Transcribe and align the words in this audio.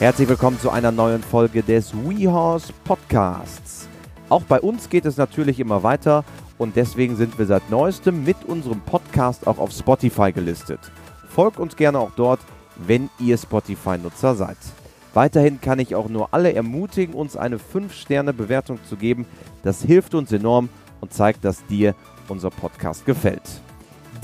Herzlich 0.00 0.30
willkommen 0.30 0.58
zu 0.58 0.70
einer 0.70 0.92
neuen 0.92 1.22
Folge 1.22 1.62
des 1.62 1.92
WeHorse 1.92 2.72
Podcasts. 2.84 3.86
Auch 4.30 4.44
bei 4.44 4.58
uns 4.58 4.88
geht 4.88 5.04
es 5.04 5.18
natürlich 5.18 5.60
immer 5.60 5.82
weiter 5.82 6.24
und 6.56 6.74
deswegen 6.74 7.16
sind 7.16 7.38
wir 7.38 7.44
seit 7.44 7.68
neuestem 7.68 8.24
mit 8.24 8.42
unserem 8.46 8.80
Podcast 8.80 9.46
auch 9.46 9.58
auf 9.58 9.72
Spotify 9.72 10.32
gelistet. 10.32 10.80
Folgt 11.28 11.58
uns 11.58 11.76
gerne 11.76 11.98
auch 11.98 12.12
dort, 12.16 12.40
wenn 12.76 13.10
ihr 13.18 13.36
Spotify-Nutzer 13.36 14.36
seid. 14.36 14.56
Weiterhin 15.12 15.60
kann 15.60 15.78
ich 15.78 15.94
auch 15.94 16.08
nur 16.08 16.32
alle 16.32 16.54
ermutigen, 16.54 17.14
uns 17.14 17.36
eine 17.36 17.58
5-Sterne-Bewertung 17.58 18.78
zu 18.88 18.96
geben. 18.96 19.26
Das 19.64 19.82
hilft 19.82 20.14
uns 20.14 20.32
enorm 20.32 20.70
und 21.02 21.12
zeigt, 21.12 21.44
dass 21.44 21.66
dir 21.66 21.94
unser 22.26 22.48
Podcast 22.48 23.04
gefällt. 23.04 23.42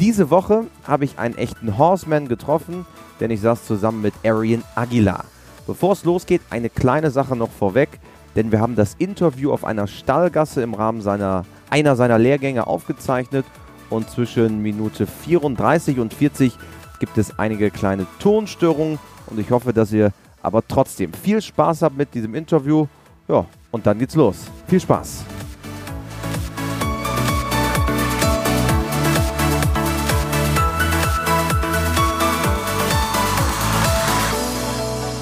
Diese 0.00 0.30
Woche 0.30 0.68
habe 0.84 1.04
ich 1.04 1.18
einen 1.18 1.36
echten 1.36 1.77
Horseman 1.77 2.29
getroffen, 2.29 2.86
denn 3.20 3.30
ich 3.30 3.43
saß 3.43 3.66
zusammen 3.66 4.01
mit 4.01 4.15
Arian 4.24 4.65
Aguilar. 4.74 5.27
Bevor 5.66 5.93
es 5.93 6.05
losgeht, 6.05 6.43
eine 6.51 6.70
kleine 6.70 7.11
Sache 7.11 7.34
noch 7.34 7.51
vorweg, 7.51 7.88
denn 8.37 8.52
wir 8.52 8.61
haben 8.61 8.77
das 8.77 8.95
Interview 8.98 9.51
auf 9.52 9.65
einer 9.65 9.87
Stallgasse 9.88 10.62
im 10.62 10.74
Rahmen 10.74 11.01
seiner, 11.01 11.45
einer 11.70 11.97
seiner 11.97 12.19
Lehrgänge 12.19 12.66
aufgezeichnet 12.66 13.45
und 13.91 14.09
zwischen 14.09 14.62
Minute 14.62 15.07
34 15.07 15.98
und 15.98 16.15
40 16.15 16.57
gibt 17.01 17.19
es 17.19 17.38
einige 17.38 17.71
kleine 17.71 18.07
Tonstörungen 18.21 18.98
und 19.27 19.41
ich 19.41 19.51
hoffe, 19.51 19.73
dass 19.73 19.93
ihr 19.93 20.12
aber 20.41 20.62
trotzdem 20.66 21.12
viel 21.12 21.43
Spaß 21.43 21.83
habt 21.83 21.96
mit 21.96 22.15
diesem 22.15 22.35
Interview. 22.35 22.87
Ja, 23.27 23.45
und 23.73 23.87
dann 23.87 23.98
geht's 23.98 24.15
los. 24.15 24.46
Viel 24.69 24.80
Spaß! 24.80 25.24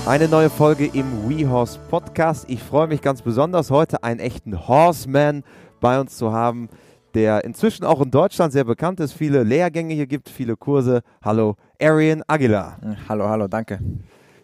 Eine 0.06 0.28
neue 0.28 0.50
Folge 0.50 0.84
im 0.84 1.30
WeHorse 1.30 1.78
Podcast. 1.88 2.44
Ich 2.48 2.62
freue 2.62 2.86
mich 2.86 3.00
ganz 3.00 3.22
besonders, 3.22 3.70
heute 3.70 4.04
einen 4.04 4.20
echten 4.20 4.68
Horseman 4.68 5.44
bei 5.80 5.98
uns 5.98 6.18
zu 6.18 6.30
haben, 6.30 6.68
der 7.14 7.42
inzwischen 7.44 7.86
auch 7.86 8.02
in 8.02 8.10
Deutschland 8.10 8.52
sehr 8.52 8.64
bekannt 8.64 9.00
ist, 9.00 9.14
viele 9.14 9.44
Lehrgänge 9.44 9.94
hier 9.94 10.06
gibt, 10.06 10.28
viele 10.28 10.56
Kurse. 10.56 11.00
Hallo, 11.24 11.56
Arian 11.80 12.22
Aguilar. 12.26 12.78
Hallo, 13.08 13.30
hallo, 13.30 13.48
danke. 13.48 13.80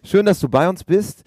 Schön, 0.03 0.25
dass 0.25 0.39
du 0.39 0.49
bei 0.49 0.67
uns 0.67 0.83
bist. 0.83 1.23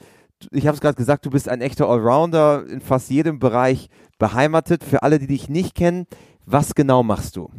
Ich 0.51 0.67
habe 0.67 0.75
es 0.75 0.81
gerade 0.81 0.97
gesagt, 0.97 1.25
du 1.25 1.31
bist 1.31 1.49
ein 1.49 1.61
echter 1.61 1.89
Allrounder, 1.89 2.67
in 2.67 2.81
fast 2.81 3.11
jedem 3.11 3.39
Bereich 3.39 3.89
beheimatet. 4.19 4.83
Für 4.83 5.05
alle, 5.05 5.21
die 5.21 5.29
dich 5.29 5.49
nicht 5.49 5.77
kennen, 5.77 6.07
was 6.45 6.75
genau 6.75 7.05
machst 7.05 7.37
du? 7.37 7.51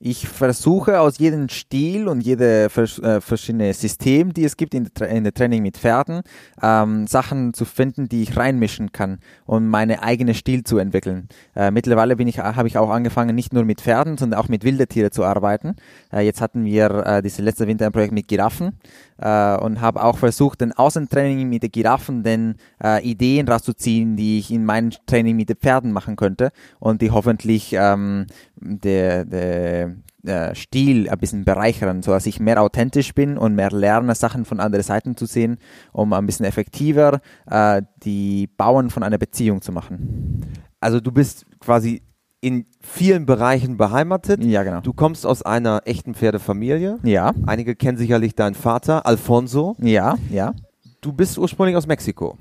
Ich 0.00 0.28
versuche 0.28 1.00
aus 1.00 1.18
jedem 1.18 1.48
Stil 1.48 2.06
und 2.06 2.20
jede 2.20 2.66
äh, 2.66 3.20
verschiedene 3.20 3.74
System, 3.74 4.32
die 4.32 4.44
es 4.44 4.56
gibt 4.56 4.72
in 4.72 4.88
der, 4.96 5.08
in 5.08 5.24
der 5.24 5.34
Training 5.34 5.60
mit 5.60 5.76
Pferden, 5.76 6.22
ähm, 6.62 7.08
Sachen 7.08 7.52
zu 7.52 7.64
finden, 7.64 8.08
die 8.08 8.22
ich 8.22 8.36
reinmischen 8.36 8.92
kann, 8.92 9.18
um 9.44 9.66
meine 9.66 10.04
eigene 10.04 10.34
Stil 10.34 10.62
zu 10.62 10.78
entwickeln. 10.78 11.28
Äh, 11.56 11.72
mittlerweile 11.72 12.14
bin 12.14 12.28
ich, 12.28 12.38
habe 12.38 12.68
ich 12.68 12.78
auch 12.78 12.90
angefangen, 12.90 13.34
nicht 13.34 13.52
nur 13.52 13.64
mit 13.64 13.80
Pferden, 13.80 14.16
sondern 14.16 14.38
auch 14.38 14.48
mit 14.48 14.62
Wildetieren 14.62 15.10
zu 15.10 15.24
arbeiten. 15.24 15.74
Äh, 16.12 16.20
jetzt 16.20 16.40
hatten 16.40 16.64
wir 16.64 16.90
äh, 17.04 17.20
dieses 17.20 17.40
letzte 17.40 17.66
Winter 17.66 17.86
ein 17.86 17.92
Projekt 17.92 18.12
mit 18.12 18.28
Giraffen 18.28 18.78
äh, 19.18 19.56
und 19.56 19.80
habe 19.80 20.02
auch 20.02 20.18
versucht, 20.18 20.60
den 20.60 20.72
Außentraining 20.72 21.48
mit 21.48 21.62
den 21.62 21.72
Giraffen 21.72 22.22
den 22.22 22.56
äh, 22.82 23.02
Ideen 23.02 23.48
rauszuziehen, 23.48 24.16
die 24.16 24.38
ich 24.38 24.50
in 24.50 24.64
meinem 24.64 24.90
Training 25.06 25.36
mit 25.36 25.48
den 25.48 25.56
Pferden 25.56 25.92
machen 25.92 26.16
könnte 26.16 26.50
und 26.78 27.02
die 27.02 27.10
hoffentlich 27.10 27.74
ähm, 27.74 28.26
der, 28.56 29.24
der 29.24 29.94
äh, 30.24 30.54
Stil 30.54 31.08
ein 31.08 31.18
bisschen 31.18 31.44
bereichern, 31.44 32.02
so 32.02 32.12
dass 32.12 32.26
ich 32.26 32.40
mehr 32.40 32.60
authentisch 32.60 33.14
bin 33.14 33.38
und 33.38 33.54
mehr 33.54 33.70
lerne, 33.70 34.14
Sachen 34.14 34.44
von 34.44 34.60
anderen 34.60 34.84
Seiten 34.84 35.16
zu 35.16 35.26
sehen, 35.26 35.58
um 35.92 36.12
ein 36.12 36.26
bisschen 36.26 36.46
effektiver 36.46 37.20
äh, 37.50 37.82
die 38.04 38.48
Bauern 38.56 38.90
von 38.90 39.02
einer 39.02 39.18
Beziehung 39.18 39.62
zu 39.62 39.72
machen. 39.72 40.46
Also 40.80 41.00
du 41.00 41.12
bist 41.12 41.46
quasi 41.60 42.02
in 42.40 42.66
vielen 42.80 43.26
Bereichen 43.26 43.76
beheimatet. 43.76 44.42
Ja, 44.44 44.62
genau. 44.62 44.80
Du 44.80 44.92
kommst 44.92 45.26
aus 45.26 45.42
einer 45.42 45.82
echten 45.84 46.14
Pferdefamilie. 46.14 46.98
Ja. 47.02 47.32
Einige 47.46 47.74
kennen 47.74 47.98
sicherlich 47.98 48.34
deinen 48.34 48.54
Vater, 48.54 49.06
Alfonso. 49.06 49.76
Ja, 49.80 50.16
ja. 50.30 50.54
Du 51.00 51.12
bist 51.12 51.38
ursprünglich 51.38 51.76
aus 51.76 51.86
Mexiko. 51.86 52.36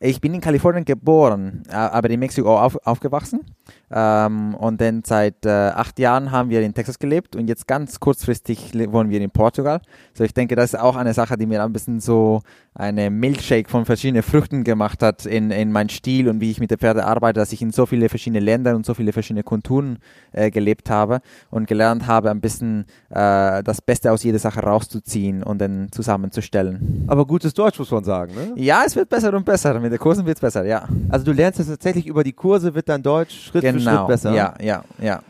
Ich 0.00 0.20
bin 0.20 0.32
in 0.32 0.40
Kalifornien 0.40 0.84
geboren, 0.84 1.62
aber 1.70 2.08
in 2.08 2.20
Mexiko 2.20 2.58
auf, 2.58 2.76
aufgewachsen. 2.86 3.40
Ähm, 3.90 4.54
und 4.54 4.80
dann 4.80 5.02
seit 5.04 5.46
äh, 5.46 5.48
acht 5.48 5.98
Jahren 5.98 6.30
haben 6.30 6.50
wir 6.50 6.60
in 6.60 6.74
Texas 6.74 6.98
gelebt 6.98 7.36
und 7.36 7.48
jetzt 7.48 7.66
ganz 7.66 8.00
kurzfristig 8.00 8.72
wohnen 8.92 9.10
wir 9.10 9.20
in 9.20 9.30
Portugal. 9.30 9.80
So 10.14 10.24
ich 10.24 10.34
denke, 10.34 10.56
das 10.56 10.74
ist 10.74 10.80
auch 10.80 10.96
eine 10.96 11.14
Sache, 11.14 11.36
die 11.36 11.46
mir 11.46 11.62
ein 11.62 11.72
bisschen 11.72 12.00
so 12.00 12.42
eine 12.74 13.10
Milkshake 13.10 13.68
von 13.68 13.84
verschiedenen 13.84 14.22
Früchten 14.22 14.62
gemacht 14.62 15.02
hat 15.02 15.26
in, 15.26 15.50
in 15.50 15.72
meinen 15.72 15.88
Stil 15.88 16.28
und 16.28 16.40
wie 16.40 16.50
ich 16.50 16.60
mit 16.60 16.70
der 16.70 16.78
Pferde 16.78 17.04
arbeite, 17.04 17.40
dass 17.40 17.52
ich 17.52 17.60
in 17.60 17.72
so 17.72 17.86
viele 17.86 18.08
verschiedene 18.08 18.40
Länder 18.40 18.76
und 18.76 18.86
so 18.86 18.94
viele 18.94 19.12
verschiedene 19.12 19.42
Kulturen 19.42 19.98
äh, 20.32 20.50
gelebt 20.50 20.90
habe 20.90 21.20
und 21.50 21.66
gelernt 21.66 22.06
habe, 22.06 22.30
ein 22.30 22.40
bisschen 22.40 22.84
äh, 23.10 23.62
das 23.64 23.82
Beste 23.82 24.12
aus 24.12 24.22
jeder 24.22 24.38
Sache 24.38 24.60
rauszuziehen 24.60 25.42
und 25.42 25.58
dann 25.58 25.88
zusammenzustellen. 25.90 27.04
Aber 27.08 27.26
gutes 27.26 27.52
Deutsch 27.54 27.78
muss 27.78 27.90
man 27.90 28.04
sagen, 28.04 28.34
ne? 28.34 28.52
Ja, 28.56 28.82
es 28.86 28.94
wird 28.94 29.08
besser 29.08 29.34
und 29.34 29.44
besser. 29.44 29.78
Mit 29.80 29.92
den 29.92 29.98
Kursen 29.98 30.24
wird 30.24 30.36
es 30.36 30.40
besser, 30.40 30.64
ja. 30.64 30.88
Also 31.08 31.24
du 31.24 31.32
lernst 31.32 31.58
jetzt 31.58 31.68
tatsächlich 31.68 32.06
über 32.06 32.22
die 32.22 32.32
Kurse, 32.32 32.74
wird 32.74 32.88
dein 32.88 33.02
Deutsch 33.02 33.50
Schritt 33.60 33.76
genau. 33.76 33.90
für 33.90 33.96
Schritt 33.96 34.06
besser. 34.08 34.34
Ja, 34.34 34.54
ja, 34.60 34.84
ja. 35.00 35.20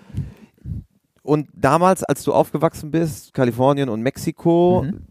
Und 1.23 1.49
damals, 1.55 2.05
als 2.05 2.25
du 2.25 2.33
aufgewachsen 2.33 2.91
bist, 2.91 3.35
Kalifornien 3.35 3.89
und 3.89 4.01
Mexiko, 4.01 4.85
mhm 4.87 5.09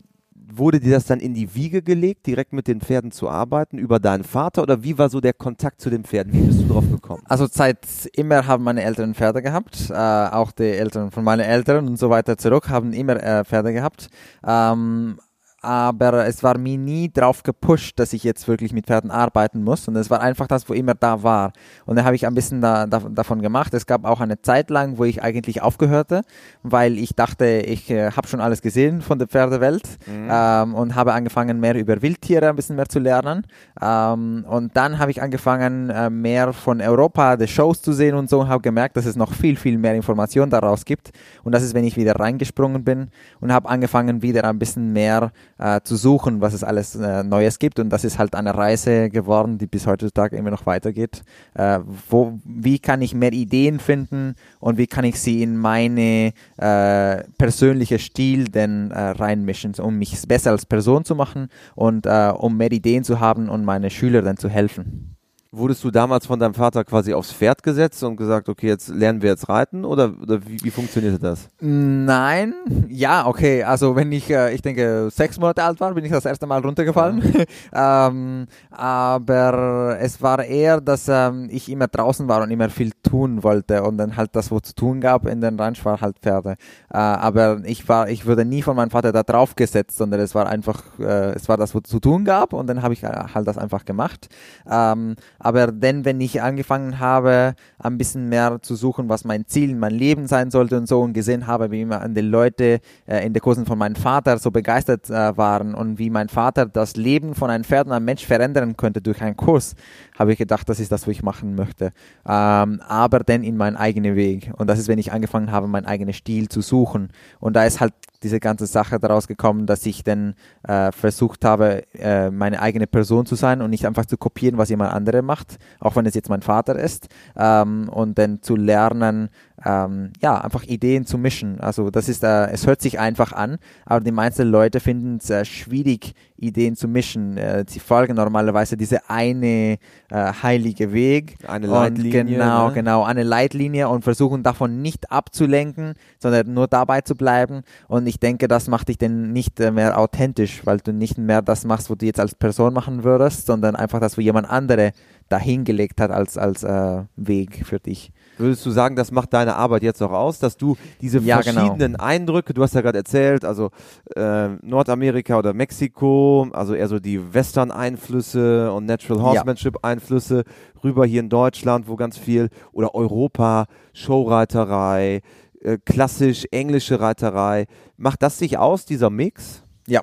wurde 0.58 0.80
dir 0.80 0.94
das 0.94 1.06
dann 1.06 1.20
in 1.20 1.34
die 1.34 1.54
Wiege 1.56 1.82
gelegt, 1.82 2.26
direkt 2.26 2.54
mit 2.54 2.68
den 2.68 2.82
Pferden 2.82 3.12
zu 3.12 3.30
arbeiten, 3.30 3.78
über 3.78 4.00
deinen 4.00 4.24
Vater 4.24 4.62
oder 4.62 4.84
wie 4.84 4.98
war 4.98 5.10
so 5.10 5.20
der 5.20 5.34
Kontakt 5.34 5.82
zu 5.82 5.90
den 5.90 6.04
Pferden? 6.04 6.34
Wie 6.34 6.42
bist 6.42 6.62
du 6.62 6.68
drauf 6.68 6.90
gekommen? 6.90 7.24
Also 7.28 7.48
seit 7.50 7.86
immer 8.14 8.48
haben 8.48 8.64
meine 8.64 8.84
Eltern 8.84 9.14
Pferde 9.14 9.42
gehabt, 9.42 9.90
äh, 9.90 9.94
auch 9.94 10.52
die 10.52 10.64
Eltern 10.64 11.12
von 11.12 11.24
meinen 11.24 11.42
Eltern 11.42 11.88
und 11.88 11.98
so 11.98 12.10
weiter 12.10 12.38
zurück 12.38 12.70
haben 12.70 12.94
immer 12.94 13.22
äh, 13.22 13.44
Pferde 13.44 13.74
gehabt. 13.74 14.10
Ähm, 14.46 15.20
aber 15.68 16.26
es 16.26 16.44
war 16.44 16.58
mir 16.58 16.78
nie 16.78 17.12
drauf 17.12 17.44
gepusht, 17.44 18.00
dass 18.00 18.14
ich 18.14 18.24
jetzt 18.24 18.48
wirklich 18.48 18.72
mit 18.72 18.86
Pferden 18.86 19.12
arbeiten 19.12 19.66
muss. 19.66 19.86
Und 19.90 19.98
es 19.98 20.10
war 20.10 20.22
einfach 20.22 20.48
das, 20.48 20.70
wo 20.70 20.74
immer 20.74 20.94
da 20.94 21.24
war. 21.24 21.52
Und 21.86 21.98
dann 21.98 22.06
habe 22.06 22.16
ich 22.16 22.26
ein 22.26 22.34
bisschen 22.34 22.62
da, 22.62 22.88
da, 22.88 23.00
davon 23.00 23.42
gemacht. 23.42 23.74
Es 23.74 23.86
gab 23.86 24.06
auch 24.06 24.22
eine 24.22 24.42
Zeit 24.42 24.70
lang, 24.70 24.98
wo 24.98 25.04
ich 25.04 25.22
eigentlich 25.22 25.62
aufgehörte, 25.62 26.22
weil 26.64 26.98
ich 26.98 27.16
dachte, 27.16 27.46
ich 27.66 27.92
äh, 27.92 28.12
habe 28.12 28.30
schon 28.30 28.40
alles 28.40 28.62
gesehen 28.62 29.02
von 29.02 29.20
der 29.20 29.28
Pferdewelt 29.28 29.84
mhm. 30.08 30.30
ähm, 30.32 30.74
und 30.74 30.96
habe 30.96 31.12
angefangen, 31.12 31.60
mehr 31.60 31.76
über 31.76 32.02
Wildtiere 32.02 32.48
ein 32.48 32.56
bisschen 32.56 32.78
mehr 32.78 32.88
zu 32.88 33.00
lernen. 33.00 33.46
Ähm, 33.82 34.46
und 34.48 34.78
dann 34.78 35.00
habe 35.00 35.12
ich 35.12 35.22
angefangen, 35.22 35.90
äh, 35.90 36.10
mehr 36.10 36.54
von 36.54 36.80
Europa, 36.80 37.36
die 37.36 37.48
Shows 37.50 37.82
zu 37.82 37.92
sehen 37.92 38.16
und 38.16 38.30
so 38.30 38.40
und 38.40 38.48
habe 38.48 38.62
gemerkt, 38.62 38.96
dass 38.96 39.06
es 39.06 39.18
noch 39.18 39.34
viel, 39.34 39.58
viel 39.58 39.78
mehr 39.78 39.96
Informationen 39.96 40.50
daraus 40.50 40.86
gibt. 40.86 41.10
Und 41.44 41.52
das 41.52 41.62
ist, 41.62 41.74
wenn 41.74 41.84
ich 41.84 41.98
wieder 41.98 42.14
reingesprungen 42.14 42.86
bin 42.86 43.10
und 43.42 43.52
habe 43.52 43.68
angefangen, 43.68 44.22
wieder 44.22 44.46
ein 44.46 44.60
bisschen 44.60 44.94
mehr 44.94 45.34
äh, 45.58 45.82
zu 45.82 45.96
suchen, 45.96 46.42
was 46.42 46.54
es 46.54 46.64
alles 46.64 46.96
äh, 46.96 47.24
Neues 47.24 47.60
gibt. 47.60 47.80
Und 47.80 47.90
das 47.90 48.04
ist 48.04 48.20
halt 48.20 48.36
eine 48.36 48.56
Reise 48.56 49.10
geworden, 49.10 49.58
die 49.58 49.68
bis 49.68 49.88
heutzutage 49.88 50.38
immer 50.38 50.52
noch 50.52 50.66
weitergeht. 50.66 51.24
Äh, 51.54 51.80
wo, 52.10 52.40
wie 52.44 52.80
kann 52.80 53.02
ich 53.02 53.14
mehr 53.14 53.34
Ideen 53.34 53.80
finden 53.80 54.36
und 54.60 54.78
wie 54.78 54.88
kann 54.88 55.06
ich 55.06 55.20
sie 55.20 55.44
in 55.44 55.58
meine 55.58 56.34
äh, 56.58 57.24
persönliche 57.38 58.00
Stil 58.00 58.46
denn 58.46 58.92
äh, 58.92 59.00
reinmischen, 59.10 59.74
um 59.80 59.98
mich 59.98 60.22
besser 60.28 60.52
als 60.52 60.66
Person 60.66 61.06
zu 61.06 61.16
machen 61.16 61.48
und 61.76 62.06
äh, 62.06 62.32
um 62.36 62.58
mehr 62.58 62.72
Ideen 62.72 63.04
zu 63.04 63.20
haben 63.20 63.50
und 63.50 63.66
meine 63.66 63.90
Schüler 63.90 64.22
dann 64.22 64.38
zu 64.38 64.50
helfen. 64.50 65.17
Wurdest 65.52 65.84
du 65.84 65.92
damals 65.92 66.26
von 66.26 66.40
deinem 66.40 66.54
Vater 66.54 66.84
quasi 66.84 67.14
aufs 67.14 67.32
Pferd 67.32 67.64
gesetzt 67.64 68.04
und 68.04 68.18
gesagt, 68.18 68.50
okay, 68.50 68.68
jetzt 68.68 68.90
lernen 68.90 69.22
wir 69.22 69.30
jetzt 69.30 69.48
reiten 69.50 69.86
oder, 69.86 70.14
oder 70.22 70.46
wie, 70.46 70.60
wie 70.62 70.72
funktionierte 70.72 71.20
das? 71.20 71.50
Nein, 71.60 72.54
ja, 72.90 73.26
okay. 73.26 73.64
Also 73.64 73.96
wenn 73.96 74.12
ich, 74.12 74.30
äh, 74.30 74.54
ich 74.54 74.62
denke, 74.62 75.10
sechs 75.12 75.40
Monate 75.40 75.64
alt 75.64 75.80
war, 75.80 75.94
bin 75.94 76.04
ich 76.06 76.12
das 76.12 76.26
erste 76.26 76.48
Mal 76.48 76.62
runtergefallen. 76.62 77.24
Ähm, 77.74 78.48
aber 78.72 79.98
es 80.00 80.22
war 80.22 80.44
eher, 80.44 80.82
dass 80.82 81.08
ähm, 81.08 81.48
ich 81.52 81.70
immer 81.70 81.88
draußen 81.88 82.28
war 82.28 82.42
und 82.42 82.52
immer 82.52 82.70
viel 82.70 82.92
tun 83.04 83.44
wollte 83.44 83.84
und 83.84 83.98
dann 83.98 84.16
halt 84.16 84.36
das, 84.36 84.52
wo 84.52 84.60
zu 84.60 84.74
tun 84.74 85.02
gab 85.02 85.26
in 85.28 85.42
den 85.42 85.60
Ranch, 85.60 85.84
war 85.86 86.02
halt 86.02 86.20
Pferde. 86.20 86.56
Äh, 86.92 86.98
aber 86.98 87.62
ich 87.66 87.88
war, 87.88 88.10
ich 88.10 88.26
wurde 88.26 88.46
nie 88.46 88.62
von 88.62 88.76
meinem 88.76 88.90
Vater 88.90 89.12
da 89.12 89.24
drauf 89.24 89.56
gesetzt, 89.56 89.98
sondern 89.98 90.20
es 90.20 90.36
war 90.36 90.48
einfach, 90.48 90.84
äh, 91.00 91.34
es 91.34 91.48
war 91.50 91.58
das, 91.58 91.76
wo 91.76 91.80
zu 91.80 92.00
tun 92.00 92.26
gab 92.26 92.54
und 92.54 92.68
dann 92.68 92.82
habe 92.82 92.94
ich 92.94 93.04
äh, 93.04 93.08
halt 93.34 93.48
das 93.48 93.58
einfach 93.58 93.86
gemacht. 93.86 94.30
Ähm, 94.70 95.16
aber 95.40 95.68
dann, 95.72 96.06
wenn 96.06 96.22
ich 96.22 96.42
angefangen 96.42 97.00
habe, 97.00 97.56
ein 97.80 97.98
bisschen 97.98 98.30
mehr 98.30 98.60
zu 98.62 98.76
suchen, 98.76 99.10
was 99.10 99.24
mein 99.24 99.46
Ziel 99.46 99.72
in 99.72 99.80
meinem 99.80 99.98
Leben 99.98 100.28
sein 100.28 100.52
sollte 100.52 100.78
und 100.78 100.88
so 100.88 101.02
und 101.02 101.14
gesehen 101.14 101.48
habe, 101.48 101.72
wie 101.72 101.86
man 101.86 102.14
die 102.14 102.22
Leute 102.22 102.80
äh, 103.06 103.26
in 103.26 103.34
den 103.34 103.42
Kursen 103.42 103.66
von 103.66 103.78
meinem 103.78 103.96
Vater 103.96 104.38
so 104.38 104.52
begeistert 104.52 105.10
äh, 105.10 105.38
waren 105.38 105.74
und 105.76 106.00
wie 106.00 106.10
mein 106.10 106.30
Vater 106.30 106.66
das 106.66 106.96
Leben 106.96 107.36
von 107.36 107.50
einem 107.50 107.64
Pferd 107.64 107.88
und 107.88 107.94
einem 107.94 108.06
Mensch 108.06 108.26
verändern 108.26 108.78
könnte 108.78 109.02
durch 109.02 109.22
einen 109.22 109.38
Kurs, 109.38 109.76
habe 110.18 110.32
ich 110.34 110.38
gedacht, 110.38 110.68
das 110.70 110.80
ist 110.80 110.92
das, 110.92 111.04
was 111.08 111.12
ich 111.12 111.24
machen 111.24 111.56
möchte. 111.56 111.92
Ähm, 112.28 112.82
aber 112.88 113.20
dann 113.20 113.44
in 113.44 113.58
meinen 113.58 113.78
eigenen 113.78 114.16
Weg. 114.16 114.52
Und 114.58 114.68
das 114.68 114.80
ist, 114.80 114.88
wenn 114.88 115.00
ich 115.00 115.12
angefangen 115.12 115.52
habe, 115.52 115.68
meinen 115.68 115.86
eigenen 115.86 116.14
Stil 116.14 116.50
zu 116.50 116.62
suchen. 116.62 117.10
Und 117.40 117.56
da 117.56 117.66
ist 117.66 117.80
halt 117.80 117.94
diese 118.24 118.40
ganze 118.40 118.66
Sache 118.66 119.00
daraus 119.00 119.28
gekommen, 119.28 119.66
dass 119.66 119.86
ich 119.86 120.04
dann 120.04 120.34
äh, 120.64 120.92
versucht 120.92 121.46
habe, 121.46 121.84
äh, 121.94 122.32
meine 122.32 122.62
eigene 122.62 122.88
Person 122.88 123.26
zu 123.26 123.36
sein 123.36 123.62
und 123.62 123.70
nicht 123.70 123.86
einfach 123.86 124.06
zu 124.06 124.18
kopieren, 124.18 124.58
was 124.58 124.70
jemand 124.70 124.94
andere 124.94 125.22
macht, 125.28 125.58
auch 125.80 125.96
wenn 125.96 126.08
es 126.08 126.16
jetzt 126.16 126.30
mein 126.30 126.42
Vater 126.42 126.76
ist, 126.76 127.10
ähm, 127.38 127.90
und 127.90 128.18
dann 128.18 128.42
zu 128.42 128.56
lernen, 128.56 129.30
ähm, 129.66 130.12
ja, 130.22 130.40
einfach 130.40 130.64
Ideen 130.64 131.06
zu 131.06 131.18
mischen. 131.18 131.60
Also 131.60 131.90
das 131.90 132.10
ist, 132.10 132.24
äh, 132.24 132.48
es 132.52 132.68
hört 132.68 132.82
sich 132.82 133.00
einfach 133.00 133.34
an, 133.34 133.58
aber 133.86 134.02
die 134.02 134.12
meisten 134.12 134.48
Leute 134.48 134.80
finden 134.80 135.18
es 135.18 135.30
äh, 135.30 135.46
schwierig, 135.46 136.14
Ideen 136.38 136.76
zu 136.76 136.88
mischen. 136.88 137.38
Äh, 137.38 137.66
sie 137.68 137.80
folgen 137.80 138.16
normalerweise 138.16 138.78
diese 138.78 139.10
eine 139.10 139.80
äh, 140.10 140.34
heilige 140.44 140.94
Weg. 140.94 141.38
Eine 141.48 141.68
Leitlinie. 141.68 142.22
Und 142.22 142.28
genau, 142.28 142.68
ne? 142.68 142.74
genau, 142.74 143.04
eine 143.04 143.24
Leitlinie 143.24 143.90
und 143.90 144.04
versuchen 144.04 144.44
davon 144.44 144.82
nicht 144.84 145.12
abzulenken, 145.12 145.96
sondern 146.20 146.54
nur 146.54 146.68
dabei 146.68 147.02
zu 147.02 147.16
bleiben. 147.16 147.62
Und 147.88 148.06
ich 148.06 148.20
denke, 148.20 148.48
das 148.48 148.68
macht 148.68 148.90
dich 148.90 149.00
dann 149.00 149.34
nicht 149.34 149.60
äh, 149.60 149.72
mehr 149.72 149.98
authentisch, 149.98 150.62
weil 150.66 150.78
du 150.78 150.94
nicht 150.94 151.18
mehr 151.18 151.42
das 151.42 151.66
machst, 151.66 151.90
was 151.90 151.98
du 151.98 152.06
jetzt 152.06 152.20
als 152.20 152.36
Person 152.36 152.74
machen 152.74 153.04
würdest, 153.04 153.48
sondern 153.48 153.76
einfach 153.76 154.00
das, 154.00 154.18
wo 154.18 154.22
jemand 154.22 154.48
andere 154.48 154.92
dahingelegt 155.30 156.00
hat 156.00 156.12
als, 156.12 156.38
als 156.38 156.64
äh, 156.64 157.04
Weg 157.16 157.66
für 157.66 157.80
dich. 157.80 158.12
Würdest 158.38 158.66
du 158.66 158.72
sagen, 158.72 158.96
das 158.96 159.12
macht 159.12 159.34
deine 159.34 159.56
Arbeit 159.56 159.84
jetzt 159.84 160.02
auch 160.02 160.12
aus, 160.12 160.40
dass 160.40 160.58
du 160.58 160.78
diese 161.02 161.20
Ja, 161.20 161.42
genau. 161.42 161.62
verschiedenen 161.62 161.96
Eindrücke, 161.96 162.54
du 162.54 162.62
hast 162.64 162.76
ja 162.76 162.82
gerade 162.82 162.98
erzählt, 163.00 163.44
also 163.46 163.70
äh, 164.16 164.50
Nordamerika 164.62 165.38
oder 165.38 165.54
Mexiko, 165.54 166.48
also 166.54 166.74
eher 166.74 166.88
so 166.88 167.00
die 167.00 167.34
Western-Einflüsse 167.34 168.72
und 168.72 168.86
Natural. 168.86 169.24
Horsemanship-Einflüsse, 169.24 170.44
rüber 170.84 171.06
hier 171.06 171.22
in 171.22 171.30
Deutschland, 171.30 171.88
wo 171.88 171.96
ganz 171.96 172.18
viel, 172.18 172.50
oder 172.72 172.94
Europa, 172.96 173.66
Showreiterei, 173.94 175.22
äh, 175.62 175.78
klassisch 175.84 176.46
englische 176.52 177.00
Reiterei. 177.00 177.66
Macht 177.98 178.22
das 178.22 178.38
sich 178.38 178.58
aus, 178.58 178.86
dieser 178.86 179.10
Mix? 179.10 179.64
Ja. 179.88 180.02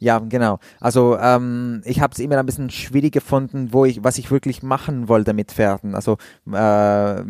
Ja, 0.00 0.18
genau. 0.18 0.58
Also 0.80 1.18
ähm, 1.18 1.82
ich 1.84 2.00
habe 2.00 2.12
es 2.12 2.18
immer 2.18 2.38
ein 2.38 2.46
bisschen 2.46 2.70
schwierig 2.70 3.12
gefunden, 3.12 3.68
wo 3.72 3.84
ich, 3.84 4.02
was 4.02 4.16
ich 4.16 4.30
wirklich 4.30 4.62
machen 4.62 5.08
wollte 5.08 5.34
mit 5.34 5.52
Pferden. 5.52 5.94
Also 5.94 6.16
äh, 6.50 7.20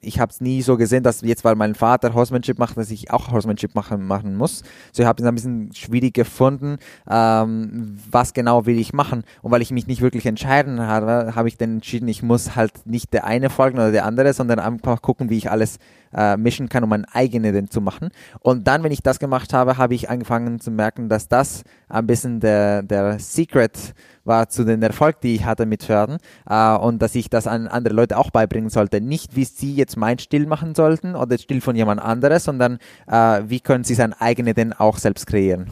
ich 0.00 0.18
habe 0.18 0.32
es 0.32 0.40
nie 0.40 0.62
so 0.62 0.78
gesehen, 0.78 1.02
dass 1.02 1.20
jetzt, 1.20 1.44
weil 1.44 1.54
mein 1.54 1.74
Vater 1.74 2.14
Horsemanship 2.14 2.58
macht, 2.58 2.78
dass 2.78 2.90
ich 2.90 3.10
auch 3.10 3.30
Horsemanship 3.30 3.74
machen, 3.74 4.06
machen 4.06 4.36
muss. 4.36 4.62
So 4.90 5.02
ich 5.02 5.06
habe 5.06 5.22
es 5.22 5.28
ein 5.28 5.34
bisschen 5.34 5.70
schwierig 5.74 6.14
gefunden, 6.14 6.78
ähm, 7.10 7.98
was 8.10 8.32
genau 8.32 8.64
will 8.64 8.78
ich 8.78 8.94
machen. 8.94 9.22
Und 9.42 9.50
weil 9.52 9.60
ich 9.60 9.70
mich 9.70 9.86
nicht 9.86 10.00
wirklich 10.00 10.24
entscheiden 10.24 10.80
habe, 10.80 11.34
habe 11.34 11.48
ich 11.48 11.58
dann 11.58 11.74
entschieden, 11.74 12.08
ich 12.08 12.22
muss 12.22 12.56
halt 12.56 12.86
nicht 12.86 13.12
der 13.12 13.26
eine 13.26 13.50
folgen 13.50 13.76
oder 13.76 13.92
der 13.92 14.06
andere, 14.06 14.32
sondern 14.32 14.60
einfach 14.60 15.02
gucken, 15.02 15.28
wie 15.28 15.36
ich 15.36 15.50
alles 15.50 15.78
äh, 16.14 16.36
mischen 16.36 16.70
kann, 16.70 16.84
um 16.84 16.88
mein 16.90 17.04
eigenes 17.04 17.52
denn 17.52 17.70
zu 17.70 17.80
machen. 17.80 18.08
Und 18.40 18.66
dann, 18.66 18.82
wenn 18.82 18.92
ich 18.92 19.02
das 19.02 19.18
gemacht 19.18 19.52
habe, 19.52 19.76
habe 19.76 19.94
ich 19.94 20.08
angefangen 20.10 20.60
zu 20.60 20.70
merken, 20.70 21.08
dass 21.08 21.28
das 21.28 21.64
ein 21.98 22.06
bisschen 22.06 22.40
der, 22.40 22.82
der 22.82 23.18
Secret 23.18 23.94
war 24.24 24.48
zu 24.48 24.64
dem 24.64 24.82
Erfolg, 24.82 25.20
die 25.22 25.34
ich 25.34 25.44
hatte 25.44 25.64
mit 25.66 25.82
Pferden 25.84 26.18
äh, 26.48 26.76
und 26.76 27.00
dass 27.00 27.14
ich 27.14 27.30
das 27.30 27.46
an 27.46 27.66
andere 27.66 27.94
Leute 27.94 28.18
auch 28.18 28.30
beibringen 28.30 28.70
sollte. 28.70 29.00
Nicht, 29.00 29.36
wie 29.36 29.44
sie 29.44 29.74
jetzt 29.74 29.96
mein 29.96 30.18
Stil 30.18 30.46
machen 30.46 30.74
sollten 30.74 31.14
oder 31.14 31.26
den 31.28 31.38
Stil 31.38 31.60
von 31.60 31.76
jemand 31.76 32.00
anderes, 32.02 32.44
sondern 32.44 32.78
äh, 33.06 33.42
wie 33.46 33.60
können 33.60 33.84
sie 33.84 33.94
sein 33.94 34.12
eigenes 34.12 34.54
denn 34.54 34.72
auch 34.72 34.98
selbst 34.98 35.26
kreieren. 35.26 35.66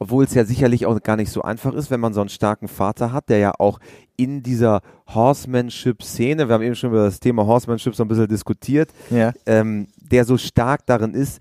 Obwohl 0.00 0.24
es 0.24 0.34
ja 0.34 0.44
sicherlich 0.44 0.86
auch 0.86 1.02
gar 1.02 1.16
nicht 1.16 1.30
so 1.32 1.42
einfach 1.42 1.74
ist, 1.74 1.90
wenn 1.90 1.98
man 1.98 2.14
so 2.14 2.20
einen 2.20 2.28
starken 2.28 2.68
Vater 2.68 3.12
hat, 3.12 3.28
der 3.28 3.38
ja 3.38 3.52
auch 3.58 3.80
in 4.16 4.42
dieser 4.44 4.80
Horsemanship-Szene, 5.08 6.48
wir 6.48 6.54
haben 6.54 6.62
eben 6.62 6.74
schon 6.74 6.90
über 6.90 7.04
das 7.04 7.20
Thema 7.20 7.46
Horsemanship 7.46 7.94
so 7.94 8.04
ein 8.04 8.08
bisschen 8.08 8.28
diskutiert, 8.28 8.90
Ja. 9.10 9.32
ähm, 9.46 9.88
der 9.96 10.24
so 10.24 10.36
stark 10.36 10.86
darin 10.86 11.14
ist, 11.14 11.40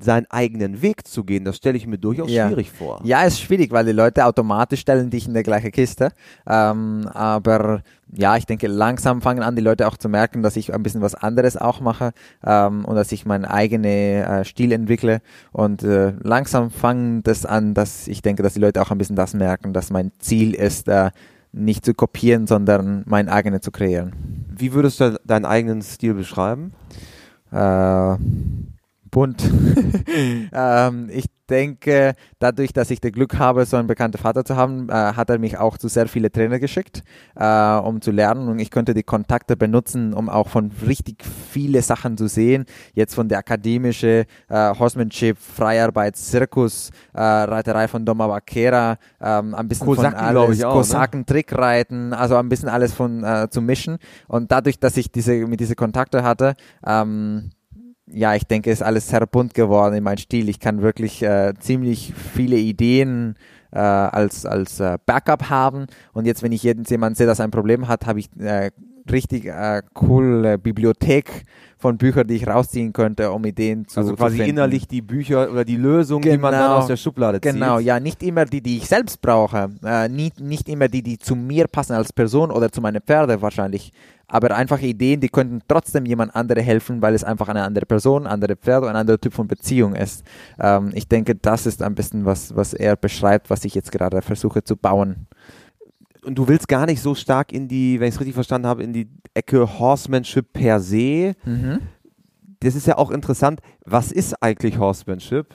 seinen 0.00 0.26
eigenen 0.30 0.82
Weg 0.82 1.06
zu 1.06 1.22
gehen. 1.24 1.44
Das 1.44 1.56
stelle 1.56 1.76
ich 1.76 1.86
mir 1.86 1.96
durchaus 1.98 2.30
Ja. 2.30 2.48
schwierig 2.48 2.70
vor. 2.72 3.00
Ja, 3.04 3.22
ist 3.22 3.40
schwierig, 3.40 3.70
weil 3.70 3.84
die 3.84 3.92
Leute 3.92 4.24
automatisch 4.26 4.80
stellen 4.80 5.10
dich 5.10 5.28
in 5.28 5.34
der 5.34 5.44
gleiche 5.44 5.70
Kiste. 5.70 6.10
Ähm, 6.46 7.08
aber 7.14 7.82
ja, 8.12 8.36
ich 8.36 8.46
denke, 8.46 8.66
langsam 8.66 9.22
fangen 9.22 9.42
an, 9.42 9.54
die 9.56 9.62
Leute 9.62 9.86
auch 9.86 9.96
zu 9.96 10.08
merken, 10.08 10.42
dass 10.42 10.56
ich 10.56 10.74
ein 10.74 10.82
bisschen 10.82 11.02
was 11.02 11.14
anderes 11.14 11.56
auch 11.56 11.80
mache 11.80 12.12
ähm, 12.44 12.84
und 12.84 12.96
dass 12.96 13.12
ich 13.12 13.26
meinen 13.26 13.44
eigenen 13.44 13.84
äh, 14.24 14.44
Stil 14.44 14.72
entwickle. 14.72 15.20
Und 15.52 15.82
äh, 15.84 16.14
langsam 16.20 16.70
fangen 16.70 17.22
das 17.22 17.46
an, 17.46 17.72
dass 17.74 18.08
ich 18.08 18.22
denke, 18.22 18.42
dass 18.42 18.54
die 18.54 18.60
Leute 18.60 18.82
auch 18.82 18.90
ein 18.90 18.98
bisschen 18.98 19.16
das 19.16 19.34
merken, 19.34 19.72
dass 19.72 19.90
mein 19.90 20.10
Ziel 20.18 20.54
ist, 20.54 20.88
äh, 20.88 21.10
nicht 21.52 21.84
zu 21.84 21.94
kopieren, 21.94 22.46
sondern 22.46 23.02
mein 23.06 23.28
eigenes 23.28 23.62
zu 23.62 23.70
kreieren. 23.70 24.12
Wie 24.54 24.72
würdest 24.72 25.00
du 25.00 25.18
deinen 25.24 25.44
eigenen 25.44 25.80
Stil 25.80 26.14
beschreiben? 26.14 26.72
Äh, 27.52 28.16
bunt. 29.16 29.42
ähm, 30.52 31.08
ich 31.10 31.24
denke, 31.48 32.16
dadurch, 32.38 32.74
dass 32.74 32.90
ich 32.90 33.00
das 33.00 33.12
Glück 33.12 33.38
habe, 33.38 33.64
so 33.64 33.78
einen 33.78 33.86
bekannten 33.88 34.18
Vater 34.18 34.44
zu 34.44 34.56
haben, 34.56 34.90
äh, 34.90 34.92
hat 34.92 35.30
er 35.30 35.38
mich 35.38 35.56
auch 35.56 35.78
zu 35.78 35.88
sehr 35.88 36.06
viele 36.06 36.30
Trainer 36.30 36.58
geschickt, 36.58 37.02
äh, 37.34 37.76
um 37.76 38.02
zu 38.02 38.10
lernen. 38.10 38.46
Und 38.48 38.58
ich 38.58 38.70
könnte 38.70 38.92
die 38.92 39.04
Kontakte 39.04 39.56
benutzen, 39.56 40.12
um 40.12 40.28
auch 40.28 40.48
von 40.48 40.70
richtig 40.86 41.24
viele 41.24 41.80
Sachen 41.80 42.18
zu 42.18 42.28
sehen. 42.28 42.66
Jetzt 42.92 43.14
von 43.14 43.26
der 43.30 43.38
akademische 43.38 44.26
äh, 44.50 44.74
Horsemanship, 44.78 45.38
Freiarbeit, 45.38 46.16
Zirkus, 46.16 46.90
äh, 47.14 47.22
Reiterei 47.22 47.88
von 47.88 48.04
Doma 48.04 48.28
Vaquera, 48.28 48.98
ähm, 49.22 49.54
ein 49.54 49.66
bisschen 49.66 49.86
Kosaken, 49.86 50.18
von 50.18 50.26
alles, 50.26 50.58
ich 50.58 50.64
auch, 50.66 50.74
ne? 50.74 50.76
Kosaken, 50.76 51.24
Trickreiten, 51.24 52.12
also 52.12 52.36
ein 52.36 52.50
bisschen 52.50 52.68
alles 52.68 52.92
von 52.92 53.24
äh, 53.24 53.48
zu 53.48 53.62
mischen. 53.62 53.96
Und 54.28 54.52
dadurch, 54.52 54.78
dass 54.78 54.98
ich 54.98 55.10
diese 55.10 55.32
mit 55.46 55.60
diese 55.60 55.74
Kontakte 55.74 56.22
hatte, 56.22 56.54
ähm, 56.86 57.52
ja, 58.10 58.34
ich 58.34 58.44
denke, 58.44 58.70
ist 58.70 58.82
alles 58.82 59.08
sehr 59.08 59.26
bunt 59.26 59.54
geworden 59.54 59.94
in 59.94 60.04
meinem 60.04 60.18
Stil. 60.18 60.48
Ich 60.48 60.60
kann 60.60 60.82
wirklich 60.82 61.22
äh, 61.22 61.54
ziemlich 61.58 62.14
viele 62.14 62.56
Ideen 62.56 63.36
äh, 63.72 63.78
als, 63.78 64.46
als 64.46 64.80
äh, 64.80 64.98
Backup 65.06 65.50
haben. 65.50 65.86
Und 66.12 66.26
jetzt, 66.26 66.42
wenn 66.42 66.52
ich 66.52 66.62
jeden- 66.62 66.84
jemand 66.84 67.16
sehe, 67.16 67.26
dass 67.26 67.40
ein 67.40 67.50
Problem 67.50 67.88
hat, 67.88 68.06
habe 68.06 68.20
ich 68.20 68.28
äh, 68.38 68.70
richtig 69.10 69.46
äh, 69.46 69.82
coole 69.92 70.58
Bibliothek 70.58 71.44
von 71.78 71.98
Büchern, 71.98 72.26
die 72.26 72.34
ich 72.36 72.46
rausziehen 72.46 72.92
könnte, 72.92 73.30
um 73.30 73.44
Ideen 73.44 73.86
zu 73.86 74.00
Also 74.00 74.10
zu 74.12 74.16
quasi 74.16 74.36
finden. 74.38 74.50
innerlich 74.52 74.88
die 74.88 75.02
Bücher 75.02 75.50
oder 75.50 75.64
die 75.64 75.76
Lösung, 75.76 76.22
die 76.22 76.38
man 76.38 76.52
dann 76.52 76.62
Genau. 76.62 76.76
aus 76.78 76.86
der 76.86 76.96
Schublade 76.96 77.40
zieht. 77.40 77.52
Genau, 77.52 77.78
ja, 77.78 78.00
nicht 78.00 78.22
immer 78.22 78.46
die, 78.46 78.62
die 78.62 78.78
ich 78.78 78.86
selbst 78.88 79.20
brauche, 79.20 79.68
äh, 79.84 80.08
nicht, 80.08 80.40
nicht 80.40 80.68
immer 80.68 80.88
die, 80.88 81.02
die 81.02 81.18
zu 81.18 81.36
mir 81.36 81.66
passen 81.68 81.92
als 81.92 82.12
Person 82.12 82.50
oder 82.50 82.72
zu 82.72 82.80
meinen 82.80 83.02
Pferde 83.02 83.42
wahrscheinlich, 83.42 83.92
aber 84.26 84.56
einfach 84.56 84.80
Ideen, 84.80 85.20
die 85.20 85.28
könnten 85.28 85.60
trotzdem 85.68 86.06
jemand 86.06 86.34
andere 86.34 86.62
helfen, 86.62 87.02
weil 87.02 87.14
es 87.14 87.22
einfach 87.22 87.48
eine 87.48 87.62
andere 87.62 87.84
Person, 87.86 88.26
andere 88.26 88.56
Pferde 88.56 88.86
und 88.86 88.92
ein 88.92 88.96
anderer 88.96 89.20
Typ 89.20 89.34
von 89.34 89.46
Beziehung 89.46 89.94
ist. 89.94 90.24
Ähm, 90.58 90.90
ich 90.94 91.06
denke, 91.08 91.34
das 91.34 91.66
ist 91.66 91.82
ein 91.82 91.94
bisschen 91.94 92.24
was, 92.24 92.56
was 92.56 92.72
er 92.72 92.96
beschreibt, 92.96 93.50
was 93.50 93.64
ich 93.64 93.74
jetzt 93.74 93.92
gerade 93.92 94.22
versuche 94.22 94.64
zu 94.64 94.76
bauen. 94.76 95.26
Und 96.26 96.36
du 96.36 96.48
willst 96.48 96.66
gar 96.68 96.86
nicht 96.86 97.00
so 97.00 97.14
stark 97.14 97.52
in 97.52 97.68
die, 97.68 98.00
wenn 98.00 98.08
ich 98.08 98.14
es 98.14 98.20
richtig 98.20 98.34
verstanden 98.34 98.66
habe, 98.66 98.82
in 98.82 98.92
die 98.92 99.08
Ecke 99.34 99.78
Horsemanship 99.78 100.52
per 100.52 100.80
se. 100.80 101.34
Mhm. 101.44 101.78
Das 102.60 102.74
ist 102.74 102.86
ja 102.86 102.96
auch 102.96 103.10
interessant. 103.10 103.60
Was 103.84 104.10
ist 104.10 104.34
eigentlich 104.42 104.78
Horsemanship? 104.78 105.46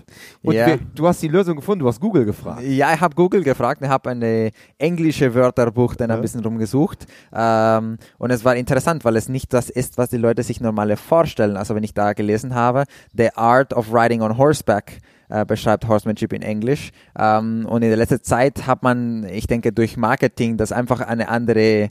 Und 0.44 0.54
Ja. 0.54 0.68
wir, 0.68 0.80
du 0.96 1.08
hast 1.08 1.22
die 1.22 1.28
Lösung 1.28 1.56
gefunden, 1.58 1.80
du 1.80 1.88
hast 1.88 2.00
Google 2.00 2.24
gefragt. 2.26 2.62
Ja, 2.62 2.94
ich 2.94 3.02
habe 3.02 3.16
Google 3.16 3.44
gefragt, 3.44 3.82
ich 3.82 3.90
habe 3.90 4.12
eine 4.12 4.52
englische 4.78 5.34
Wörterbuch 5.34 5.96
dann 5.96 6.12
Ja. 6.12 6.16
ein 6.16 6.22
bisschen 6.22 6.42
rumgesucht 6.42 7.08
ähm, 7.34 7.98
und 8.20 8.30
es 8.32 8.46
war 8.46 8.56
interessant, 8.56 9.04
weil 9.04 9.16
es 9.18 9.28
nicht 9.28 9.52
das 9.52 9.70
ist, 9.72 9.98
was 9.98 10.10
die 10.12 10.18
Leute 10.18 10.44
sich 10.44 10.62
normale 10.62 10.96
vorstellen. 10.96 11.58
Also 11.58 11.76
wenn 11.76 11.84
ich 11.84 11.96
da 11.96 12.14
gelesen 12.14 12.54
habe, 12.54 12.84
The 13.18 13.32
Art 13.36 13.74
of 13.74 13.92
Riding 13.92 14.22
on 14.22 14.38
Horseback 14.38 15.00
äh, 15.32 15.46
beschreibt 15.46 15.88
Horsemanship 15.88 16.34
in 16.34 16.42
Englisch 16.42 16.92
ähm, 17.18 17.66
und 17.66 17.82
in 17.82 17.90
der 17.90 17.98
letzten 17.98 18.22
Zeit 18.24 18.68
hat 18.68 18.84
man, 18.84 19.24
ich 19.24 19.48
denke 19.48 19.72
durch 19.72 19.98
Marketing, 19.98 20.58
das 20.58 20.72
einfach 20.72 21.02
eine 21.02 21.30
andere 21.30 21.90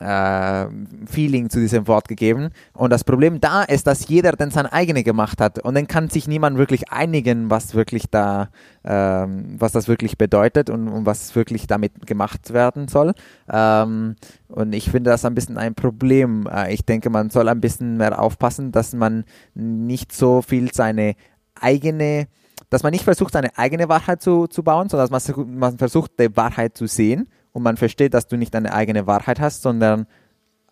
äh, 0.00 0.66
Feeling 1.06 1.50
zu 1.50 1.60
diesem 1.60 1.86
Wort 1.88 2.08
gegeben. 2.08 2.50
Und 2.72 2.90
das 2.90 3.04
Problem 3.04 3.40
da 3.40 3.62
ist, 3.62 3.86
dass 3.86 4.08
jeder 4.08 4.32
dann 4.32 4.50
sein 4.50 4.66
eigene 4.66 5.02
gemacht 5.02 5.40
hat. 5.40 5.58
Und 5.58 5.74
dann 5.74 5.86
kann 5.86 6.08
sich 6.08 6.28
niemand 6.28 6.56
wirklich 6.56 6.90
einigen, 6.90 7.50
was 7.50 7.74
wirklich 7.74 8.08
da, 8.10 8.48
ähm, 8.84 9.56
was 9.58 9.72
das 9.72 9.88
wirklich 9.88 10.16
bedeutet 10.18 10.70
und, 10.70 10.88
und 10.88 11.04
was 11.04 11.34
wirklich 11.34 11.66
damit 11.66 12.06
gemacht 12.06 12.52
werden 12.52 12.88
soll. 12.88 13.12
Ähm, 13.50 14.16
und 14.48 14.72
ich 14.72 14.90
finde 14.90 15.10
das 15.10 15.24
ein 15.24 15.34
bisschen 15.34 15.58
ein 15.58 15.74
Problem. 15.74 16.48
Äh, 16.50 16.72
ich 16.72 16.84
denke, 16.84 17.10
man 17.10 17.30
soll 17.30 17.48
ein 17.48 17.60
bisschen 17.60 17.96
mehr 17.96 18.20
aufpassen, 18.20 18.72
dass 18.72 18.92
man 18.94 19.24
nicht 19.54 20.12
so 20.12 20.42
viel 20.42 20.72
seine 20.72 21.14
eigene 21.60 22.28
dass 22.70 22.82
man 22.82 22.92
nicht 22.92 23.04
versucht, 23.04 23.32
seine 23.32 23.56
eigene 23.58 23.88
Wahrheit 23.88 24.22
zu, 24.22 24.46
zu 24.46 24.62
bauen, 24.62 24.88
sondern 24.88 25.08
dass 25.08 25.36
man, 25.36 25.58
man 25.58 25.78
versucht, 25.78 26.12
die 26.18 26.34
Wahrheit 26.36 26.76
zu 26.76 26.86
sehen 26.86 27.28
und 27.52 27.62
man 27.62 27.76
versteht, 27.76 28.14
dass 28.14 28.26
du 28.26 28.36
nicht 28.36 28.54
eine 28.56 28.72
eigene 28.72 29.06
Wahrheit 29.06 29.40
hast, 29.40 29.62
sondern 29.62 30.06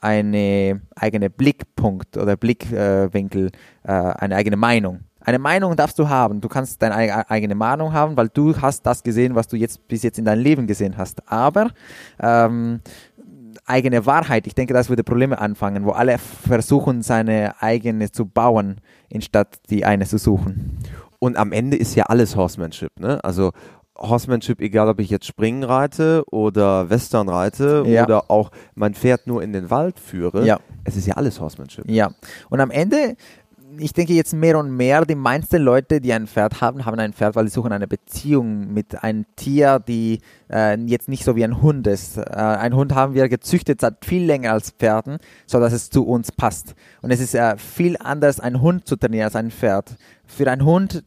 eine 0.01 0.81
eigene 0.97 1.29
Blickpunkt 1.29 2.17
oder 2.17 2.37
Blickwinkel, 2.37 3.51
äh, 3.83 3.93
eine 3.93 4.37
eigene 4.37 4.57
Meinung. 4.57 5.01
Eine 5.23 5.39
Meinung 5.39 5.77
darfst 5.77 5.99
du 5.99 6.09
haben. 6.09 6.41
Du 6.41 6.49
kannst 6.49 6.81
deine 6.81 7.29
eigene 7.31 7.55
Meinung 7.55 7.93
haben, 7.93 8.17
weil 8.17 8.31
du 8.31 8.57
hast 8.57 8.87
das 8.87 9.03
gesehen, 9.03 9.35
was 9.35 9.49
du 9.49 9.57
jetzt 9.57 9.87
bis 9.87 10.03
jetzt 10.03 10.19
in 10.19 10.25
deinem 10.25 10.43
Leben 10.43 10.67
gesehen 10.67 10.97
hast. 10.97 11.31
Aber 11.31 11.71
ähm, 12.19 12.81
eigene 13.67 14.07
Wahrheit, 14.07 14.47
ich 14.47 14.55
denke, 14.55 14.73
das 14.73 14.89
würde 14.89 15.05
Probleme 15.05 15.39
anfangen, 15.39 15.85
wo 15.85 15.91
alle 15.91 16.17
versuchen, 16.17 17.03
seine 17.03 17.61
eigene 17.61 18.11
zu 18.11 18.25
bauen, 18.25 18.81
anstatt 19.13 19.59
die 19.69 19.85
eine 19.85 20.07
zu 20.07 20.17
suchen. 20.17 20.79
Und 21.21 21.37
am 21.37 21.53
Ende 21.53 21.77
ist 21.77 21.95
ja 21.95 22.05
alles 22.05 22.35
Horsemanship, 22.35 22.99
ne? 22.99 23.23
Also 23.23 23.53
Horsemanship, 23.97 24.61
egal 24.61 24.89
ob 24.89 24.99
ich 24.99 25.11
jetzt 25.11 25.27
Springen 25.27 25.63
reite 25.63 26.25
oder 26.31 26.89
Western 26.89 27.29
reite 27.29 27.85
ja. 27.87 28.05
oder 28.05 28.31
auch 28.31 28.51
mein 28.75 28.95
Pferd 28.95 29.27
nur 29.27 29.43
in 29.43 29.53
den 29.53 29.71
Wald 29.71 30.01
führe. 30.01 30.47
Ja. 30.47 30.59
Es 30.85 30.97
ist 30.97 31.07
ja 31.07 31.15
alles 31.15 31.39
Horsemanship. 31.39 31.89
Ja. 31.89 32.11
Und 32.49 32.61
am 32.61 32.71
Ende 32.71 33.17
ich 33.79 33.93
denke 33.93 34.13
jetzt 34.13 34.33
mehr 34.33 34.59
und 34.59 34.77
mehr, 34.77 35.05
die 35.05 35.15
meisten 35.15 35.63
Leute, 35.63 36.01
die 36.01 36.13
ein 36.13 36.27
Pferd 36.27 36.61
haben, 36.61 36.85
haben 36.85 36.99
ein 36.99 37.13
Pferd, 37.13 37.37
weil 37.37 37.47
sie 37.47 37.55
suchen 37.55 37.73
eine 37.73 37.87
Beziehung 37.87 38.73
mit 38.73 39.03
einem 39.03 39.27
Tier, 39.37 39.79
die 39.79 40.21
äh, 40.51 40.79
jetzt 40.81 41.09
nicht 41.09 41.25
so 41.25 41.37
wie 41.37 41.45
ein 41.45 41.61
Hund 41.63 41.87
ist. 41.87 42.17
Äh, 42.17 42.23
ein 42.23 42.75
Hund 42.75 42.95
haben 42.95 43.15
wir 43.15 43.29
gezüchtet 43.29 43.81
seit 43.81 44.05
viel 44.05 44.25
länger 44.25 44.53
als 44.53 44.71
Pferden, 44.71 45.19
so 45.47 45.61
dass 45.61 45.73
es 45.73 45.91
zu 45.91 46.07
uns 46.07 46.33
passt. 46.33 46.75
Und 47.03 47.11
es 47.11 47.21
ist 47.21 47.35
äh, 47.35 47.57
viel 47.57 47.97
anders, 47.99 48.41
einen 48.41 48.61
Hund 48.61 48.87
zu 48.87 48.97
trainieren 48.97 49.25
als 49.25 49.37
ein 49.37 49.51
Pferd. 49.51 49.97
Für 50.27 50.51
einen 50.51 50.65
Hund 50.65 51.05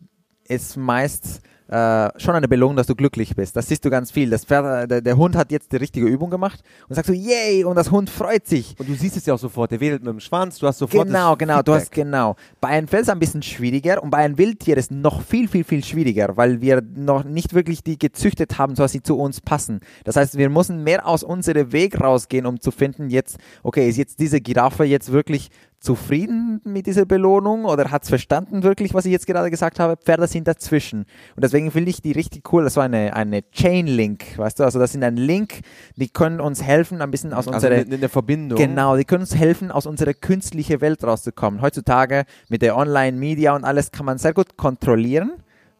ist 0.48 0.78
meist 0.78 1.42
äh, 1.68 2.10
schon 2.20 2.36
eine 2.36 2.48
Belohnung, 2.48 2.76
dass 2.76 2.88
du 2.88 2.96
glücklich 2.96 3.36
bist. 3.36 3.56
Das 3.56 3.68
siehst 3.68 3.86
du 3.86 3.90
ganz 3.90 4.12
viel. 4.12 4.30
Das 4.30 4.46
Pferd, 4.46 4.84
äh, 4.84 4.88
der, 4.88 5.02
der, 5.02 5.18
Hund 5.18 5.36
hat 5.36 5.52
jetzt 5.52 5.72
die 5.72 5.78
richtige 5.78 6.08
Übung 6.08 6.30
gemacht 6.30 6.62
und 6.90 6.96
sagst 6.96 7.10
du, 7.10 7.14
yay, 7.14 7.64
und 7.64 7.76
das 7.76 7.92
Hund 7.92 8.10
freut 8.10 8.48
sich. 8.48 8.76
Und 8.80 8.90
du 8.90 8.94
siehst 8.94 9.18
es 9.18 9.26
ja 9.26 9.34
auch 9.34 9.40
sofort, 9.40 9.72
der 9.72 9.80
wedelt 9.80 10.04
mit 10.04 10.12
dem 10.12 10.20
Schwanz, 10.20 10.60
du 10.60 10.68
hast 10.68 10.78
sofort 10.78 11.08
Genau, 11.08 11.36
genau, 11.36 11.58
Feedback. 11.58 11.66
du 11.66 11.74
hast 11.74 11.92
genau. 11.92 12.36
Bei 12.60 12.70
einem 12.70 12.88
Fels 12.88 13.10
ein 13.10 13.20
bisschen 13.20 13.42
schwieriger 13.42 14.04
und 14.04 14.10
bei 14.10 14.18
einem 14.18 14.38
Wildtier 14.38 14.78
ist 14.78 14.92
noch 14.92 15.22
viel, 15.22 15.48
viel, 15.48 15.64
viel 15.64 15.84
schwieriger, 15.84 16.36
weil 16.36 16.62
wir 16.62 16.82
noch 16.96 17.24
nicht 17.24 17.54
wirklich 17.54 17.84
die 17.84 17.98
gezüchtet 17.98 18.58
haben, 18.58 18.76
so 18.76 18.84
dass 18.84 18.92
sie 18.92 19.02
zu 19.02 19.18
uns 19.18 19.42
passen. 19.42 19.80
Das 20.04 20.16
heißt, 20.16 20.38
wir 20.38 20.50
müssen 20.50 20.84
mehr 20.84 21.08
aus 21.08 21.24
unserem 21.24 21.72
Weg 21.72 22.00
rausgehen, 22.00 22.46
um 22.46 22.60
zu 22.60 22.72
finden, 22.72 23.10
jetzt, 23.10 23.38
okay, 23.64 23.88
ist 23.90 23.98
jetzt 23.98 24.20
diese 24.20 24.42
Giraffe 24.42 24.84
jetzt 24.84 25.12
wirklich 25.12 25.50
zufrieden 25.84 26.62
mit 26.64 26.88
dieser 26.88 27.06
Belohnung 27.06 27.66
oder 27.66 27.92
hat 27.92 28.04
es 28.04 28.10
verstanden 28.10 28.64
wirklich, 28.64 28.94
was 28.94 29.06
ich 29.06 29.12
jetzt 29.12 29.28
gerade 29.28 29.52
gesagt 29.52 29.80
habe? 29.80 29.98
Pferde 29.98 30.28
sind 30.28 30.48
dazwischen. 30.48 31.00
Und 31.36 31.44
deswegen 31.44 31.72
finde 31.72 31.90
ich 31.90 32.02
die 32.02 32.14
richtig 32.14 32.54
cool. 32.54 32.64
Das 32.64 32.78
war 32.78 32.86
eine, 32.86 33.14
eine 33.14 33.42
Chain-Link, 33.52 34.38
weißt 34.38 34.60
du? 34.60 34.64
Also 34.64 34.80
das 34.80 34.94
sind 34.94 35.04
ein 35.04 35.18
Link, 35.18 35.60
die 35.98 36.08
können 36.08 36.40
uns 36.40 36.64
helfen, 36.64 37.02
ein 37.02 37.12
bisschen 37.12 37.34
aus 37.34 37.50
also 37.50 37.52
unserer... 37.52 37.86
in 37.86 38.00
der 38.00 38.10
Verbindung. 38.10 38.58
Genau, 38.58 38.96
die 38.96 39.04
können 39.04 39.24
uns 39.24 39.36
helfen, 39.36 39.72
aus 39.72 39.86
unserer 39.86 40.14
künstlichen 40.14 40.80
Welt 40.80 41.04
rauszukommen. 41.04 41.62
Heutzutage 41.62 42.24
mit 42.48 42.62
der 42.62 42.78
Online-Media 42.78 43.54
und 43.54 43.66
alles 43.66 43.92
kann 43.92 44.06
man 44.06 44.18
sehr 44.18 44.34
gut 44.34 44.56
kontrollieren 44.56 45.34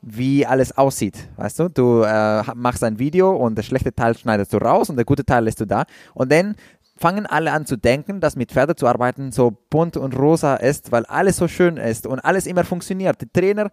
wie 0.06 0.46
alles 0.46 0.78
aussieht. 0.78 1.30
Weißt 1.38 1.60
du, 1.60 1.70
du 1.70 2.02
äh, 2.02 2.44
machst 2.56 2.84
ein 2.84 3.00
Video 3.00 3.32
und 3.32 3.58
der 3.58 3.64
schlechte 3.64 3.94
Teil 3.96 4.18
schneidest 4.18 4.52
du 4.52 4.58
raus 4.58 4.90
und 4.90 4.98
der 4.98 5.06
gute 5.06 5.24
Teil 5.24 5.46
lässt 5.46 5.62
du 5.62 5.66
da. 5.66 5.86
Und 6.14 6.30
dann 6.30 6.56
fangen 6.96 7.26
alle 7.26 7.52
an 7.52 7.66
zu 7.66 7.76
denken, 7.76 8.20
dass 8.20 8.36
mit 8.36 8.52
Pferden 8.52 8.78
zu 8.78 8.88
arbeiten 8.88 9.32
so 9.32 9.52
bunt 9.70 9.98
und 9.98 10.18
rosa 10.18 10.56
ist, 10.56 10.92
weil 10.92 11.06
alles 11.06 11.38
so 11.38 11.48
schön 11.48 11.78
ist 11.78 12.06
und 12.06 12.20
alles 12.20 12.46
immer 12.46 12.64
funktioniert. 12.64 13.22
Die 13.22 13.28
Trainer 13.28 13.72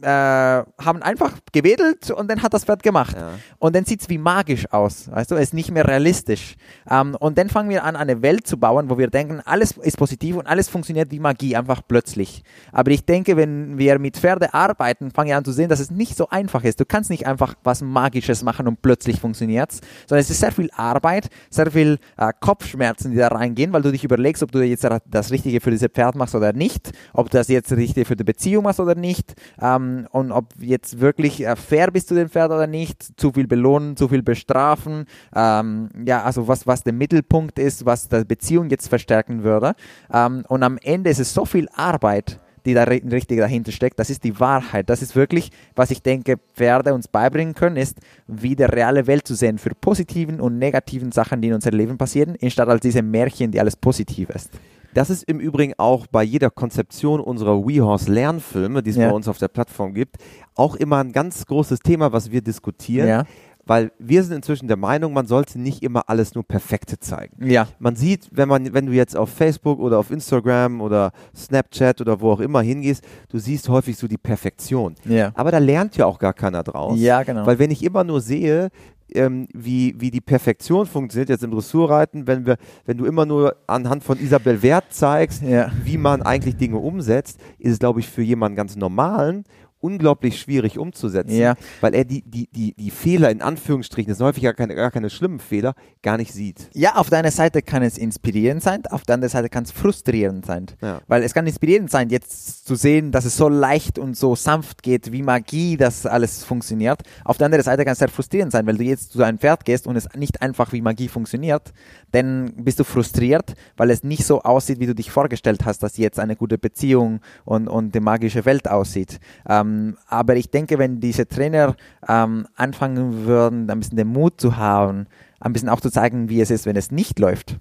äh, 0.00 0.06
haben 0.06 1.02
einfach 1.02 1.32
gewedelt 1.52 2.10
und 2.10 2.30
dann 2.30 2.42
hat 2.42 2.54
das 2.54 2.64
Pferd 2.64 2.82
gemacht. 2.82 3.16
Ja. 3.16 3.32
Und 3.58 3.76
dann 3.76 3.84
sieht 3.84 4.00
es 4.00 4.08
wie 4.08 4.18
magisch 4.18 4.70
aus. 4.72 5.10
Weißt 5.10 5.30
du, 5.30 5.34
es 5.34 5.42
ist 5.42 5.54
nicht 5.54 5.70
mehr 5.70 5.86
realistisch. 5.86 6.56
Ähm, 6.90 7.14
und 7.20 7.36
dann 7.36 7.50
fangen 7.50 7.68
wir 7.68 7.84
an, 7.84 7.96
eine 7.96 8.22
Welt 8.22 8.46
zu 8.46 8.56
bauen, 8.56 8.88
wo 8.88 8.96
wir 8.96 9.08
denken, 9.08 9.40
alles 9.44 9.72
ist 9.72 9.98
positiv 9.98 10.36
und 10.36 10.46
alles 10.46 10.68
funktioniert 10.68 11.10
wie 11.10 11.18
Magie, 11.18 11.56
einfach 11.56 11.82
plötzlich. 11.86 12.42
Aber 12.72 12.90
ich 12.90 13.04
denke, 13.04 13.36
wenn 13.36 13.76
wir 13.76 13.98
mit 13.98 14.16
Pferde 14.16 14.54
arbeiten, 14.54 15.10
fangen 15.10 15.28
wir 15.28 15.36
an 15.36 15.44
zu 15.44 15.52
sehen, 15.52 15.68
dass 15.68 15.80
es 15.80 15.90
nicht 15.90 16.16
so 16.16 16.28
einfach 16.30 16.64
ist. 16.64 16.80
Du 16.80 16.86
kannst 16.86 17.10
nicht 17.10 17.26
einfach 17.26 17.54
was 17.62 17.82
Magisches 17.82 18.42
machen 18.42 18.66
und 18.68 18.80
plötzlich 18.80 19.20
funktioniert 19.20 19.72
es, 19.72 19.80
sondern 20.06 20.22
es 20.22 20.30
ist 20.30 20.40
sehr 20.40 20.52
viel 20.52 20.70
Arbeit, 20.74 21.28
sehr 21.50 21.70
viel 21.70 21.98
äh, 22.16 22.32
Kopfschmerzen, 22.40 23.10
die 23.10 23.18
da 23.18 23.28
reingehen, 23.28 23.72
weil 23.72 23.82
du 23.82 23.92
dich 23.92 24.04
überlegst, 24.04 24.42
ob 24.42 24.52
du 24.52 24.62
jetzt 24.62 24.88
das 25.10 25.30
Richtige 25.30 25.60
für 25.60 25.70
dieses 25.70 25.88
Pferd 25.88 26.14
machst 26.14 26.34
oder 26.34 26.52
nicht, 26.52 26.92
ob 27.12 27.30
du 27.30 27.36
das 27.36 27.48
jetzt 27.48 27.72
Richtige 27.72 28.06
für 28.06 28.16
die 28.16 28.24
Beziehung 28.24 28.64
machst 28.64 28.80
oder 28.80 28.94
nicht. 28.94 29.34
Ähm, 29.60 29.81
ähm, 29.82 30.06
und 30.10 30.32
ob 30.32 30.46
jetzt 30.60 31.00
wirklich 31.00 31.44
äh, 31.44 31.56
fair 31.56 31.90
bist 31.90 32.08
zu 32.08 32.14
dem 32.14 32.28
Pferd 32.28 32.50
oder 32.50 32.66
nicht, 32.66 33.18
zu 33.18 33.32
viel 33.32 33.46
belohnen, 33.46 33.96
zu 33.96 34.08
viel 34.08 34.22
bestrafen, 34.22 35.06
ähm, 35.34 35.88
ja, 36.04 36.22
also 36.22 36.48
was, 36.48 36.66
was 36.66 36.82
der 36.82 36.92
Mittelpunkt 36.92 37.58
ist, 37.58 37.86
was 37.86 38.08
der 38.08 38.24
Beziehung 38.24 38.70
jetzt 38.70 38.88
verstärken 38.88 39.42
würde. 39.42 39.74
Ähm, 40.12 40.44
und 40.48 40.62
am 40.62 40.78
Ende 40.78 41.10
ist 41.10 41.20
es 41.20 41.34
so 41.34 41.44
viel 41.44 41.68
Arbeit, 41.74 42.38
die 42.64 42.74
da 42.74 42.84
richtig 42.84 43.38
dahinter 43.38 43.72
steckt. 43.72 43.98
Das 43.98 44.08
ist 44.08 44.22
die 44.22 44.38
Wahrheit. 44.38 44.88
Das 44.88 45.02
ist 45.02 45.16
wirklich, 45.16 45.50
was 45.74 45.90
ich 45.90 46.02
denke, 46.02 46.36
Pferde 46.54 46.94
uns 46.94 47.08
beibringen 47.08 47.54
können, 47.54 47.76
ist, 47.76 47.98
wie 48.28 48.54
die 48.54 48.62
reale 48.62 49.06
Welt 49.08 49.26
zu 49.26 49.34
sehen 49.34 49.58
für 49.58 49.74
positiven 49.74 50.40
und 50.40 50.58
negativen 50.58 51.10
Sachen, 51.10 51.40
die 51.40 51.48
in 51.48 51.54
unserem 51.54 51.76
Leben 51.76 51.98
passieren, 51.98 52.36
anstatt 52.40 52.68
als 52.68 52.80
diese 52.80 53.02
Märchen, 53.02 53.50
die 53.50 53.60
alles 53.60 53.76
positiv 53.76 54.30
ist. 54.30 54.50
Das 54.94 55.10
ist 55.10 55.24
im 55.24 55.40
Übrigen 55.40 55.74
auch 55.78 56.06
bei 56.06 56.22
jeder 56.22 56.50
Konzeption 56.50 57.20
unserer 57.20 57.66
WeHorse 57.66 58.12
Lernfilme, 58.12 58.82
die 58.82 58.90
es 58.90 58.96
ja. 58.96 59.08
bei 59.08 59.14
uns 59.14 59.28
auf 59.28 59.38
der 59.38 59.48
Plattform 59.48 59.94
gibt, 59.94 60.16
auch 60.54 60.74
immer 60.76 60.98
ein 60.98 61.12
ganz 61.12 61.46
großes 61.46 61.80
Thema, 61.80 62.12
was 62.12 62.30
wir 62.30 62.42
diskutieren. 62.42 63.08
Ja 63.08 63.24
weil 63.64 63.92
wir 63.98 64.22
sind 64.22 64.36
inzwischen 64.36 64.68
der 64.68 64.76
Meinung, 64.76 65.12
man 65.12 65.26
sollte 65.26 65.60
nicht 65.60 65.82
immer 65.82 66.08
alles 66.08 66.34
nur 66.34 66.44
perfekte 66.44 66.98
zeigen. 66.98 67.48
Ja. 67.48 67.68
Man 67.78 67.96
sieht, 67.96 68.28
wenn 68.32 68.48
man, 68.48 68.74
wenn 68.74 68.86
du 68.86 68.92
jetzt 68.92 69.16
auf 69.16 69.30
Facebook 69.30 69.78
oder 69.78 69.98
auf 69.98 70.10
Instagram 70.10 70.80
oder 70.80 71.12
Snapchat 71.34 72.00
oder 72.00 72.20
wo 72.20 72.32
auch 72.32 72.40
immer 72.40 72.62
hingehst, 72.62 73.04
du 73.28 73.38
siehst 73.38 73.68
häufig 73.68 73.96
so 73.96 74.08
die 74.08 74.18
Perfektion. 74.18 74.94
Ja. 75.04 75.30
Aber 75.34 75.50
da 75.50 75.58
lernt 75.58 75.96
ja 75.96 76.06
auch 76.06 76.18
gar 76.18 76.34
keiner 76.34 76.62
draus. 76.62 76.98
Ja, 76.98 77.22
genau. 77.22 77.46
Weil 77.46 77.58
wenn 77.58 77.70
ich 77.70 77.84
immer 77.84 78.04
nur 78.04 78.20
sehe, 78.20 78.70
ähm, 79.16 79.48
wie, 79.52 79.94
wie 79.98 80.10
die 80.10 80.20
Perfektion 80.20 80.86
funktioniert 80.86 81.28
jetzt 81.28 81.44
im 81.44 81.50
Dressurreiten, 81.50 82.26
wenn 82.26 82.46
wir, 82.46 82.56
wenn 82.84 82.98
du 82.98 83.04
immer 83.04 83.26
nur 83.26 83.56
anhand 83.66 84.04
von 84.04 84.18
Isabel 84.18 84.62
Wert 84.62 84.86
zeigst, 84.90 85.42
ja. 85.42 85.70
wie 85.84 85.98
man 85.98 86.22
eigentlich 86.22 86.56
Dinge 86.56 86.78
umsetzt, 86.78 87.40
ist 87.58 87.72
es, 87.72 87.78
glaube 87.78 88.00
ich, 88.00 88.08
für 88.08 88.22
jemanden 88.22 88.56
ganz 88.56 88.76
normalen 88.76 89.44
unglaublich 89.82 90.40
schwierig 90.40 90.78
umzusetzen, 90.78 91.36
ja. 91.36 91.54
weil 91.80 91.94
er 91.94 92.04
die, 92.04 92.22
die, 92.22 92.48
die, 92.50 92.74
die 92.74 92.90
Fehler 92.90 93.30
in 93.30 93.42
Anführungsstrichen, 93.42 94.10
das 94.10 94.18
sind 94.18 94.26
häufig 94.26 94.42
gar 94.44 94.54
keine, 94.54 94.74
gar 94.74 94.90
keine 94.90 95.10
schlimmen 95.10 95.40
Fehler, 95.40 95.74
gar 96.02 96.16
nicht 96.16 96.32
sieht. 96.32 96.70
Ja, 96.72 96.96
auf 96.96 97.10
deiner 97.10 97.30
Seite 97.30 97.62
kann 97.62 97.82
es 97.82 97.98
inspirierend 97.98 98.62
sein, 98.62 98.86
auf 98.86 99.02
der 99.02 99.14
anderen 99.14 99.30
Seite 99.30 99.48
kann 99.48 99.64
es 99.64 99.72
frustrierend 99.72 100.46
sein. 100.46 100.66
Ja. 100.80 101.00
Weil 101.08 101.22
es 101.22 101.34
kann 101.34 101.46
inspirierend 101.46 101.90
sein, 101.90 102.10
jetzt 102.10 102.66
zu 102.66 102.76
sehen, 102.76 103.10
dass 103.10 103.24
es 103.24 103.36
so 103.36 103.48
leicht 103.48 103.98
und 103.98 104.16
so 104.16 104.36
sanft 104.36 104.82
geht, 104.82 105.10
wie 105.12 105.22
Magie 105.22 105.76
das 105.76 106.06
alles 106.06 106.44
funktioniert. 106.44 107.02
Auf 107.24 107.38
der 107.38 107.46
anderen 107.46 107.64
Seite 107.64 107.84
kann 107.84 107.92
es 107.92 107.98
sehr 107.98 108.08
frustrierend 108.08 108.52
sein, 108.52 108.66
weil 108.66 108.76
du 108.76 108.84
jetzt 108.84 109.12
zu 109.12 109.22
einem 109.22 109.38
Pferd 109.38 109.64
gehst 109.64 109.86
und 109.86 109.96
es 109.96 110.08
nicht 110.14 110.42
einfach 110.42 110.72
wie 110.72 110.80
Magie 110.80 111.08
funktioniert, 111.08 111.72
dann 112.12 112.52
bist 112.56 112.78
du 112.78 112.84
frustriert, 112.84 113.54
weil 113.76 113.90
es 113.90 114.04
nicht 114.04 114.24
so 114.24 114.42
aussieht, 114.42 114.78
wie 114.78 114.86
du 114.86 114.94
dich 114.94 115.10
vorgestellt 115.10 115.64
hast, 115.64 115.82
dass 115.82 115.96
jetzt 115.96 116.20
eine 116.20 116.36
gute 116.36 116.58
Beziehung 116.58 117.20
und, 117.44 117.68
und 117.68 117.94
die 117.94 118.00
magische 118.00 118.44
Welt 118.44 118.68
aussieht. 118.68 119.18
Ähm, 119.48 119.71
ähm, 119.72 119.98
aber 120.06 120.36
ich 120.36 120.50
denke, 120.50 120.78
wenn 120.78 121.00
diese 121.00 121.26
Trainer 121.26 121.74
ähm, 122.08 122.46
anfangen 122.54 123.26
würden, 123.26 123.70
ein 123.70 123.78
bisschen 123.78 123.96
den 123.96 124.08
Mut 124.08 124.40
zu 124.40 124.56
haben, 124.56 125.06
ein 125.40 125.52
bisschen 125.52 125.68
auch 125.68 125.80
zu 125.80 125.90
zeigen, 125.90 126.28
wie 126.28 126.40
es 126.40 126.50
ist, 126.50 126.66
wenn 126.66 126.76
es 126.76 126.90
nicht 126.90 127.18
läuft, 127.18 127.58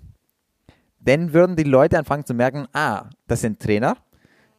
dann 1.00 1.34
würden 1.34 1.56
die 1.56 1.64
Leute 1.64 1.98
anfangen 1.98 2.26
zu 2.26 2.34
merken, 2.34 2.68
ah, 2.74 3.06
das 3.28 3.42
sind 3.42 3.60
Trainer, 3.60 3.98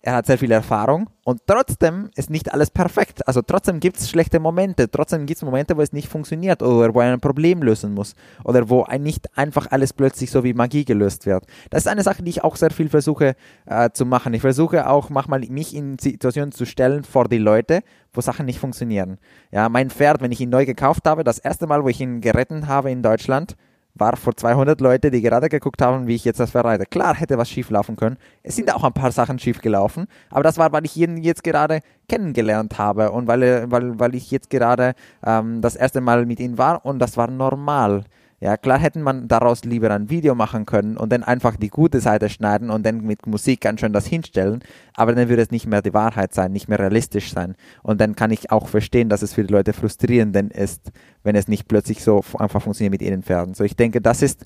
er 0.03 0.17
hat 0.17 0.27
sehr 0.27 0.37
viel 0.37 0.51
Erfahrung 0.51 1.09
und 1.23 1.43
trotzdem 1.47 2.11
ist 2.17 2.29
nicht 2.29 2.53
alles 2.53 2.71
perfekt. 2.71 3.27
Also 3.29 3.41
trotzdem 3.41 3.79
gibt 3.79 3.99
es 3.99 4.11
schlechte 4.11 4.41
Momente, 4.41 4.91
trotzdem 4.91 5.27
gibt 5.27 5.37
es 5.37 5.45
Momente, 5.45 5.77
wo 5.77 5.81
es 5.81 5.93
nicht 5.93 6.09
funktioniert 6.09 6.61
oder 6.61 6.93
wo 6.93 7.01
er 7.01 7.13
ein 7.13 7.21
Problem 7.21 7.63
lösen 7.63 7.95
muss 7.95 8.17
oder 8.45 8.69
wo 8.69 8.85
nicht 8.99 9.37
einfach 9.39 9.71
alles 9.71 9.93
plötzlich 9.93 10.33
so 10.33 10.43
wie 10.43 10.55
Magie 10.55 10.85
gelöst 10.85 11.25
wird. 11.25 11.47
Das 11.71 11.85
ist 11.85 11.87
eine 11.87 12.03
Sache, 12.03 12.25
die 12.25 12.31
ich 12.31 12.43
auch 12.43 12.57
sehr 12.57 12.73
viel 12.73 12.89
versuche 12.89 13.37
äh, 13.67 13.91
zu 13.91 14.05
machen. 14.05 14.35
Ich 14.35 14.41
versuche 14.41 14.89
auch 14.89 15.09
manchmal 15.09 15.41
mich 15.41 15.75
in 15.75 15.97
Situationen 15.99 16.51
zu 16.51 16.67
stellen 16.67 17.05
vor 17.05 17.29
die 17.29 17.39
Leute, 17.39 17.83
wo 18.13 18.21
Sachen 18.21 18.47
nicht 18.47 18.59
funktionieren. 18.59 19.19
Ja, 19.53 19.69
mein 19.69 19.89
Pferd, 19.89 20.21
wenn 20.21 20.33
ich 20.33 20.41
ihn 20.41 20.51
neu 20.51 20.67
gekauft 20.67 21.07
habe, 21.07 21.23
das 21.23 21.39
erste 21.39 21.69
Mal, 21.69 21.85
wo 21.85 21.89
ich 21.89 22.01
ihn 22.01 22.21
gerettet 22.21 22.67
habe 22.67 22.91
in 22.91 23.03
Deutschland, 23.03 23.57
war 23.95 24.17
vor 24.17 24.37
200 24.37 24.81
Leute, 24.81 25.11
die 25.11 25.21
gerade 25.21 25.49
geguckt 25.49 25.83
haben, 25.83 26.07
wie 26.07 26.15
ich 26.15 26.25
jetzt 26.25 26.41
das 26.41 26.51
verreite. 26.51 26.87
Klar 26.87 27.15
hätte 27.15 27.39
was 27.39 27.51
schief 27.51 27.71
laufen 27.71 27.97
können. 27.97 28.17
Es 28.43 28.57
sind 28.57 28.73
auch 28.75 28.85
ein 28.85 28.93
paar 28.93 29.13
Sachen 29.13 29.39
schief 29.39 29.61
gelaufen, 29.61 30.07
aber 30.31 30.43
das 30.43 30.59
war, 30.59 30.73
weil 30.73 30.85
ich 30.85 30.97
ihn 30.97 31.19
jetzt 31.19 31.45
gerade 31.45 31.81
kennengelernt 32.09 32.79
habe 32.79 33.11
und 33.11 33.27
weil, 33.27 33.71
weil, 33.71 33.99
weil 33.99 34.15
ich 34.15 34.31
jetzt 34.31 34.51
gerade 34.51 34.95
ähm, 35.25 35.61
das 35.61 35.77
erste 35.77 36.01
Mal 36.01 36.27
mit 36.27 36.41
ihm 36.41 36.59
war 36.59 36.85
und 36.85 36.99
das 36.99 37.17
war 37.17 37.31
normal. 37.31 38.05
Ja, 38.43 38.57
klar 38.57 38.81
hätten 38.81 39.03
man 39.03 39.29
daraus 39.29 39.63
lieber 39.63 39.93
ein 39.93 40.11
Video 40.11 40.35
machen 40.35 40.67
können 40.67 40.97
und 40.97 41.13
dann 41.13 41.23
einfach 41.23 41.55
die 41.55 41.69
gute 41.69 42.01
Seite 42.01 42.29
schneiden 42.29 42.71
und 42.71 42.85
dann 42.85 43.03
mit 43.03 43.25
Musik 43.29 43.61
ganz 43.61 43.79
schön 43.79 43.93
das 43.93 44.05
hinstellen, 44.05 44.65
aber 44.95 45.15
dann 45.15 45.29
würde 45.29 45.43
es 45.43 45.53
nicht 45.53 45.69
mehr 45.69 45.81
die 45.81 45.95
Wahrheit 45.95 46.35
sein, 46.35 46.51
nicht 46.51 46.69
mehr 46.69 46.81
realistisch 46.81 47.31
sein. 47.31 47.55
Und 47.85 48.01
dann 48.01 48.17
kann 48.17 48.33
ich 48.33 48.51
auch 48.51 48.67
verstehen, 48.67 49.09
dass 49.09 49.23
es 49.23 49.33
für 49.33 49.45
die 49.45 49.53
Leute 49.53 49.73
frustrierend 49.73 50.35
ist, 50.55 50.91
wenn 51.23 51.37
es 51.37 51.47
nicht 51.47 51.69
plötzlich 51.69 52.03
so 52.03 52.25
einfach 52.37 52.61
funktioniert 52.61 52.91
mit 52.91 53.03
ihren 53.03 53.23
Pferden. 53.23 53.55
So, 53.55 53.63
ich 53.63 53.77
denke, 53.77 54.01
das 54.01 54.23
ist 54.23 54.45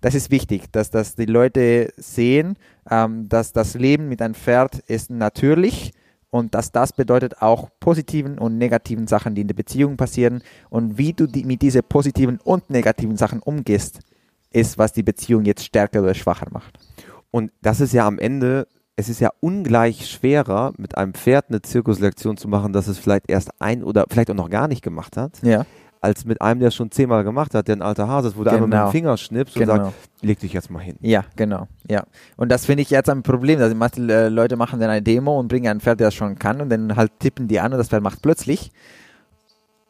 das 0.00 0.14
ist 0.14 0.30
wichtig, 0.30 0.70
dass, 0.70 0.90
dass 0.90 1.16
die 1.16 1.26
Leute 1.26 1.92
sehen, 1.96 2.56
ähm, 2.88 3.28
dass 3.28 3.52
das 3.52 3.74
Leben 3.74 4.08
mit 4.08 4.22
einem 4.22 4.34
Pferd 4.34 4.78
ist 4.86 5.10
natürlich 5.10 5.92
und 6.34 6.52
dass 6.52 6.72
das 6.72 6.92
bedeutet 6.92 7.42
auch 7.42 7.68
positiven 7.78 8.40
und 8.40 8.58
negativen 8.58 9.06
Sachen, 9.06 9.36
die 9.36 9.42
in 9.42 9.46
der 9.46 9.54
Beziehung 9.54 9.96
passieren 9.96 10.42
und 10.68 10.98
wie 10.98 11.12
du 11.12 11.28
die, 11.28 11.44
mit 11.44 11.62
diesen 11.62 11.82
positiven 11.88 12.40
und 12.42 12.70
negativen 12.70 13.16
Sachen 13.16 13.38
umgehst, 13.38 14.00
ist, 14.50 14.76
was 14.76 14.92
die 14.92 15.04
Beziehung 15.04 15.44
jetzt 15.44 15.64
stärker 15.64 16.02
oder 16.02 16.12
schwacher 16.12 16.48
macht. 16.50 16.76
Und 17.30 17.52
das 17.62 17.80
ist 17.80 17.92
ja 17.92 18.04
am 18.04 18.18
Ende, 18.18 18.66
es 18.96 19.08
ist 19.08 19.20
ja 19.20 19.30
ungleich 19.38 20.10
schwerer, 20.10 20.72
mit 20.76 20.98
einem 20.98 21.14
Pferd 21.14 21.50
eine 21.50 21.62
Zirkuslektion 21.62 22.36
zu 22.36 22.48
machen, 22.48 22.72
dass 22.72 22.88
es 22.88 22.98
vielleicht 22.98 23.30
erst 23.30 23.50
ein 23.60 23.84
oder 23.84 24.04
vielleicht 24.10 24.32
auch 24.32 24.34
noch 24.34 24.50
gar 24.50 24.66
nicht 24.66 24.82
gemacht 24.82 25.16
hat. 25.16 25.40
Ja 25.42 25.64
als 26.04 26.24
mit 26.24 26.40
einem, 26.42 26.60
der 26.60 26.68
es 26.68 26.74
schon 26.74 26.90
zehnmal 26.90 27.24
gemacht 27.24 27.54
hat, 27.54 27.66
der 27.66 27.76
ein 27.76 27.82
alter 27.82 28.06
Hase 28.06 28.28
ist, 28.28 28.36
wo 28.36 28.40
genau. 28.40 28.54
einmal 28.54 28.68
mit 28.68 28.74
dem 28.74 28.80
genau. 28.80 28.90
Finger 28.90 29.16
schnippst 29.16 29.54
genau. 29.54 29.72
und 29.72 29.78
sagt, 29.84 29.94
leg 30.20 30.38
dich 30.38 30.52
jetzt 30.52 30.70
mal 30.70 30.80
hin. 30.80 30.96
Ja, 31.00 31.24
genau. 31.34 31.66
Ja. 31.88 32.04
Und 32.36 32.52
das 32.52 32.66
finde 32.66 32.82
ich 32.82 32.90
jetzt 32.90 33.08
ein 33.08 33.22
Problem. 33.22 33.60
Also 33.60 33.74
manche 33.74 34.00
äh, 34.02 34.28
Leute 34.28 34.56
machen 34.56 34.78
dann 34.78 34.90
eine 34.90 35.02
Demo 35.02 35.38
und 35.40 35.48
bringen 35.48 35.68
ein 35.68 35.80
Pferd, 35.80 36.00
der 36.00 36.08
das 36.08 36.14
schon 36.14 36.38
kann 36.38 36.60
und 36.60 36.68
dann 36.68 36.94
halt 36.94 37.12
tippen 37.18 37.48
die 37.48 37.58
an 37.58 37.72
und 37.72 37.78
das 37.78 37.88
Pferd 37.88 38.02
macht 38.02 38.22
plötzlich. 38.22 38.70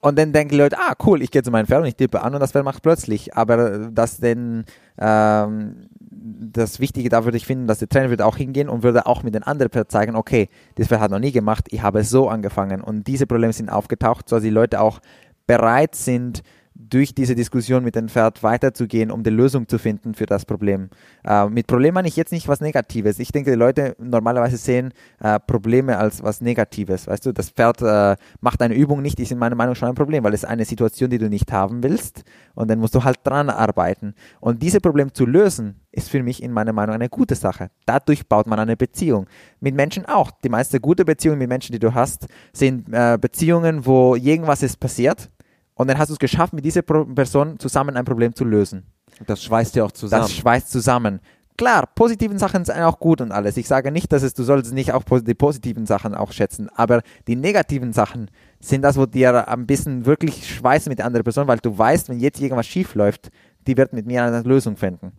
Und 0.01 0.19
dann 0.19 0.33
denken 0.33 0.51
die 0.51 0.59
Leute, 0.59 0.77
ah 0.79 0.95
cool, 1.05 1.23
ich 1.23 1.31
gehe 1.31 1.43
zu 1.43 1.51
meinem 1.51 1.67
Pferd 1.67 1.81
und 1.81 1.87
ich 1.87 1.97
tippe 1.97 2.23
an 2.23 2.35
und 2.35 2.41
das 2.41 2.53
Pferd 2.53 2.65
macht 2.65 2.83
plötzlich. 2.83 3.37
Aber 3.37 3.89
das 3.91 4.19
denn 4.19 4.65
ähm, 4.99 5.89
das 6.25 6.81
Wichtige 6.81 7.09
da 7.09 7.25
würde 7.25 7.37
ich 7.37 7.47
finden, 7.47 7.67
dass 7.67 7.79
der 7.79 7.89
Trainer 7.89 8.11
würde 8.11 8.25
auch 8.25 8.37
hingehen 8.37 8.69
und 8.69 8.83
würde 8.83 9.07
auch 9.07 9.23
mit 9.23 9.35
den 9.35 9.43
anderen 9.43 9.71
Pferd 9.71 9.91
zeigen, 9.91 10.17
okay, 10.17 10.49
das 10.77 10.89
Pferd 10.89 11.01
hat 11.01 11.11
noch 11.11 11.19
nie 11.19 11.33
gemacht, 11.33 11.67
ich 11.71 11.83
habe 11.83 12.01
es 12.01 12.11
so 12.11 12.29
angefangen 12.29 12.81
und 12.81 13.07
diese 13.07 13.27
Probleme 13.27 13.53
sind 13.53 13.69
aufgetaucht, 13.69 14.29
so 14.29 14.37
dass 14.37 14.43
die 14.43 14.51
Leute 14.51 14.81
auch 14.81 15.01
bereit 15.47 15.95
sind, 15.95 16.43
durch 16.91 17.15
diese 17.15 17.35
Diskussion 17.35 17.85
mit 17.85 17.95
dem 17.95 18.09
Pferd 18.09 18.43
weiterzugehen, 18.43 19.11
um 19.11 19.23
die 19.23 19.31
Lösung 19.31 19.69
zu 19.69 19.79
finden 19.79 20.15
für 20.15 20.27
das 20.27 20.45
Problem. 20.45 20.91
Äh, 21.25 21.49
mit 21.49 21.67
Problem 21.67 21.95
meine 21.95 22.09
ich 22.09 22.17
jetzt 22.17 22.33
nicht 22.33 22.49
was 22.49 22.61
Negatives. 22.61 23.19
Ich 23.19 23.33
denke, 23.33 23.51
die 23.51 23.57
Leute 23.57 23.97
normalerweise 23.99 24.57
sehen 24.57 24.93
äh, 25.21 25.39
Probleme 25.41 25.99
als 25.99 26.23
was 26.23 26.41
Negatives. 26.41 27.07
Weißt 27.07 27.27
du, 27.27 27.33
das 27.33 27.51
Pferd 27.51 27.83
äh, 27.83 28.17
macht 28.41 28.63
eine 28.63 28.75
Übung 28.75 29.03
nicht, 29.03 29.21
ist 29.21 29.33
in 29.33 29.39
meiner 29.39 29.57
Meinung 29.57 29.75
schon 29.75 29.89
ein 29.89 29.95
Problem, 29.95 30.25
weil 30.25 30.35
es 30.35 30.45
eine 30.45 30.65
Situation, 30.65 31.11
die 31.11 31.19
du 31.19 31.29
nicht 31.29 31.53
haben 31.53 31.83
willst 31.83 32.25
und 32.55 32.71
dann 32.71 32.79
musst 32.79 32.95
du 32.95 33.05
halt 33.05 33.19
dran 33.25 33.51
arbeiten. 33.51 34.15
Und 34.41 34.63
dieses 34.63 34.81
Problem 34.81 35.13
zu 35.13 35.27
lösen, 35.27 35.81
ist 35.93 36.11
für 36.11 36.23
mich 36.23 36.43
in 36.43 36.51
meiner 36.51 36.73
Meinung 36.73 36.95
eine 36.95 37.09
gute 37.09 37.37
Sache. 37.37 37.71
Dadurch 37.87 38.29
baut 38.29 38.49
man 38.49 38.59
eine 38.59 38.77
Beziehung. 38.77 39.27
Mit 39.61 39.77
Menschen 39.77 40.07
auch. 40.07 40.33
Die 40.43 40.49
meisten 40.49 40.81
gute 40.83 41.05
Beziehungen 41.05 41.39
mit 41.39 41.49
Menschen, 41.49 41.73
die 41.73 41.79
du 41.79 41.95
hast, 41.95 42.27
sind 42.53 42.93
äh, 42.93 43.17
Beziehungen, 43.21 43.87
wo 43.87 44.17
irgendwas 44.17 44.63
ist 44.65 44.81
passiert 44.81 45.31
und 45.75 45.89
dann 45.89 45.99
hast 45.99 46.09
du 46.09 46.15
es 46.15 46.19
geschafft, 46.19 46.53
mit 46.53 46.65
dieser 46.65 46.83
Person 46.83 47.59
zusammen 47.59 47.97
ein 47.97 48.05
Problem 48.05 48.35
zu 48.35 48.45
lösen. 48.45 48.85
Das 49.27 49.43
schweißt 49.43 49.77
ja 49.77 49.85
auch 49.85 49.93
zusammen. 49.93 50.23
Das 50.23 50.33
schweißt 50.33 50.71
zusammen. 50.71 51.21
Klar, 51.57 51.89
positiven 51.95 52.37
Sachen 52.37 52.65
sind 52.65 52.81
auch 52.81 52.99
gut 52.99 53.21
und 53.21 53.31
alles. 53.31 53.57
Ich 53.57 53.69
sage 53.69 53.93
nicht, 53.93 54.13
dass 54.13 54.25
es, 54.25 54.35
du 54.35 54.43
solltest 54.43 54.75
nicht 54.75 54.93
auch 54.93 55.05
die 55.05 55.35
positiven 55.35 55.87
Sachen 55.87 56.15
auch 56.15 56.33
schätzen, 56.33 56.69
aber 56.75 57.03
die 57.29 57.37
negativen 57.37 57.93
Sachen 57.93 58.29
sind 58.59 58.83
das, 58.83 58.97
wo 58.97 59.07
dir 59.07 59.47
ein 59.47 59.65
bisschen 59.65 60.05
wirklich 60.05 60.53
schweißen 60.53 60.91
mit 60.91 60.99
der 60.99 61.07
anderen 61.07 61.23
Person, 61.23 61.47
weil 61.47 61.59
du 61.59 61.77
weißt, 61.77 62.09
wenn 62.09 62.19
jetzt 62.19 62.41
irgendwas 62.41 62.67
schief 62.67 62.97
läuft, 62.97 63.31
die 63.69 63.77
wird 63.77 63.93
mit 63.93 64.05
mir 64.05 64.25
eine 64.25 64.43
Lösung 64.43 64.77
finden. 64.77 65.13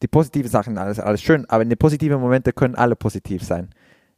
Die 0.00 0.06
positiven 0.06 0.48
Sachen, 0.48 0.78
alles, 0.78 1.00
alles 1.00 1.22
schön, 1.22 1.44
aber 1.50 1.64
in 1.64 1.68
den 1.68 1.78
positiven 1.78 2.20
Momenten 2.20 2.54
können 2.54 2.76
alle 2.76 2.94
positiv 2.94 3.42
sein. 3.42 3.70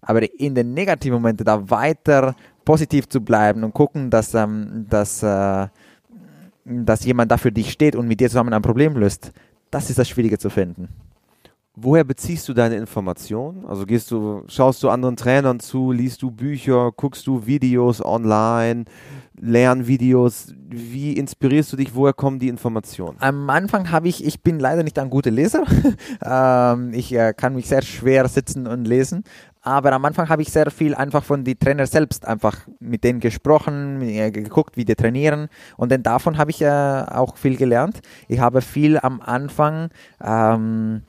Aber 0.03 0.21
in 0.39 0.55
den 0.55 0.75
negativen 0.75 1.15
Momenten 1.15 1.47
da 1.47 1.71
weiter 1.71 2.35
positiv 2.67 3.09
zu 3.09 3.23
bleiben 3.23 3.65
und 3.65 3.73
gucken, 3.73 4.11
dass, 4.11 4.35
ähm, 4.35 4.87
dass, 4.91 5.23
äh, 5.23 5.69
dass 6.65 7.05
jemand 7.05 7.31
dafür 7.31 7.51
dich 7.51 7.71
steht 7.71 7.97
und 7.97 8.07
mit 8.07 8.21
dir 8.21 8.29
zusammen 8.29 8.53
ein 8.53 8.63
Problem 8.63 8.97
löst, 8.97 9.33
das 9.71 9.91
ist 9.91 9.99
das 9.99 10.09
Schwierige 10.09 10.39
zu 10.39 10.51
finden. 10.51 10.89
Woher 11.75 12.05
beziehst 12.05 12.47
du 12.49 12.53
deine 12.53 12.77
Informationen? 12.77 13.65
Also 13.65 13.87
gehst 13.87 14.11
du, 14.11 14.45
schaust 14.47 14.83
du 14.83 14.91
anderen 14.91 15.17
Trainern 15.17 15.59
zu, 15.59 15.91
liest 15.91 16.21
du 16.21 16.31
Bücher, 16.31 16.93
guckst 16.95 17.27
du 17.27 17.47
Videos 17.47 18.05
online, 18.05 18.85
Lernvideos? 19.41 20.55
Wie 20.69 21.15
inspirierst 21.15 21.73
du 21.73 21.77
dich? 21.79 21.95
Woher 21.95 22.13
kommen 22.13 22.39
die 22.39 22.49
Informationen? 22.49 23.17
Am 23.21 23.49
Anfang 23.49 23.91
habe 23.91 24.09
ich, 24.09 24.23
ich 24.23 24.43
bin 24.43 24.61
leider 24.61 24.83
nicht 24.83 24.99
ein 24.99 25.09
guter 25.09 25.31
Leser. 25.31 25.65
ähm, 26.23 26.93
ich 26.93 27.15
äh, 27.15 27.33
kann 27.33 27.55
mich 27.55 27.69
sehr 27.69 27.81
schwer 27.81 28.29
sitzen 28.29 28.67
und 28.67 28.87
lesen. 28.87 29.25
Aber 29.63 29.93
am 29.93 30.05
Anfang 30.05 30.29
habe 30.29 30.43
ich 30.43 30.53
sehr 30.53 30.71
viel 30.71 30.95
einfach 30.95 31.25
von 31.25 31.43
den 31.43 31.59
Trainer 31.59 31.87
selbst 31.87 32.27
einfach 32.27 32.67
mit 32.81 33.03
denen 33.03 33.21
gesprochen, 33.21 34.01
geguckt, 34.33 34.77
wie 34.77 34.85
die 34.85 34.95
trainieren. 34.95 35.49
Und 35.79 35.91
dann 35.91 36.03
davon 36.03 36.37
habe 36.37 36.51
ich 36.51 36.61
äh, 36.61 36.69
auch 36.69 37.39
viel 37.39 37.57
gelernt. 37.57 38.03
Ich 38.29 38.41
habe 38.41 38.61
viel 38.61 38.99
am 38.99 39.23
Anfang, 39.23 39.89
ähm, 40.23 41.03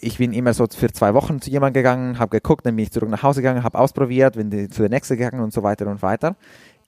ich 0.00 0.18
bin 0.18 0.32
immer 0.32 0.54
so 0.54 0.66
für 0.66 0.92
zwei 0.92 1.14
Wochen 1.14 1.40
zu 1.40 1.50
jemandem 1.50 1.80
gegangen, 1.80 2.18
habe 2.18 2.30
geguckt, 2.30 2.66
dann 2.66 2.76
bin 2.76 2.84
ich 2.84 2.90
zurück 2.90 3.08
nach 3.08 3.22
Hause 3.22 3.42
gegangen, 3.42 3.62
habe 3.62 3.78
ausprobiert, 3.78 4.34
bin 4.34 4.50
zu 4.70 4.82
der 4.82 4.90
nächsten 4.90 5.16
gegangen 5.16 5.42
und 5.42 5.52
so 5.52 5.62
weiter 5.62 5.86
und 5.86 6.02
weiter 6.02 6.36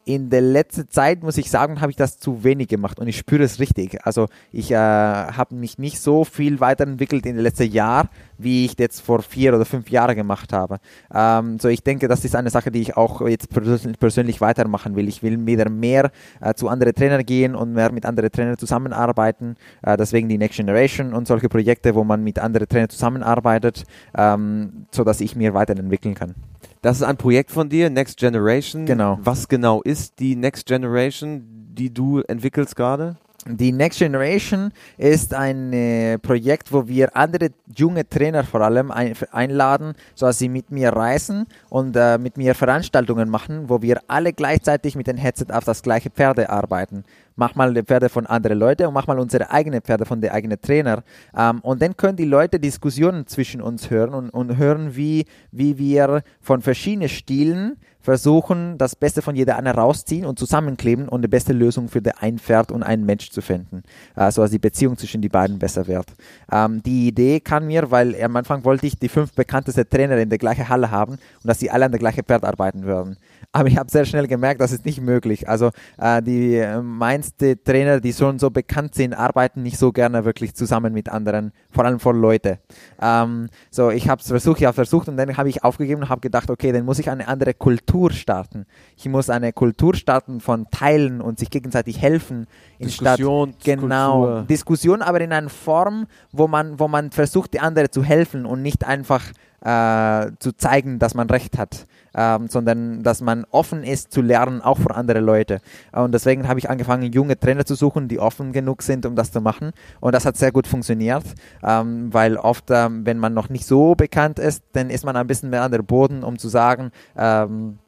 in 0.05 0.31
der 0.31 0.41
letzten 0.41 0.89
Zeit, 0.89 1.23
muss 1.23 1.37
ich 1.37 1.51
sagen, 1.51 1.81
habe 1.81 1.91
ich 1.91 1.97
das 1.97 2.19
zu 2.19 2.43
wenig 2.43 2.69
gemacht 2.69 2.99
und 2.99 3.07
ich 3.07 3.19
spüre 3.19 3.43
es 3.43 3.61
richtig. 3.61 4.05
Also 4.07 4.29
ich 4.51 4.71
äh, 4.71 4.77
habe 4.77 5.55
mich 5.55 5.79
nicht 5.79 6.01
so 6.01 6.25
viel 6.25 6.59
weiterentwickelt 6.59 7.27
in 7.27 7.37
den 7.37 7.43
letzten 7.43 7.71
Jahren, 7.71 8.09
wie 8.39 8.65
ich 8.65 8.79
jetzt 8.79 9.01
vor 9.03 9.23
vier 9.23 9.55
oder 9.55 9.65
fünf 9.67 9.91
Jahren 9.91 10.17
gemacht 10.17 10.53
habe. 10.53 10.79
Ähm, 11.15 11.59
so 11.59 11.69
ich 11.69 11.83
denke, 11.83 12.09
das 12.09 12.25
ist 12.25 12.35
eine 12.35 12.51
Sache, 12.51 12.71
die 12.71 12.81
ich 12.81 12.97
auch 12.97 13.21
jetzt 13.29 13.51
persönlich 13.51 14.41
weitermachen 14.41 14.97
will. 14.97 15.07
Ich 15.07 15.23
will 15.23 15.47
wieder 15.47 15.69
mehr 15.69 16.11
äh, 16.41 16.55
zu 16.55 16.69
anderen 16.69 16.95
Trainern 16.95 17.25
gehen 17.25 17.55
und 17.55 17.75
mehr 17.75 17.93
mit 17.93 18.07
anderen 18.07 18.33
Trainern 18.33 18.57
zusammenarbeiten. 18.57 19.57
Äh, 19.83 19.99
deswegen 19.99 20.29
die 20.29 20.39
Next 20.39 20.57
Generation 20.57 21.13
und 21.13 21.29
solche 21.29 21.51
Projekte, 21.51 21.95
wo 21.95 22.05
man 22.05 22.25
mit 22.25 22.39
anderen 22.39 22.69
Trainern 22.69 22.89
zusammenarbeitet, 22.89 23.85
ähm, 24.17 24.87
so 24.91 25.05
dass 25.05 25.21
ich 25.21 25.37
mir 25.37 25.53
weiterentwickeln 25.53 26.15
kann. 26.15 26.35
Das 26.83 26.97
ist 26.97 27.03
ein 27.03 27.17
Projekt 27.17 27.51
von 27.51 27.69
dir, 27.69 27.91
Next 27.91 28.19
Generation. 28.19 28.87
Genau. 28.87 29.19
Was 29.23 29.49
genau 29.49 29.83
ist 29.83 30.19
die 30.19 30.35
Next 30.35 30.67
Generation, 30.67 31.43
die 31.75 31.93
du 31.93 32.21
entwickelst 32.21 32.75
gerade? 32.75 33.17
Die 33.47 33.73
Next 33.73 33.99
Generation 33.99 34.71
ist 34.99 35.33
ein 35.33 35.73
äh, 35.73 36.19
Projekt, 36.19 36.73
wo 36.73 36.87
wir 36.87 37.17
andere 37.17 37.51
junge 37.75 38.07
Trainer 38.07 38.45
vor 38.45 38.61
allem 38.61 38.91
ein, 38.91 39.15
einladen, 39.33 39.95
so 40.15 40.27
dass 40.27 40.39
sie 40.39 40.51
mit 40.51 40.71
mir 40.71 40.91
reisen 40.91 41.47
und 41.71 41.97
äh, 41.97 42.19
mit 42.19 42.37
mir 42.37 42.55
Veranstaltungen 42.55 43.31
machen, 43.31 43.69
wo 43.69 43.81
wir 43.81 44.03
alle 44.09 44.35
gleichzeitig 44.35 44.95
mit 44.95 45.07
dem 45.07 45.17
Headset 45.17 45.47
auf 45.53 45.65
das 45.65 45.83
gleiche 45.83 46.11
Pferde 46.11 46.51
arbeiten. 46.51 47.05
Mach 47.41 47.55
mal 47.55 47.73
die 47.73 47.83
Pferde 47.83 48.11
von 48.11 48.27
anderen 48.27 48.59
Leuten 48.59 48.85
und 48.85 48.93
mach 48.93 49.07
mal 49.07 49.19
unsere 49.19 49.51
eigenen 49.51 49.81
Pferde 49.81 50.05
von 50.05 50.21
den 50.21 50.31
eigenen 50.31 50.61
Trainer. 50.61 51.03
Ähm, 51.35 51.61
und 51.63 51.81
dann 51.81 51.97
können 51.97 52.19
die 52.19 52.27
Leute 52.27 52.61
Diskussionen 52.61 53.27
zwischen 53.27 53.63
uns 53.63 53.89
hören 53.89 54.13
und, 54.13 54.29
und 54.29 54.59
hören, 54.59 54.95
wie, 54.95 55.25
wie 55.51 55.79
wir 55.79 56.23
von 56.43 56.61
verschiedenen 56.61 57.09
Stilen 57.09 57.79
versuchen, 58.03 58.77
das 58.77 58.95
Beste 58.95 59.23
von 59.23 59.37
jeder 59.37 59.57
anderen 59.57 59.79
rausziehen 59.79 60.27
und 60.27 60.39
zusammenkleben 60.39 61.09
und 61.09 61.23
die 61.23 61.29
beste 61.29 61.55
Lösung 61.55 61.89
für 61.89 62.03
ein 62.19 62.39
Pferd 62.39 62.73
und 62.73 62.83
einen 62.83 63.07
Mensch 63.07 63.31
zu 63.31 63.41
finden, 63.41 63.85
äh, 64.17 64.31
so 64.31 64.43
dass 64.43 64.51
die 64.51 64.59
Beziehung 64.59 64.99
zwischen 64.99 65.23
die 65.23 65.31
beiden 65.31 65.59
besser 65.59 65.87
wird. 65.87 66.09
Ähm, 66.53 66.83
die 66.83 67.09
Idee 67.09 67.41
kann 67.41 67.67
mir, 67.67 67.91
weil 67.91 68.23
am 68.23 68.37
Anfang 68.37 68.65
wollte 68.65 68.87
ich 68.87 68.99
die 68.99 69.09
fünf 69.09 69.33
bekanntesten 69.33 69.89
Trainer 69.89 70.19
in 70.19 70.29
der 70.29 70.39
gleichen 70.39 70.69
Halle 70.69 70.91
haben 70.91 71.13
und 71.13 71.45
dass 71.45 71.59
sie 71.59 71.71
alle 71.71 71.87
an 71.87 71.93
der 71.93 72.01
gleichen 72.01 72.25
Pferd 72.25 72.45
arbeiten 72.45 72.85
würden. 72.85 73.17
Aber 73.53 73.69
ich 73.69 73.77
habe 73.77 73.91
sehr 73.91 74.05
schnell 74.05 74.29
gemerkt, 74.29 74.61
das 74.61 74.71
ist 74.71 74.85
nicht 74.85 75.01
möglich. 75.01 75.49
Also 75.49 75.71
äh, 75.99 76.23
die 76.23 76.55
äh, 76.55 76.81
meisten 76.81 77.59
Trainer, 77.65 78.01
die 78.01 78.13
schon 78.13 78.39
so 78.39 78.49
bekannt 78.51 78.95
sind, 78.95 79.13
arbeiten 79.13 79.65
nicht 79.65 79.77
so 79.77 79.91
gerne 79.91 80.25
wirklich 80.25 80.55
zusammen 80.55 80.93
mit 80.93 81.09
anderen, 81.09 81.53
vor 81.71 81.85
allem 81.85 81.99
vor 81.99 82.15
Leute. 82.15 82.61
Ähm, 83.03 83.49
so, 83.71 83.91
ich 83.91 84.09
habe 84.09 84.21
es 84.21 84.29
versucht, 84.29 84.61
ich 84.61 84.67
habe 84.67 84.75
versucht 84.75 85.09
und 85.09 85.17
dann 85.17 85.37
habe 85.37 85.49
ich 85.49 85.65
aufgegeben 85.65 86.03
und 86.03 86.09
habe 86.09 86.21
gedacht, 86.21 86.49
okay, 86.49 86.71
dann 86.71 86.85
muss 86.85 87.01
ich 87.01 87.11
eine 87.11 87.27
andere 87.27 87.53
Kultur 87.53 88.13
starten. 88.13 88.67
Ich 88.97 89.09
muss 89.09 89.29
eine 89.29 89.53
Kultur 89.53 89.95
starten 89.95 90.41
von 90.41 90.69
Teilen 90.71 91.21
und 91.21 91.41
sich 91.41 91.51
gegenseitig 91.51 92.01
helfen. 92.01 92.47
Diskussion, 92.79 93.55
genau, 93.65 94.21
Kultur. 94.21 94.43
Diskussion, 94.43 95.03
aber 95.03 95.21
in 95.23 95.33
einer 95.33 95.49
Form, 95.49 96.07
wo 96.31 96.47
man, 96.47 96.79
wo 96.79 96.87
man 96.87 97.11
versucht, 97.11 97.53
die 97.53 97.59
andere 97.59 97.91
zu 97.91 98.05
helfen 98.05 98.47
und 98.47 98.63
nicht 98.63 98.85
einfach 98.87 99.25
äh, 99.63 100.31
zu 100.39 100.53
zeigen, 100.57 100.99
dass 100.99 101.15
man 101.15 101.29
recht 101.29 101.59
hat, 101.59 101.87
ähm, 102.15 102.49
sondern 102.49 103.03
dass 103.03 103.21
man 103.21 103.45
offen 103.51 103.85
ist 103.85 104.13
zu 104.13 104.21
lernen, 104.21 104.61
auch 104.63 104.79
von 104.79 104.93
anderen 104.93 105.25
Leuten. 105.25 105.61
Und 105.93 106.13
deswegen 106.13 106.49
habe 106.49 106.59
ich 106.59 106.71
angefangen, 106.71 107.13
junge 107.13 107.39
Trainer 107.39 107.65
zu 107.65 107.75
suchen, 107.75 108.09
die 108.09 108.19
offen 108.19 108.53
genug 108.53 108.83
sind, 108.83 109.07
um 109.07 109.17
das 109.17 109.33
zu 109.33 109.41
machen. 109.41 109.73
Und 110.01 110.15
das 110.15 110.25
hat 110.25 110.37
sehr 110.37 110.53
gut 110.53 110.67
funktioniert, 110.67 111.25
ähm, 111.63 112.13
weil 112.13 112.37
oft, 112.37 112.65
ähm, 112.71 113.07
wenn 113.07 113.19
man 113.19 113.35
noch 113.35 113.49
nicht 113.49 113.67
so 113.67 113.95
bekannt 113.95 114.39
ist, 114.39 114.63
dann 114.73 114.91
ist 114.91 115.05
man 115.05 115.17
ein 115.17 115.27
bisschen 115.27 115.51
mehr 115.51 115.63
an 115.63 115.73
der 115.73 115.83
Boden, 115.83 116.23
um 116.25 116.39
zu 116.39 116.49
sagen, 116.49 116.91
ähm, 117.17 117.79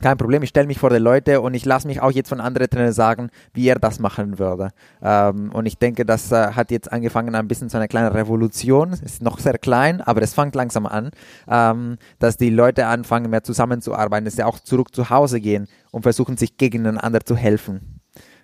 Kein 0.00 0.18
Problem, 0.18 0.42
ich 0.42 0.50
stelle 0.50 0.66
mich 0.66 0.78
vor 0.78 0.90
die 0.90 0.98
Leute 0.98 1.40
und 1.40 1.54
ich 1.54 1.64
lasse 1.64 1.86
mich 1.86 2.00
auch 2.00 2.10
jetzt 2.10 2.28
von 2.28 2.40
anderen 2.40 2.68
Trainern 2.68 2.92
sagen, 2.92 3.30
wie 3.54 3.68
er 3.68 3.78
das 3.78 4.00
machen 4.00 4.38
würde. 4.38 4.70
Ähm, 5.00 5.50
und 5.52 5.66
ich 5.66 5.78
denke, 5.78 6.04
das 6.04 6.30
äh, 6.32 6.52
hat 6.52 6.70
jetzt 6.70 6.92
angefangen 6.92 7.34
ein 7.34 7.48
bisschen 7.48 7.68
so 7.68 7.78
eine 7.78 7.88
kleine 7.88 8.12
Revolution. 8.12 8.92
Ist 8.92 9.22
noch 9.22 9.38
sehr 9.38 9.56
klein, 9.56 10.00
aber 10.00 10.20
es 10.22 10.34
fängt 10.34 10.54
langsam 10.54 10.86
an, 10.86 11.10
ähm, 11.48 11.96
dass 12.18 12.36
die 12.36 12.50
Leute 12.50 12.86
anfangen, 12.86 13.30
mehr 13.30 13.44
zusammenzuarbeiten, 13.44 14.24
dass 14.24 14.36
sie 14.36 14.44
auch 14.44 14.58
zurück 14.58 14.94
zu 14.94 15.10
Hause 15.10 15.40
gehen 15.40 15.68
und 15.90 16.02
versuchen, 16.02 16.36
sich 16.36 16.58
gegeneinander 16.58 17.20
zu 17.20 17.36
helfen. 17.36 18.00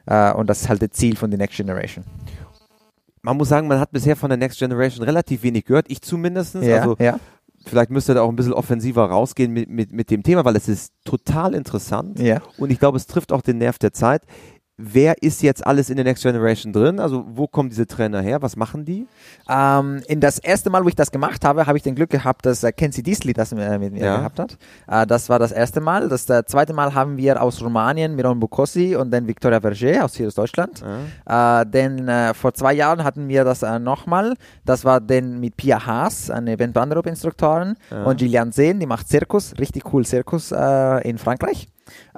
Äh, 0.06 0.32
und 0.32 0.48
das 0.48 0.62
ist 0.62 0.68
halt 0.68 0.80
das 0.82 0.90
Ziel 0.90 1.16
von 1.16 1.30
der 1.30 1.38
Next 1.38 1.56
Generation. 1.56 2.04
Man 3.22 3.36
muss 3.36 3.50
sagen, 3.50 3.68
man 3.68 3.78
hat 3.78 3.90
bisher 3.90 4.16
von 4.16 4.30
der 4.30 4.38
Next 4.38 4.58
Generation 4.58 5.04
relativ 5.04 5.42
wenig 5.42 5.66
gehört. 5.66 5.86
Ich 5.88 6.00
zumindest. 6.00 6.54
Ja, 6.54 6.78
also 6.78 6.96
ja. 6.98 7.20
Vielleicht 7.64 7.90
müsste 7.90 8.14
da 8.14 8.22
auch 8.22 8.28
ein 8.28 8.36
bisschen 8.36 8.52
offensiver 8.52 9.04
rausgehen 9.04 9.52
mit, 9.52 9.68
mit, 9.68 9.92
mit 9.92 10.10
dem 10.10 10.22
Thema, 10.22 10.44
weil 10.44 10.56
es 10.56 10.68
ist 10.68 10.92
total 11.04 11.54
interessant. 11.54 12.18
Ja. 12.18 12.40
Und 12.58 12.70
ich 12.70 12.78
glaube, 12.78 12.96
es 12.96 13.06
trifft 13.06 13.32
auch 13.32 13.42
den 13.42 13.58
Nerv 13.58 13.78
der 13.78 13.92
Zeit. 13.92 14.22
Wer 14.82 15.22
ist 15.22 15.42
jetzt 15.42 15.66
alles 15.66 15.90
in 15.90 15.96
der 15.96 16.06
Next 16.06 16.22
Generation 16.22 16.72
drin? 16.72 17.00
Also 17.00 17.24
wo 17.28 17.46
kommen 17.46 17.68
diese 17.68 17.86
Trainer 17.86 18.22
her? 18.22 18.40
Was 18.40 18.56
machen 18.56 18.86
die? 18.86 19.06
Ähm, 19.48 20.00
in 20.08 20.20
das 20.20 20.38
erste 20.38 20.70
Mal, 20.70 20.82
wo 20.84 20.88
ich 20.88 20.94
das 20.94 21.10
gemacht 21.10 21.44
habe, 21.44 21.66
habe 21.66 21.76
ich 21.76 21.82
den 21.82 21.94
Glück 21.94 22.08
gehabt, 22.08 22.46
dass 22.46 22.64
äh, 22.64 22.72
Kenzie 22.72 23.02
Diesley 23.02 23.34
das 23.34 23.52
äh, 23.52 23.78
mit 23.78 23.92
mir 23.92 24.00
Ja. 24.02 24.16
gehabt 24.16 24.38
hat. 24.38 24.56
Äh, 24.88 25.06
das 25.06 25.28
war 25.28 25.38
das 25.38 25.52
erste 25.52 25.82
Mal. 25.82 26.08
Das 26.08 26.28
äh, 26.30 26.44
zweite 26.46 26.72
Mal 26.72 26.94
haben 26.94 27.18
wir 27.18 27.42
aus 27.42 27.62
Rumänien 27.62 28.16
Miron 28.16 28.40
Bukossi 28.40 28.96
und 28.96 29.10
dann 29.10 29.26
Victoria 29.28 29.60
Verger 29.60 30.04
aus 30.04 30.14
hier 30.14 30.28
aus 30.28 30.34
Deutschland. 30.34 30.82
Äh, 31.26 31.66
denn 31.66 32.08
äh, 32.08 32.32
vor 32.32 32.54
zwei 32.54 32.72
Jahren 32.72 33.04
hatten 33.04 33.28
wir 33.28 33.44
das 33.44 33.62
äh, 33.62 33.78
nochmal. 33.78 34.34
Das 34.64 34.86
war 34.86 35.00
dann 35.02 35.40
mit 35.40 35.58
Pia 35.58 35.84
Haas, 35.84 36.30
eine 36.30 36.52
Event 36.52 36.76
Instruktorin 37.06 37.74
und 38.04 38.16
Gillian 38.16 38.52
Sehn, 38.52 38.80
die 38.80 38.86
macht 38.86 39.08
Zirkus, 39.08 39.52
richtig 39.58 39.92
cool 39.92 40.06
Zirkus 40.06 40.52
in 40.52 41.18
Frankreich. 41.18 41.68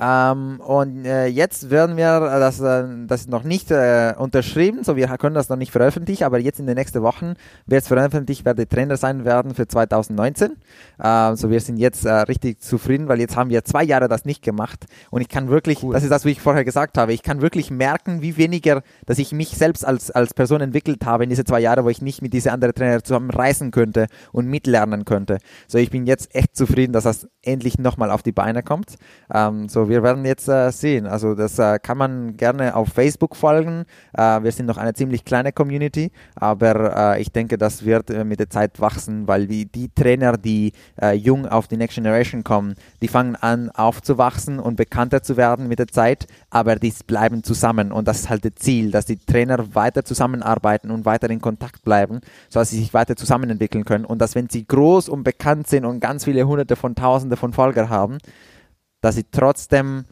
Ähm, 0.01 0.61
und 0.61 1.05
äh, 1.05 1.27
jetzt 1.27 1.71
werden 1.71 1.97
wir 1.97 2.21
das, 2.21 2.61
äh, 2.61 2.85
das 3.07 3.27
noch 3.27 3.45
nicht 3.45 3.71
äh, 3.71 4.15
unterschrieben, 4.17 4.85
so 4.85 4.97
wir 4.97 5.09
können 5.19 5.35
das 5.35 5.49
noch 5.49 5.57
nicht 5.57 5.73
veröffentlichen, 5.73 6.25
aber 6.25 6.39
jetzt 6.39 6.61
in 6.61 6.67
den 6.67 6.77
nächsten 6.77 7.03
Wochen 7.03 7.35
wird 7.67 7.83
es 7.83 7.89
veröffentlicht, 7.89 8.45
wer 8.45 8.55
die 8.55 8.67
Trainer 8.67 8.97
sein 8.97 9.25
werden 9.25 9.55
für 9.55 9.67
2019. 9.67 10.53
Äh, 10.99 11.37
so 11.37 11.51
wir 11.51 11.61
sind 11.61 11.77
jetzt 11.77 12.05
äh, 12.05 12.13
richtig 12.13 12.61
zufrieden, 12.61 13.09
weil 13.09 13.21
jetzt 13.21 13.37
haben 13.37 13.51
wir 13.51 13.65
zwei 13.65 13.85
Jahre 13.85 14.09
das 14.09 14.25
nicht 14.25 14.43
gemacht 14.43 14.87
und 15.11 15.21
ich 15.21 15.29
kann 15.29 15.49
wirklich, 15.49 15.81
das 15.93 16.03
ist 16.03 16.11
das, 16.11 16.25
wie 16.25 16.31
ich 16.31 16.41
vorher 16.41 16.65
gesagt 16.65 16.99
habe, 16.99 17.13
ich 17.13 17.23
kann 17.23 17.41
wirklich 17.41 17.71
merken, 17.71 18.23
wie 18.23 18.37
weniger, 18.37 18.83
dass 19.07 19.19
ich 19.19 19.33
mich 19.33 19.51
selbst 19.51 19.85
als, 19.87 20.11
als 20.11 20.35
Person 20.35 20.61
entwickelt 20.61 21.05
habe 21.05 21.25
in 21.25 21.31
diese 21.31 21.45
zwei 21.45 21.61
Jahre, 21.61 21.85
wo 21.85 21.89
ich 21.89 22.03
nicht 22.03 22.23
mit 22.23 22.33
diesen 22.33 22.51
anderen 22.51 22.75
Trainern 22.75 23.05
zusammen 23.05 23.31
reisen 23.31 23.71
könnte 23.71 24.07
und 24.33 24.47
mitlernen 24.47 25.05
könnte. 25.05 25.39
So 25.69 25.79
ich 25.79 25.91
bin 25.91 26.07
jetzt 26.07 26.35
echt 26.35 26.57
zufrieden, 26.57 26.93
dass 26.93 27.05
das 27.05 27.29
endlich 27.43 27.79
nochmal 27.79 28.11
auf 28.11 28.23
die 28.23 28.33
Beine 28.33 28.63
kommt. 28.63 28.97
Ähm, 29.33 29.62
so 29.69 29.89
wir 29.89 30.03
werden 30.03 30.25
jetzt 30.25 30.49
äh, 30.49 30.71
sehen. 30.71 31.07
Also 31.07 31.35
das 31.35 31.59
äh, 31.59 31.79
kann 31.79 31.99
man 31.99 32.37
gerne 32.37 32.75
auf 32.75 32.89
Facebook 32.89 33.37
folgen. 33.37 33.85
Äh, 34.13 34.43
wir 34.43 34.53
sind 34.53 34.67
noch 34.67 34.79
eine 34.79 34.95
ziemlich 34.95 35.25
kleine 35.25 35.53
Community, 35.53 36.11
aber 36.35 37.15
äh, 37.17 37.21
ich 37.21 37.33
denke, 37.33 37.59
das 37.59 37.85
wird 37.85 38.11
äh, 38.11 38.25
mit 38.25 38.41
der 38.41 38.51
Zeit 38.51 38.81
wachsen, 38.81 39.27
weil 39.29 39.49
wie 39.49 39.65
die 39.65 39.89
Trainer, 39.89 40.37
die 40.37 40.73
äh, 41.01 41.13
jung 41.13 41.47
auf 41.47 41.69
die 41.69 41.77
Next 41.77 41.97
Generation 41.97 42.45
kommen, 42.45 42.75
die 43.01 43.09
fangen 43.09 43.37
an 43.37 43.71
aufzuwachsen 43.71 44.59
und 44.59 44.77
bekannter 44.77 45.23
zu 45.23 45.37
werden 45.37 45.69
mit 45.69 45.79
der 45.79 45.89
Zeit, 45.89 46.27
aber 46.51 46.77
die 46.77 46.93
bleiben 47.07 47.43
zusammen 47.43 47.93
und 47.93 48.09
das 48.09 48.21
ist 48.21 48.31
halt 48.31 48.45
das 48.45 48.55
Ziel, 48.57 48.91
dass 48.91 49.07
die 49.07 49.19
Trainer 49.19 49.75
weiter 49.75 50.05
zusammenarbeiten 50.05 50.91
und 50.91 51.05
weiter 51.05 51.31
in 51.31 51.41
Kontakt 51.41 51.85
bleiben, 51.85 52.21
sodass 52.49 52.71
sie 52.71 52.79
sich 52.79 52.95
weiter 52.95 53.17
zusammenentwickeln 53.17 53.85
können 53.85 54.05
und 54.05 54.19
dass 54.19 54.35
wenn 54.35 54.49
sie 54.49 54.67
groß 54.67 55.09
und 55.09 55.25
bekannt 55.25 55.67
sind 55.67 55.85
und 55.85 56.01
ganz 56.01 56.25
viele 56.25 56.47
hunderte 56.47 56.77
von 56.77 56.95
tausende 56.95 57.37
von 57.37 57.53
Folger 57.53 57.89
haben, 57.89 58.19
dass 59.03 59.17
sie 59.17 59.27
trotzdem 59.31 60.07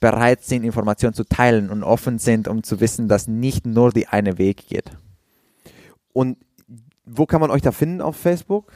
bereit 0.00 0.42
sind, 0.42 0.64
Informationen 0.64 1.14
zu 1.14 1.22
teilen 1.22 1.70
und 1.70 1.84
offen 1.84 2.18
sind, 2.18 2.48
um 2.48 2.64
zu 2.64 2.80
wissen, 2.80 3.06
dass 3.06 3.28
nicht 3.28 3.64
nur 3.64 3.92
die 3.92 4.08
eine 4.08 4.36
Weg 4.36 4.66
geht. 4.66 4.90
Und 6.12 6.38
wo 7.04 7.26
kann 7.26 7.40
man 7.40 7.50
euch 7.50 7.62
da 7.62 7.70
finden 7.70 8.00
auf 8.00 8.16
Facebook? 8.16 8.72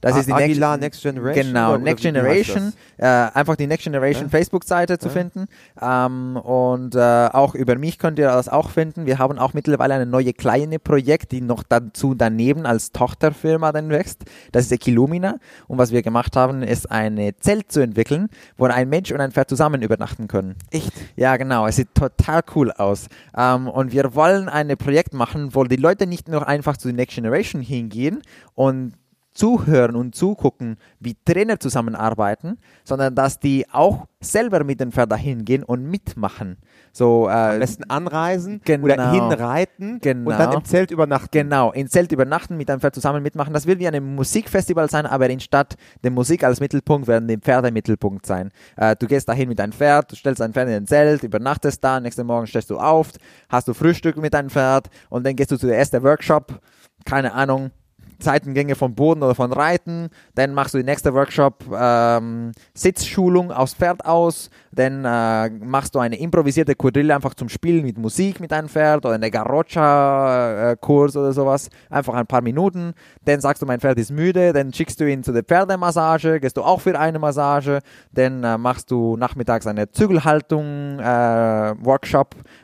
Das 0.00 0.16
ist 0.16 0.26
die 0.28 0.32
Next- 0.32 0.44
Aguilar 0.44 0.76
Next, 0.76 1.02
Generation. 1.02 1.46
Genau, 1.46 1.70
oder- 1.74 1.78
Next 1.82 2.04
oder 2.04 2.12
Generation, 2.12 2.72
äh, 2.98 3.06
einfach 3.06 3.56
die 3.56 3.66
Next 3.66 3.84
Generation 3.84 4.24
Ja. 4.24 4.28
Facebook-Seite 4.30 4.98
zu 4.98 5.08
Ja. 5.08 5.12
finden. 5.12 5.46
Ähm, 5.80 6.36
und 6.36 6.94
äh, 6.94 7.28
auch 7.32 7.54
über 7.54 7.76
mich 7.76 7.98
könnt 7.98 8.18
ihr 8.18 8.28
das 8.28 8.48
auch 8.48 8.70
finden. 8.70 9.06
Wir 9.06 9.18
haben 9.18 9.38
auch 9.38 9.54
mittlerweile 9.54 9.94
eine 9.94 10.06
neue 10.06 10.32
kleine 10.32 10.78
Projekt, 10.78 11.32
die 11.32 11.40
noch 11.40 11.62
dazu 11.62 12.14
daneben 12.14 12.64
als 12.66 12.92
Tochterfirma 12.92 13.72
dann 13.72 13.88
wächst. 13.90 14.22
Das 14.52 14.64
ist 14.66 14.72
Equilumina. 14.72 15.36
Und 15.66 15.78
was 15.78 15.90
wir 15.90 16.02
gemacht 16.02 16.36
haben, 16.36 16.62
ist 16.62 16.90
ein 16.90 17.18
Zelt 17.40 17.72
zu 17.72 17.80
entwickeln, 17.80 18.28
wo 18.56 18.66
ein 18.66 18.88
Mensch 18.88 19.10
und 19.10 19.20
ein 19.20 19.32
Pferd 19.32 19.48
zusammen 19.48 19.82
übernachten 19.82 20.28
können. 20.28 20.54
Echt? 20.70 20.92
Ja, 21.16 21.36
genau. 21.36 21.66
Es 21.66 21.76
sieht 21.76 21.94
total 21.94 22.42
cool 22.54 22.70
aus. 22.72 23.08
Ähm, 23.36 23.66
und 23.68 23.92
wir 23.92 24.14
wollen 24.14 24.48
ein 24.48 24.68
Projekt 24.76 25.12
machen, 25.12 25.54
wo 25.54 25.64
die 25.64 25.76
Leute 25.76 26.06
nicht 26.06 26.28
nur 26.28 26.46
einfach 26.46 26.76
zu 26.76 26.88
Next 26.92 27.16
Generation 27.16 27.62
hingehen 27.62 28.22
und 28.54 28.92
zuhören 29.38 29.94
und 29.94 30.16
zugucken, 30.16 30.78
wie 30.98 31.16
Trainer 31.24 31.60
zusammenarbeiten, 31.60 32.58
sondern 32.82 33.14
dass 33.14 33.38
die 33.38 33.66
auch 33.70 34.06
selber 34.20 34.64
mit 34.64 34.80
den 34.80 34.90
Pferden 34.90 35.16
hingehen 35.16 35.62
und 35.62 35.88
mitmachen. 35.88 36.56
So, 36.92 37.28
Am 37.28 37.54
äh, 37.54 37.58
besten 37.60 37.84
anreisen 37.84 38.60
Genau. 38.64 38.86
oder 38.86 39.12
hinreiten 39.12 40.00
Genau. 40.00 40.30
und 40.30 40.38
dann 40.40 40.52
im 40.54 40.64
Zelt 40.64 40.90
übernachten. 40.90 41.28
Genau, 41.30 41.70
in 41.70 41.86
Zelt 41.86 42.10
übernachten, 42.10 42.56
mit 42.56 42.68
einem 42.68 42.80
Pferd 42.80 42.96
zusammen 42.96 43.22
mitmachen. 43.22 43.52
Das 43.52 43.64
wird 43.64 43.78
wie 43.78 43.86
ein 43.86 44.16
Musikfestival 44.16 44.90
sein, 44.90 45.06
aber 45.06 45.30
in 45.30 45.38
statt 45.38 45.76
der 46.02 46.10
Musik 46.10 46.42
als 46.42 46.58
Mittelpunkt 46.58 47.06
werden 47.06 47.28
die 47.28 47.36
Pferde 47.38 47.70
Mittelpunkt 47.70 48.26
sein. 48.26 48.50
Äh, 48.76 48.96
du 48.96 49.06
gehst 49.06 49.28
dahin 49.28 49.48
mit 49.48 49.60
deinem 49.60 49.72
Pferd, 49.72 50.10
du 50.10 50.16
stellst 50.16 50.40
dein 50.40 50.52
Pferd 50.52 50.68
in 50.68 50.74
ein 50.74 50.86
Zelt, 50.88 51.22
übernachtest 51.22 51.84
da, 51.84 52.00
nächsten 52.00 52.26
Morgen 52.26 52.48
stehst 52.48 52.70
du 52.70 52.78
auf, 52.78 53.12
hast 53.48 53.68
du 53.68 53.74
Frühstück 53.74 54.16
mit 54.16 54.34
deinem 54.34 54.50
Pferd 54.50 54.90
und 55.10 55.24
dann 55.24 55.36
gehst 55.36 55.52
du 55.52 55.56
zu 55.56 55.68
der 55.68 55.78
ersten 55.78 56.02
Workshop, 56.02 56.58
keine 57.04 57.32
Ahnung, 57.34 57.70
Seitengänge 58.18 58.74
vom 58.74 58.94
Boden 58.94 59.22
oder 59.22 59.34
von 59.34 59.52
Reiten, 59.52 60.08
dann 60.34 60.54
machst 60.54 60.74
du 60.74 60.78
die 60.78 60.84
nächste 60.84 61.14
Workshop 61.14 61.64
ähm, 61.72 62.52
Sitzschulung 62.74 63.52
aufs 63.52 63.74
Pferd 63.74 64.04
aus, 64.04 64.50
dann 64.72 65.04
äh, 65.04 65.50
machst 65.64 65.94
du 65.94 65.98
eine 65.98 66.18
improvisierte 66.18 66.74
Quadrille 66.74 67.14
einfach 67.14 67.34
zum 67.34 67.48
Spielen 67.48 67.84
mit 67.84 67.98
Musik 67.98 68.40
mit 68.40 68.50
deinem 68.50 68.68
Pferd 68.68 69.04
oder 69.06 69.14
eine 69.14 69.30
Garrocha-Kurs 69.30 71.16
oder 71.16 71.32
sowas, 71.32 71.70
einfach 71.90 72.14
ein 72.14 72.26
paar 72.26 72.42
Minuten, 72.42 72.94
dann 73.24 73.40
sagst 73.40 73.62
du, 73.62 73.66
mein 73.66 73.80
Pferd 73.80 73.98
ist 73.98 74.10
müde, 74.10 74.52
dann 74.52 74.72
schickst 74.72 75.00
du 75.00 75.08
ihn 75.08 75.22
zu 75.22 75.32
der 75.32 75.44
Pferdemassage, 75.44 76.40
gehst 76.40 76.56
du 76.56 76.62
auch 76.62 76.80
für 76.80 76.98
eine 76.98 77.18
Massage, 77.18 77.80
dann 78.12 78.42
äh, 78.42 78.58
machst 78.58 78.90
du 78.90 79.16
nachmittags 79.16 79.66
eine 79.66 79.90
Zügelhaltung 79.90 80.98
äh, 80.98 81.74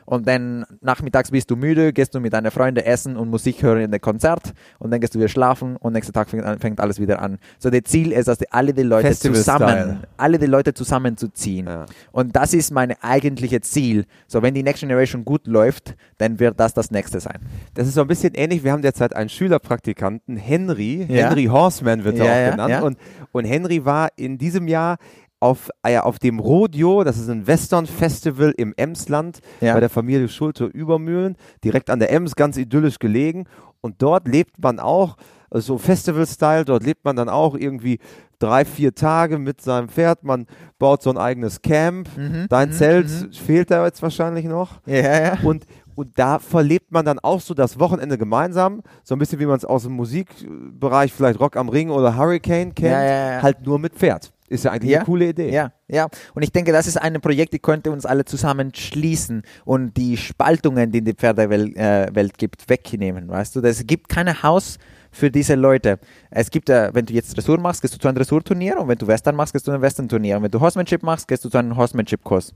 und 0.05 0.27
dann 0.27 0.65
nachmittags 0.81 1.31
bist 1.31 1.49
du 1.49 1.55
müde, 1.55 1.93
gehst 1.93 2.13
du 2.13 2.19
mit 2.19 2.33
deinen 2.33 2.51
Freunden 2.51 2.83
essen 2.83 3.17
und 3.17 3.29
Musik 3.29 3.61
hören 3.63 3.81
in 3.81 3.91
der 3.91 3.99
Konzert. 3.99 4.53
Und 4.79 4.91
dann 4.91 4.99
gehst 4.99 5.15
du 5.15 5.19
wieder 5.19 5.29
schlafen 5.29 5.44
und 5.53 5.93
nächsten 5.93 6.13
Tag 6.13 6.29
fängt, 6.29 6.43
fängt 6.61 6.79
alles 6.79 6.99
wieder 6.99 7.21
an. 7.21 7.37
So 7.59 7.69
das 7.69 7.81
Ziel 7.85 8.11
ist, 8.11 8.27
dass 8.27 8.37
die, 8.37 8.51
alle 8.51 8.73
die 8.73 8.83
Leute 8.83 9.07
Festival-Style. 9.07 9.57
zusammen, 9.59 9.99
alle 10.17 10.39
die 10.39 10.45
Leute 10.45 10.73
zusammenzuziehen. 10.73 11.67
Ja. 11.67 11.85
Und 12.11 12.35
das 12.35 12.53
ist 12.53 12.71
mein 12.71 12.93
eigentliches 13.01 13.61
Ziel. 13.71 14.05
So 14.27 14.41
wenn 14.41 14.53
die 14.53 14.63
Next 14.63 14.81
Generation 14.81 15.25
gut 15.25 15.47
läuft, 15.47 15.95
dann 16.17 16.39
wird 16.39 16.59
das 16.59 16.73
das 16.73 16.91
nächste 16.91 17.19
sein. 17.19 17.39
Das 17.73 17.87
ist 17.87 17.93
so 17.95 18.01
ein 18.01 18.07
bisschen 18.07 18.33
ähnlich. 18.33 18.63
Wir 18.63 18.71
haben 18.71 18.81
derzeit 18.81 19.15
einen 19.15 19.29
Schülerpraktikanten, 19.29 20.37
Henry. 20.37 21.05
Ja. 21.09 21.27
Henry 21.29 21.45
Horseman 21.45 22.03
wird 22.03 22.17
er 22.19 22.25
Ja, 22.25 22.47
auch 22.47 22.51
genannt. 22.51 22.83
Und, 22.83 22.97
und 23.31 23.45
Henry 23.45 23.85
war 23.85 24.09
in 24.15 24.37
diesem 24.37 24.67
Jahr 24.67 24.97
auf, 25.41 25.69
äh, 25.83 25.97
auf 25.99 26.17
dem 26.17 26.39
Rodeo, 26.39 27.03
das 27.03 27.17
ist 27.17 27.29
ein 27.29 27.45
Western-Festival 27.45 28.53
im 28.57 28.73
Emsland 28.77 29.39
Ja. 29.61 29.73
bei 29.73 29.79
der 29.79 29.89
Familie 29.89 30.27
Schulte-Übermühlen, 30.27 31.35
direkt 31.63 31.89
an 31.89 31.99
der 31.99 32.11
Ems, 32.11 32.35
ganz 32.35 32.57
idyllisch 32.57 32.99
gelegen. 32.99 33.45
Und 33.85 34.01
dort 34.01 34.27
lebt 34.27 34.57
man 34.57 34.79
auch, 34.79 35.15
äh, 35.51 35.59
so 35.59 35.77
Festival-Style, 35.77 36.65
dort 36.65 36.83
lebt 36.83 37.05
man 37.05 37.15
dann 37.15 37.29
auch 37.29 37.53
irgendwie 37.55 37.99
drei, 38.39 38.65
vier 38.65 38.95
Tage 38.95 39.37
mit 39.37 39.61
seinem 39.61 39.89
Pferd. 39.89 40.23
Man 40.23 40.47
baut 40.79 41.03
so 41.03 41.11
ein 41.11 41.19
eigenes 41.19 41.61
Camp. 41.61 42.09
Mhm, 42.17 42.47
Dein 42.49 42.69
mhm, 42.69 42.73
Zelt 42.73 43.07
mhm. 43.07 43.31
fehlt 43.31 43.69
da 43.69 43.85
jetzt 43.85 44.01
wahrscheinlich 44.01 44.45
noch. 44.45 44.81
Ja, 44.87 45.21
ja. 45.21 45.37
Und, 45.43 45.67
und 45.93 46.17
da 46.17 46.39
verlebt 46.39 46.91
man 46.91 47.05
dann 47.05 47.19
auch 47.19 47.39
so 47.39 47.53
das 47.53 47.79
Wochenende 47.79 48.17
gemeinsam, 48.17 48.81
so 49.03 49.13
ein 49.13 49.19
bisschen 49.19 49.39
wie 49.39 49.45
man 49.45 49.57
es 49.57 49.65
aus 49.65 49.83
dem 49.83 49.93
Musikbereich, 49.93 51.13
vielleicht 51.13 51.39
Rock 51.39 51.55
am 51.55 51.69
Ring 51.69 51.91
oder 51.91 52.17
Hurricane 52.17 52.73
kennt, 52.73 52.91
Ja, 52.91 53.03
ja, 53.03 53.31
ja. 53.33 53.41
halt 53.43 53.63
nur 53.63 53.77
mit 53.77 53.93
Pferd. 53.93 54.33
Ist 54.47 54.63
ja 54.65 54.71
eigentlich 54.71 54.91
Ja, 54.91 54.99
eine 54.99 55.05
coole 55.05 55.29
Idee. 55.29 55.51
Ja, 55.51 55.71
ja. 55.87 56.07
Und 56.35 56.43
ich 56.43 56.51
denke, 56.51 56.71
das 56.71 56.85
ist 56.85 56.97
ein 56.97 57.19
Projekt, 57.19 57.53
die 57.53 57.59
könnte 57.59 57.91
uns 57.91 58.05
alle 58.05 58.25
zusammen 58.25 58.71
schließen 58.75 59.41
und 59.63 59.97
die 59.97 60.17
Spaltungen, 60.17 60.91
die 60.91 60.99
in 60.99 61.05
der 61.05 61.15
Pferdewelt 61.15 61.75
äh, 61.75 62.27
gibt, 62.37 62.69
wegnehmen. 62.69 63.27
Weißt 63.27 63.55
du, 63.55 63.61
es 63.61 63.85
gibt 63.87 64.07
kein 64.07 64.43
Haus 64.43 64.77
für 65.11 65.31
diese 65.31 65.55
Leute. 65.55 65.97
Es 66.29 66.51
gibt, 66.51 66.69
äh, 66.69 66.93
wenn 66.93 67.05
du 67.07 67.13
jetzt 67.13 67.35
Dressur 67.35 67.59
machst, 67.59 67.81
gehst 67.81 67.95
du 67.95 67.97
zu 67.97 68.07
einem 68.07 68.17
Dressurturnier 68.17 68.77
und 68.77 68.87
wenn 68.87 68.97
du 68.97 69.07
Western 69.07 69.35
machst, 69.35 69.53
gehst 69.53 69.65
du 69.65 69.71
zu 69.71 69.73
einem 69.73 69.81
Western-Turnier 69.81 70.37
und 70.37 70.43
wenn 70.43 70.51
du 70.51 70.59
Horsemanship 70.59 71.01
machst, 71.01 71.27
gehst 71.27 71.43
du 71.43 71.49
zu 71.49 71.57
einem 71.57 71.75
Horsemanship-Kurs. 71.75 72.53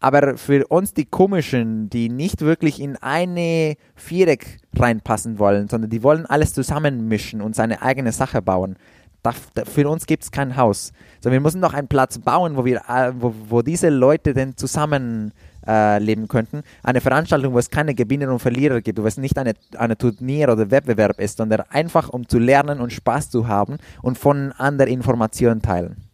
Aber 0.00 0.36
für 0.36 0.66
uns 0.66 0.94
die 0.94 1.04
Komischen, 1.04 1.88
die 1.88 2.08
nicht 2.08 2.40
wirklich 2.40 2.80
in 2.80 2.96
eine 2.96 3.76
Viereck 3.94 4.58
reinpassen 4.74 5.38
wollen, 5.38 5.68
sondern 5.68 5.90
die 5.90 6.02
wollen 6.02 6.26
alles 6.26 6.54
zusammenmischen 6.54 7.40
und 7.40 7.54
seine 7.54 7.82
eigene 7.82 8.10
Sache 8.10 8.42
bauen, 8.42 8.76
Da, 9.22 9.32
da, 9.54 9.64
für 9.64 9.88
uns 9.88 10.06
gibt 10.06 10.24
es 10.24 10.30
kein 10.30 10.56
Haus. 10.56 10.92
So, 11.20 11.30
wir 11.30 11.40
müssen 11.40 11.60
noch 11.60 11.74
einen 11.74 11.88
Platz 11.88 12.18
bauen, 12.18 12.56
wo, 12.56 12.64
wir, 12.64 12.82
äh, 12.88 13.12
wo, 13.16 13.34
wo 13.48 13.62
diese 13.62 13.88
Leute 13.88 14.34
denn 14.34 14.56
zusammen 14.56 15.32
äh, 15.66 15.98
leben 15.98 16.26
könnten. 16.26 16.62
Eine 16.82 17.00
Veranstaltung, 17.00 17.54
wo 17.54 17.58
es 17.58 17.70
keine 17.70 17.94
Gewinner 17.94 18.30
und 18.32 18.40
Verlierer 18.40 18.80
gibt, 18.80 19.00
wo 19.00 19.06
es 19.06 19.16
nicht 19.16 19.38
eine, 19.38 19.54
eine 19.76 19.96
Turnier 19.96 20.48
oder 20.48 20.70
Wettbewerb 20.70 21.20
ist, 21.20 21.36
sondern 21.36 21.60
einfach 21.70 22.08
um 22.08 22.28
zu 22.28 22.38
lernen 22.38 22.80
und 22.80 22.92
Spaß 22.92 23.30
zu 23.30 23.46
haben 23.46 23.78
und 24.02 24.18
voneinander 24.18 24.86
Informationen 24.88 25.62
teilen. 25.62 26.08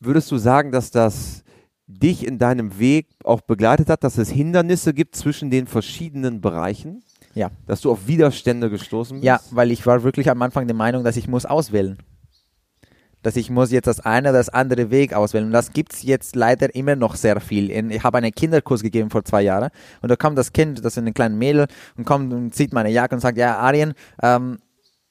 Würdest 0.00 0.30
du 0.30 0.36
sagen, 0.36 0.72
dass 0.72 0.90
das 0.90 1.44
dich 1.86 2.26
in 2.26 2.38
deinem 2.38 2.78
Weg 2.78 3.06
auch 3.24 3.40
begleitet 3.40 3.88
hat, 3.88 4.04
dass 4.04 4.18
es 4.18 4.30
Hindernisse 4.30 4.92
gibt 4.92 5.16
zwischen 5.16 5.50
den 5.50 5.66
verschiedenen 5.66 6.40
Bereichen? 6.40 7.02
Ja. 7.34 7.50
Dass 7.66 7.80
du 7.80 7.90
auf 7.90 8.06
Widerstände 8.06 8.68
gestoßen 8.68 9.18
bist? 9.18 9.24
Ja, 9.24 9.40
weil 9.50 9.70
ich 9.70 9.86
war 9.86 10.02
wirklich 10.02 10.30
am 10.30 10.42
Anfang 10.42 10.66
der 10.66 10.76
Meinung, 10.76 11.04
dass 11.04 11.16
ich 11.16 11.28
muss 11.28 11.46
auswählen. 11.46 11.98
Dass 13.22 13.36
ich 13.36 13.50
muss 13.50 13.70
jetzt 13.72 13.86
das 13.86 14.00
eine 14.00 14.30
oder 14.30 14.38
das 14.38 14.48
andere 14.48 14.90
Weg 14.90 15.12
auswählen. 15.12 15.46
Und 15.46 15.52
das 15.52 15.72
gibt 15.72 15.92
es 15.92 16.02
jetzt 16.02 16.36
leider 16.36 16.74
immer 16.74 16.96
noch 16.96 17.16
sehr 17.16 17.40
viel. 17.40 17.70
Ich 17.70 18.02
habe 18.02 18.18
einen 18.18 18.32
Kinderkurs 18.32 18.82
gegeben 18.82 19.10
vor 19.10 19.24
zwei 19.24 19.42
Jahren 19.42 19.70
und 20.02 20.10
da 20.10 20.16
kommt 20.16 20.38
das 20.38 20.52
Kind, 20.52 20.84
das 20.84 20.96
ist 20.96 21.04
ein 21.04 21.14
kleines 21.14 21.38
Mädel, 21.38 21.66
und 21.96 22.04
kommt 22.04 22.32
und 22.32 22.54
sieht 22.54 22.72
meine 22.72 22.90
Jacke 22.90 23.14
und 23.14 23.20
sagt, 23.20 23.38
ja, 23.38 23.56
Arjen, 23.56 23.94
ähm, 24.22 24.58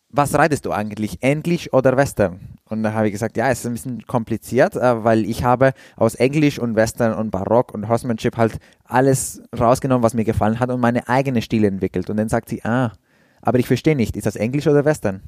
was 0.10 0.34
reitest 0.34 0.66
du 0.66 0.72
eigentlich? 0.72 1.22
Englisch 1.22 1.72
oder 1.74 1.98
Western? 1.98 2.40
Und 2.66 2.84
da 2.84 2.94
habe 2.94 3.08
ich 3.08 3.14
gesagt, 3.14 3.38
ja, 3.38 3.50
es 3.50 3.60
ist 3.60 3.66
ein 3.66 3.74
bisschen 3.74 4.08
kompliziert, 4.08 4.76
äh, 4.76 5.04
weil 5.04 5.26
ich 5.26 5.44
habe 5.44 5.74
aus 5.96 6.16
Englisch 6.16 6.60
und 6.60 6.76
Western 6.76 7.14
und 7.14 7.32
Barock 7.32 7.74
und 7.74 7.88
Horsemanship 7.88 8.38
halt 8.38 8.58
alles 8.84 9.42
rausgenommen, 9.58 10.04
was 10.04 10.14
mir 10.14 10.26
gefallen 10.26 10.60
hat 10.60 10.70
und 10.70 10.80
meine 10.80 11.08
eigene 11.08 11.42
Stile 11.42 11.68
entwickelt. 11.68 12.10
Und 12.10 12.18
dann 12.18 12.30
sagt 12.30 12.50
sie, 12.50 12.64
ah, 12.64 12.94
aber 13.42 13.60
ich 13.60 13.68
verstehe 13.68 13.96
nicht, 13.96 14.18
ist 14.18 14.26
das 14.26 14.36
Englisch 14.36 14.68
oder 14.68 14.86
Western? 14.86 15.22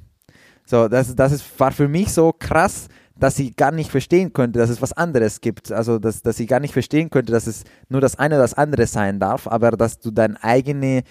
So, 0.69 0.87
das, 0.87 1.15
das 1.15 1.31
ist, 1.31 1.59
war 1.59 1.71
für 1.71 1.87
mich 1.87 2.13
so 2.13 2.31
krass, 2.31 2.89
dass 3.17 3.35
sie 3.35 3.55
gar 3.55 3.71
nicht 3.71 3.89
verstehen 3.89 4.33
könnte, 4.33 4.59
dass 4.59 4.69
es 4.69 4.83
was 4.83 4.93
anderes 4.93 5.41
gibt. 5.41 5.71
Also, 5.71 5.97
dass, 5.97 6.21
dass 6.21 6.37
sie 6.37 6.45
gar 6.45 6.59
nicht 6.59 6.73
verstehen 6.73 7.09
könnte, 7.09 7.31
dass 7.31 7.47
es 7.47 7.63
nur 7.89 8.01
das 8.01 8.19
eine 8.19 8.35
oder 8.35 8.43
das 8.43 8.53
andere 8.53 8.85
sein 8.85 9.19
darf, 9.19 9.47
aber 9.47 9.71
dass 9.71 9.99
du 9.99 10.11
dein 10.11 10.37
eigene 10.37 11.01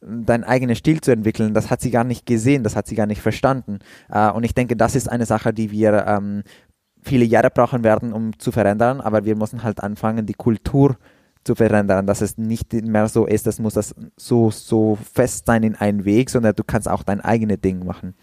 dein 0.00 0.44
eigenes 0.44 0.78
Stil 0.78 1.00
zu 1.00 1.10
entwickeln, 1.10 1.54
das 1.54 1.70
hat 1.70 1.80
sie 1.80 1.90
gar 1.90 2.04
nicht 2.04 2.24
gesehen, 2.24 2.62
das 2.62 2.76
hat 2.76 2.86
sie 2.86 2.94
gar 2.94 3.06
nicht 3.06 3.20
verstanden. 3.20 3.80
Äh, 4.08 4.30
und 4.30 4.44
ich 4.44 4.54
denke, 4.54 4.76
das 4.76 4.94
ist 4.94 5.10
eine 5.10 5.26
Sache, 5.26 5.52
die 5.52 5.72
wir 5.72 6.06
ähm, 6.06 6.44
viele 7.02 7.24
Jahre 7.24 7.50
brauchen 7.50 7.82
werden, 7.82 8.12
um 8.12 8.38
zu 8.38 8.52
verändern, 8.52 9.00
aber 9.00 9.24
wir 9.24 9.34
müssen 9.34 9.64
halt 9.64 9.82
anfangen, 9.82 10.24
die 10.26 10.34
Kultur 10.34 10.96
zu 11.42 11.56
verändern, 11.56 12.06
dass 12.06 12.20
es 12.20 12.38
nicht 12.38 12.72
mehr 12.72 13.08
so 13.08 13.26
ist, 13.26 13.48
das 13.48 13.58
muss 13.58 13.74
das 13.74 13.92
so, 14.16 14.52
so 14.52 14.96
fest 15.12 15.46
sein 15.46 15.64
in 15.64 15.74
einen 15.74 16.04
Weg, 16.04 16.30
sondern 16.30 16.54
du 16.54 16.62
kannst 16.62 16.88
auch 16.88 17.02
dein 17.02 17.20
eigenes 17.20 17.60
Ding 17.60 17.84
machen. 17.84 18.14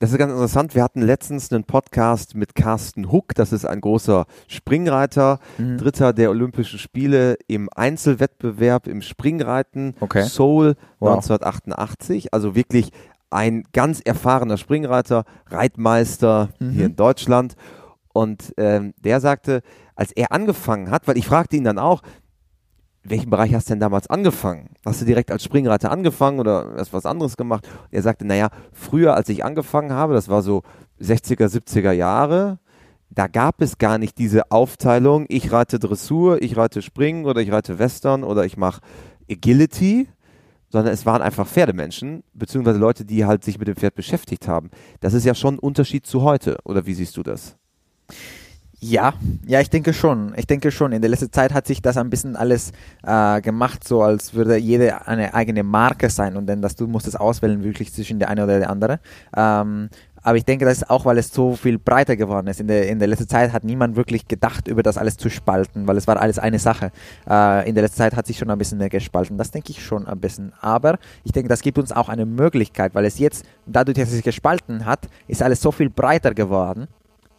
Das 0.00 0.12
ist 0.12 0.18
ganz 0.18 0.30
interessant. 0.30 0.76
Wir 0.76 0.84
hatten 0.84 1.02
letztens 1.02 1.52
einen 1.52 1.64
Podcast 1.64 2.36
mit 2.36 2.54
Carsten 2.54 3.10
Huck. 3.10 3.34
Das 3.34 3.52
ist 3.52 3.64
ein 3.64 3.80
großer 3.80 4.26
Springreiter, 4.46 5.40
mhm. 5.58 5.76
Dritter 5.76 6.12
der 6.12 6.30
Olympischen 6.30 6.78
Spiele 6.78 7.36
im 7.48 7.68
Einzelwettbewerb 7.74 8.86
im 8.86 9.02
Springreiten. 9.02 9.96
Okay. 9.98 10.22
Seoul 10.22 10.76
wow. 11.00 11.16
1988. 11.16 12.32
Also 12.32 12.54
wirklich 12.54 12.92
ein 13.30 13.64
ganz 13.72 14.00
erfahrener 14.00 14.56
Springreiter, 14.56 15.24
Reitmeister 15.50 16.50
mhm. 16.60 16.70
hier 16.70 16.86
in 16.86 16.94
Deutschland. 16.94 17.56
Und 18.12 18.54
ähm, 18.56 18.94
der 19.02 19.18
sagte, 19.18 19.62
als 19.96 20.12
er 20.12 20.30
angefangen 20.30 20.92
hat, 20.92 21.08
weil 21.08 21.18
ich 21.18 21.26
fragte 21.26 21.56
ihn 21.56 21.64
dann 21.64 21.78
auch, 21.80 22.02
welchen 23.10 23.30
Bereich 23.30 23.54
hast 23.54 23.68
du 23.68 23.72
denn 23.72 23.80
damals 23.80 24.08
angefangen? 24.08 24.70
Hast 24.84 25.00
du 25.00 25.04
direkt 25.04 25.30
als 25.30 25.44
Springreiter 25.44 25.90
angefangen 25.90 26.40
oder 26.40 26.74
hast 26.76 26.92
du 26.92 26.96
was 26.96 27.06
anderes 27.06 27.36
gemacht? 27.36 27.66
Und 27.66 27.92
er 27.92 28.02
sagte, 28.02 28.26
naja, 28.26 28.48
früher, 28.72 29.14
als 29.14 29.28
ich 29.28 29.44
angefangen 29.44 29.92
habe, 29.92 30.14
das 30.14 30.28
war 30.28 30.42
so 30.42 30.62
60er, 31.00 31.46
70er 31.46 31.92
Jahre, 31.92 32.58
da 33.10 33.26
gab 33.26 33.62
es 33.62 33.78
gar 33.78 33.98
nicht 33.98 34.18
diese 34.18 34.50
Aufteilung, 34.50 35.26
ich 35.28 35.50
reite 35.50 35.78
Dressur, 35.78 36.42
ich 36.42 36.56
reite 36.56 36.82
Springen 36.82 37.24
oder 37.24 37.40
ich 37.40 37.50
reite 37.50 37.78
Western 37.78 38.22
oder 38.22 38.44
ich 38.44 38.56
mache 38.56 38.80
Agility, 39.30 40.08
sondern 40.70 40.92
es 40.92 41.06
waren 41.06 41.22
einfach 41.22 41.46
Pferdemenschen, 41.46 42.22
beziehungsweise 42.34 42.78
Leute, 42.78 43.04
die 43.04 43.24
halt 43.24 43.44
sich 43.44 43.58
mit 43.58 43.68
dem 43.68 43.76
Pferd 43.76 43.94
beschäftigt 43.94 44.46
haben. 44.48 44.70
Das 45.00 45.14
ist 45.14 45.24
ja 45.24 45.34
schon 45.34 45.54
ein 45.54 45.58
Unterschied 45.58 46.06
zu 46.06 46.22
heute, 46.22 46.58
oder 46.64 46.86
wie 46.86 46.94
siehst 46.94 47.16
du 47.16 47.22
das? 47.22 47.56
Ja, 48.80 49.14
ja, 49.44 49.60
ich 49.60 49.70
denke 49.70 49.92
schon. 49.92 50.34
Ich 50.36 50.46
denke 50.46 50.70
schon. 50.70 50.92
In 50.92 51.02
der 51.02 51.10
letzten 51.10 51.32
Zeit 51.32 51.52
hat 51.52 51.66
sich 51.66 51.82
das 51.82 51.96
ein 51.96 52.10
bisschen 52.10 52.36
alles 52.36 52.70
äh, 53.02 53.40
gemacht, 53.40 53.86
so 53.86 54.02
als 54.02 54.34
würde 54.34 54.56
jede 54.56 55.08
eine 55.08 55.34
eigene 55.34 55.64
Marke 55.64 56.10
sein 56.10 56.36
und 56.36 56.46
dann, 56.46 56.62
dass 56.62 56.76
du 56.76 56.86
musst 56.86 57.08
es 57.08 57.16
auswählen 57.16 57.64
wirklich 57.64 57.92
zwischen 57.92 58.20
der 58.20 58.28
eine 58.28 58.44
oder 58.44 58.60
der 58.60 58.70
andere. 58.70 59.00
Ähm, 59.36 59.88
aber 60.22 60.36
ich 60.36 60.44
denke, 60.44 60.64
das 60.64 60.78
ist 60.78 60.90
auch, 60.90 61.04
weil 61.04 61.18
es 61.18 61.32
so 61.32 61.56
viel 61.56 61.78
breiter 61.78 62.14
geworden 62.14 62.46
ist. 62.46 62.60
In 62.60 62.68
der, 62.68 62.88
in 62.88 63.00
der 63.00 63.08
letzten 63.08 63.28
Zeit 63.28 63.52
hat 63.52 63.64
niemand 63.64 63.96
wirklich 63.96 64.28
gedacht, 64.28 64.68
über 64.68 64.84
das 64.84 64.96
alles 64.96 65.16
zu 65.16 65.28
spalten, 65.28 65.88
weil 65.88 65.96
es 65.96 66.06
war 66.06 66.20
alles 66.20 66.38
eine 66.38 66.60
Sache. 66.60 66.92
Äh, 67.28 67.68
in 67.68 67.74
der 67.74 67.82
letzten 67.82 67.98
Zeit 67.98 68.14
hat 68.14 68.28
sich 68.28 68.38
schon 68.38 68.50
ein 68.50 68.58
bisschen 68.58 68.78
mehr 68.78 68.90
gespalten. 68.90 69.38
Das 69.38 69.50
denke 69.50 69.72
ich 69.72 69.84
schon 69.84 70.06
ein 70.06 70.20
bisschen. 70.20 70.52
Aber 70.60 70.98
ich 71.24 71.32
denke, 71.32 71.48
das 71.48 71.62
gibt 71.62 71.78
uns 71.78 71.90
auch 71.90 72.08
eine 72.08 72.26
Möglichkeit, 72.26 72.94
weil 72.94 73.06
es 73.06 73.18
jetzt, 73.18 73.44
dadurch, 73.66 73.96
dass 73.96 74.08
es 74.08 74.14
sich 74.14 74.24
gespalten 74.24 74.84
hat, 74.84 75.08
ist 75.26 75.42
alles 75.42 75.60
so 75.60 75.72
viel 75.72 75.90
breiter 75.90 76.32
geworden 76.32 76.86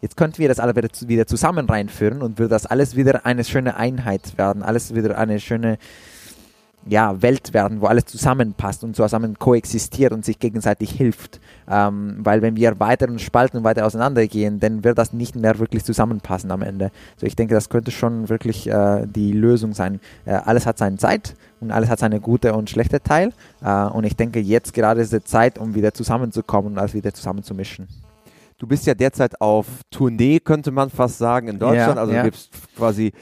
Jetzt 0.01 0.17
könnten 0.17 0.38
wir 0.38 0.47
das 0.47 0.59
alle 0.59 0.73
wieder, 0.75 1.27
zusammen 1.27 1.67
reinführen 1.67 2.21
und 2.21 2.39
würde 2.39 2.49
das 2.49 2.65
alles 2.65 2.95
wieder 2.95 3.25
eine 3.25 3.43
schöne 3.43 3.75
Einheit 3.75 4.38
werden, 4.38 4.63
alles 4.63 4.95
wieder 4.95 5.17
eine 5.17 5.39
schöne 5.39 5.77
ja, 6.88 7.21
Welt 7.21 7.53
werden, 7.53 7.81
wo 7.81 7.88
alles 7.88 8.05
zusammenpasst 8.05 8.83
und 8.83 8.95
zusammen 8.95 9.38
koexistiert 9.38 10.13
und 10.13 10.23
sich 10.23 10.39
gegenseitig 10.39 10.91
hilft. 10.91 11.39
Ähm, 11.69 12.17
weil 12.19 12.41
wenn 12.41 12.55
wir 12.55 12.79
weiter 12.79 13.07
und 13.09 13.19
spalten 13.19 13.57
und 13.57 13.63
weiter 13.63 13.85
auseinandergehen, 13.85 14.59
dann 14.59 14.83
wird 14.83 14.97
das 14.97 15.13
nicht 15.13 15.35
mehr 15.35 15.59
wirklich 15.59 15.83
zusammenpassen 15.83 16.51
am 16.51 16.62
Ende. 16.62 16.91
So 17.17 17.25
ich 17.25 17.35
denke, 17.35 17.53
das 17.53 17.69
könnte 17.69 17.91
schon 17.91 18.29
wirklich 18.29 18.67
äh, 18.67 19.05
die 19.05 19.33
Lösung 19.33 19.73
sein. 19.73 19.99
Äh, 20.25 20.31
alles 20.33 20.65
hat 20.65 20.77
seine 20.77 20.97
Zeit 20.97 21.35
und 21.59 21.71
alles 21.71 21.89
hat 21.89 21.99
seine 21.99 22.21
gute 22.21 22.53
und 22.53 22.69
schlechte 22.69 23.01
Teil. 23.01 23.33
Äh, 23.62 23.83
und 23.85 24.05
ich 24.05 24.15
denke, 24.15 24.39
jetzt 24.39 24.73
gerade 24.73 25.01
ist 25.01 25.13
die 25.13 25.23
Zeit, 25.23 25.59
um 25.59 25.75
wieder 25.75 25.93
zusammenzukommen 25.93 26.73
und 26.73 26.79
alles 26.79 26.93
wieder 26.93 27.13
zusammenzumischen. 27.13 27.88
Du 28.60 28.67
bist 28.67 28.86
ja 28.86 28.93
derzeit 28.93 29.39
auf 29.41 29.65
Tournee, 29.89 30.39
könnte 30.39 30.72
man 30.72 30.89
fast 30.89 31.17
sagen, 31.17 31.48
in 31.48 31.60
Deutschland. 31.60 31.95
Ja, 31.95 32.02
also 32.02 32.13
ja. 32.13 32.24
du 32.24 32.28
gibst 32.30 32.52
quasi 32.76 33.13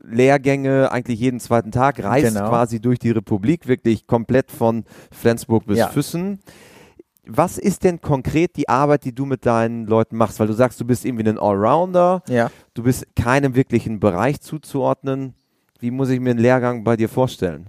Lehrgänge 0.00 0.90
eigentlich 0.92 1.18
jeden 1.18 1.40
zweiten 1.40 1.72
Tag, 1.72 2.02
reist 2.02 2.34
Genau. 2.34 2.48
quasi 2.48 2.80
durch 2.80 2.98
die 3.00 3.10
Republik, 3.10 3.66
wirklich 3.66 4.06
komplett 4.06 4.50
von 4.50 4.84
Flensburg 5.10 5.66
bis 5.66 5.78
Ja. 5.78 5.88
Füssen. 5.88 6.38
Was 7.26 7.58
ist 7.58 7.84
denn 7.84 8.00
konkret 8.02 8.56
die 8.56 8.68
Arbeit, 8.68 9.04
die 9.04 9.14
du 9.14 9.24
mit 9.24 9.46
deinen 9.46 9.86
Leuten 9.86 10.16
machst? 10.16 10.38
Weil 10.40 10.46
du 10.46 10.52
sagst, 10.52 10.80
du 10.80 10.84
bist 10.84 11.04
irgendwie 11.04 11.28
ein 11.28 11.38
Allrounder, 11.38 12.22
Ja. 12.28 12.50
du 12.74 12.82
bist 12.82 13.06
keinem 13.16 13.54
wirklichen 13.56 13.98
Bereich 13.98 14.40
zuzuordnen. 14.42 15.34
Wie 15.80 15.90
muss 15.90 16.10
ich 16.10 16.20
mir 16.20 16.30
einen 16.30 16.38
Lehrgang 16.38 16.84
bei 16.84 16.96
dir 16.96 17.08
vorstellen? 17.08 17.66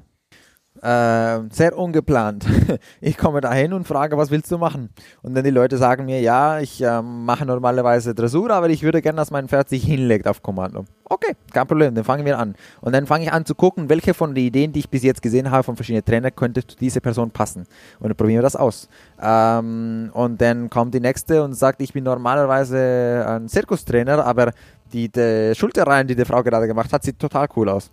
Äh, 0.82 1.42
sehr 1.52 1.78
ungeplant. 1.78 2.46
Ich 3.02 3.18
komme 3.18 3.40
dahin 3.42 3.74
und 3.74 3.88
frage, 3.88 4.18
was 4.18 4.32
willst 4.32 4.52
du 4.52 4.58
machen? 4.58 4.90
Und 5.22 5.36
dann 5.36 5.44
die 5.44 5.50
Leute 5.50 5.78
sagen 5.78 6.06
mir, 6.06 6.22
ja, 6.22 6.60
ich 6.60 6.82
äh, 6.82 7.02
mache 7.02 7.46
normalerweise 7.46 8.14
Dressur, 8.14 8.50
aber 8.52 8.70
ich 8.70 8.84
würde 8.84 9.02
gerne, 9.02 9.18
dass 9.18 9.32
mein 9.32 9.48
Pferd 9.48 9.70
sich 9.70 9.84
hinlegt 9.84 10.28
auf 10.28 10.42
Kommando. 10.42 10.86
Okay, 11.06 11.34
kein 11.54 11.68
Problem, 11.68 11.94
dann 11.94 12.04
fangen 12.04 12.26
wir 12.26 12.40
an. 12.40 12.56
Und 12.82 12.94
dann 12.94 13.06
fange 13.06 13.26
ich 13.26 13.32
an 13.32 13.46
zu 13.46 13.54
gucken, 13.54 13.90
welche 13.90 14.14
von 14.14 14.34
den 14.34 14.46
Ideen, 14.46 14.74
die 14.74 14.80
ich 14.80 14.90
bis 14.90 15.04
jetzt 15.04 15.22
gesehen 15.22 15.52
habe 15.52 15.64
von 15.64 15.76
verschiedenen 15.76 16.04
Trainern, 16.04 16.36
könnte 16.36 16.66
zu 16.66 16.76
dieser 16.78 17.00
Person 17.00 17.32
passen. 17.32 17.66
Und 18.00 18.10
dann 18.10 18.16
probieren 18.16 18.40
wir 18.40 18.44
das 18.44 18.56
aus. 18.56 18.90
Ähm, 19.22 20.10
und 20.14 20.42
dann 20.42 20.70
kommt 20.70 20.94
die 20.94 21.00
nächste 21.00 21.44
und 21.44 21.54
sagt, 21.54 21.82
ich 21.82 21.94
bin 21.94 22.04
normalerweise 22.04 23.26
ein 23.28 23.48
Zirkustrainer, 23.48 24.26
aber 24.26 24.52
die, 24.92 25.10
die 25.10 25.54
Schulterreihen, 25.56 26.08
die 26.08 26.16
die 26.16 26.26
Frau 26.26 26.42
gerade 26.42 26.68
gemacht 26.68 26.92
hat, 26.92 27.04
sieht 27.04 27.20
total 27.20 27.48
cool 27.56 27.70
aus 27.70 27.92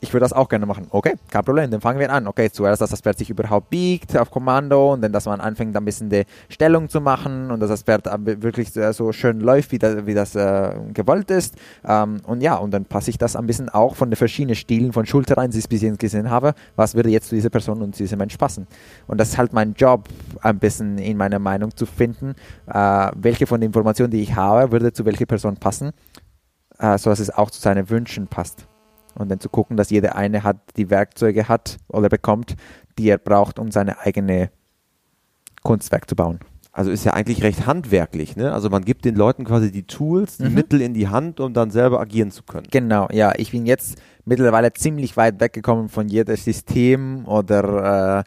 ich 0.00 0.12
würde 0.12 0.24
das 0.24 0.32
auch 0.32 0.48
gerne 0.48 0.66
machen. 0.66 0.86
Okay, 0.90 1.14
kein 1.30 1.44
Problem, 1.44 1.70
dann 1.70 1.80
fangen 1.80 1.98
wir 1.98 2.12
an. 2.12 2.26
Okay, 2.26 2.50
zuerst, 2.50 2.82
dass 2.82 2.90
das 2.90 3.00
Pferd 3.00 3.18
sich 3.18 3.30
überhaupt 3.30 3.70
biegt 3.70 4.16
auf 4.16 4.30
Kommando 4.30 4.92
und 4.92 5.02
dann, 5.02 5.12
dass 5.12 5.26
man 5.26 5.40
anfängt, 5.40 5.76
ein 5.76 5.84
bisschen 5.84 6.10
die 6.10 6.24
Stellung 6.48 6.88
zu 6.88 7.00
machen 7.00 7.50
und 7.50 7.60
dass 7.60 7.70
das 7.70 7.82
Pferd 7.82 8.06
wirklich 8.42 8.72
so 8.72 9.12
schön 9.12 9.40
läuft, 9.40 9.72
wie 9.72 9.78
das, 9.78 10.06
wie 10.06 10.14
das 10.14 10.34
äh, 10.34 10.74
gewollt 10.92 11.30
ist. 11.30 11.56
Ähm, 11.86 12.20
und 12.26 12.42
ja, 12.42 12.56
und 12.56 12.72
dann 12.72 12.84
passe 12.84 13.10
ich 13.10 13.18
das 13.18 13.34
ein 13.36 13.46
bisschen 13.46 13.68
auch 13.68 13.94
von 13.94 14.10
den 14.10 14.16
verschiedenen 14.16 14.56
Stilen 14.56 14.92
von 14.92 15.06
Schulterreihen, 15.06 15.50
die 15.50 15.58
ich 15.58 15.68
bis 15.68 15.82
jetzt 15.82 15.98
gesehen 15.98 16.30
habe, 16.30 16.54
was 16.76 16.94
würde 16.94 17.08
jetzt 17.08 17.28
zu 17.28 17.34
dieser 17.34 17.50
Person 17.50 17.80
und 17.82 17.96
zu 17.96 18.02
diesem 18.02 18.18
Mensch 18.18 18.36
passen. 18.36 18.66
Und 19.06 19.18
das 19.18 19.30
ist 19.30 19.38
halt 19.38 19.52
mein 19.52 19.74
Job, 19.74 20.08
ein 20.42 20.58
bisschen 20.58 20.98
in 20.98 21.16
meiner 21.16 21.38
Meinung 21.38 21.74
zu 21.74 21.86
finden, 21.86 22.34
äh, 22.66 23.10
welche 23.16 23.46
von 23.46 23.60
den 23.60 23.68
Informationen, 23.68 24.10
die 24.10 24.22
ich 24.22 24.34
habe, 24.34 24.70
würde 24.72 24.92
zu 24.92 25.04
welcher 25.04 25.26
Person 25.26 25.56
passen, 25.56 25.92
äh, 26.78 26.98
so 26.98 27.10
dass 27.10 27.20
es 27.20 27.30
auch 27.30 27.50
zu 27.50 27.60
seinen 27.60 27.88
Wünschen 27.88 28.26
passt 28.26 28.66
und 29.14 29.30
dann 29.30 29.40
zu 29.40 29.48
gucken, 29.48 29.76
dass 29.76 29.90
jeder 29.90 30.16
eine 30.16 30.42
hat, 30.42 30.58
die 30.76 30.90
Werkzeuge 30.90 31.48
hat 31.48 31.78
oder 31.88 32.08
bekommt, 32.08 32.56
die 32.98 33.08
er 33.08 33.18
braucht, 33.18 33.58
um 33.58 33.70
seine 33.70 33.98
eigene 34.00 34.50
Kunstwerk 35.62 36.08
zu 36.08 36.16
bauen. 36.16 36.40
Also 36.72 36.90
ist 36.90 37.04
ja 37.04 37.12
eigentlich 37.12 37.44
recht 37.44 37.66
handwerklich, 37.66 38.34
ne? 38.34 38.52
Also 38.52 38.68
man 38.68 38.84
gibt 38.84 39.04
den 39.04 39.14
Leuten 39.14 39.44
quasi 39.44 39.70
die 39.70 39.84
Tools, 39.84 40.38
die 40.38 40.48
Mhm. 40.48 40.54
Mittel 40.54 40.80
in 40.80 40.92
die 40.92 41.06
Hand, 41.06 41.38
um 41.38 41.54
dann 41.54 41.70
selber 41.70 42.00
agieren 42.00 42.32
zu 42.32 42.42
können. 42.42 42.66
Genau, 42.70 43.06
ja, 43.12 43.32
ich 43.36 43.52
bin 43.52 43.64
jetzt 43.64 43.96
mittlerweile 44.24 44.72
ziemlich 44.72 45.16
weit 45.16 45.38
weggekommen 45.38 45.88
von 45.88 46.08
jedem 46.08 46.34
System 46.34 47.26
oder 47.26 48.24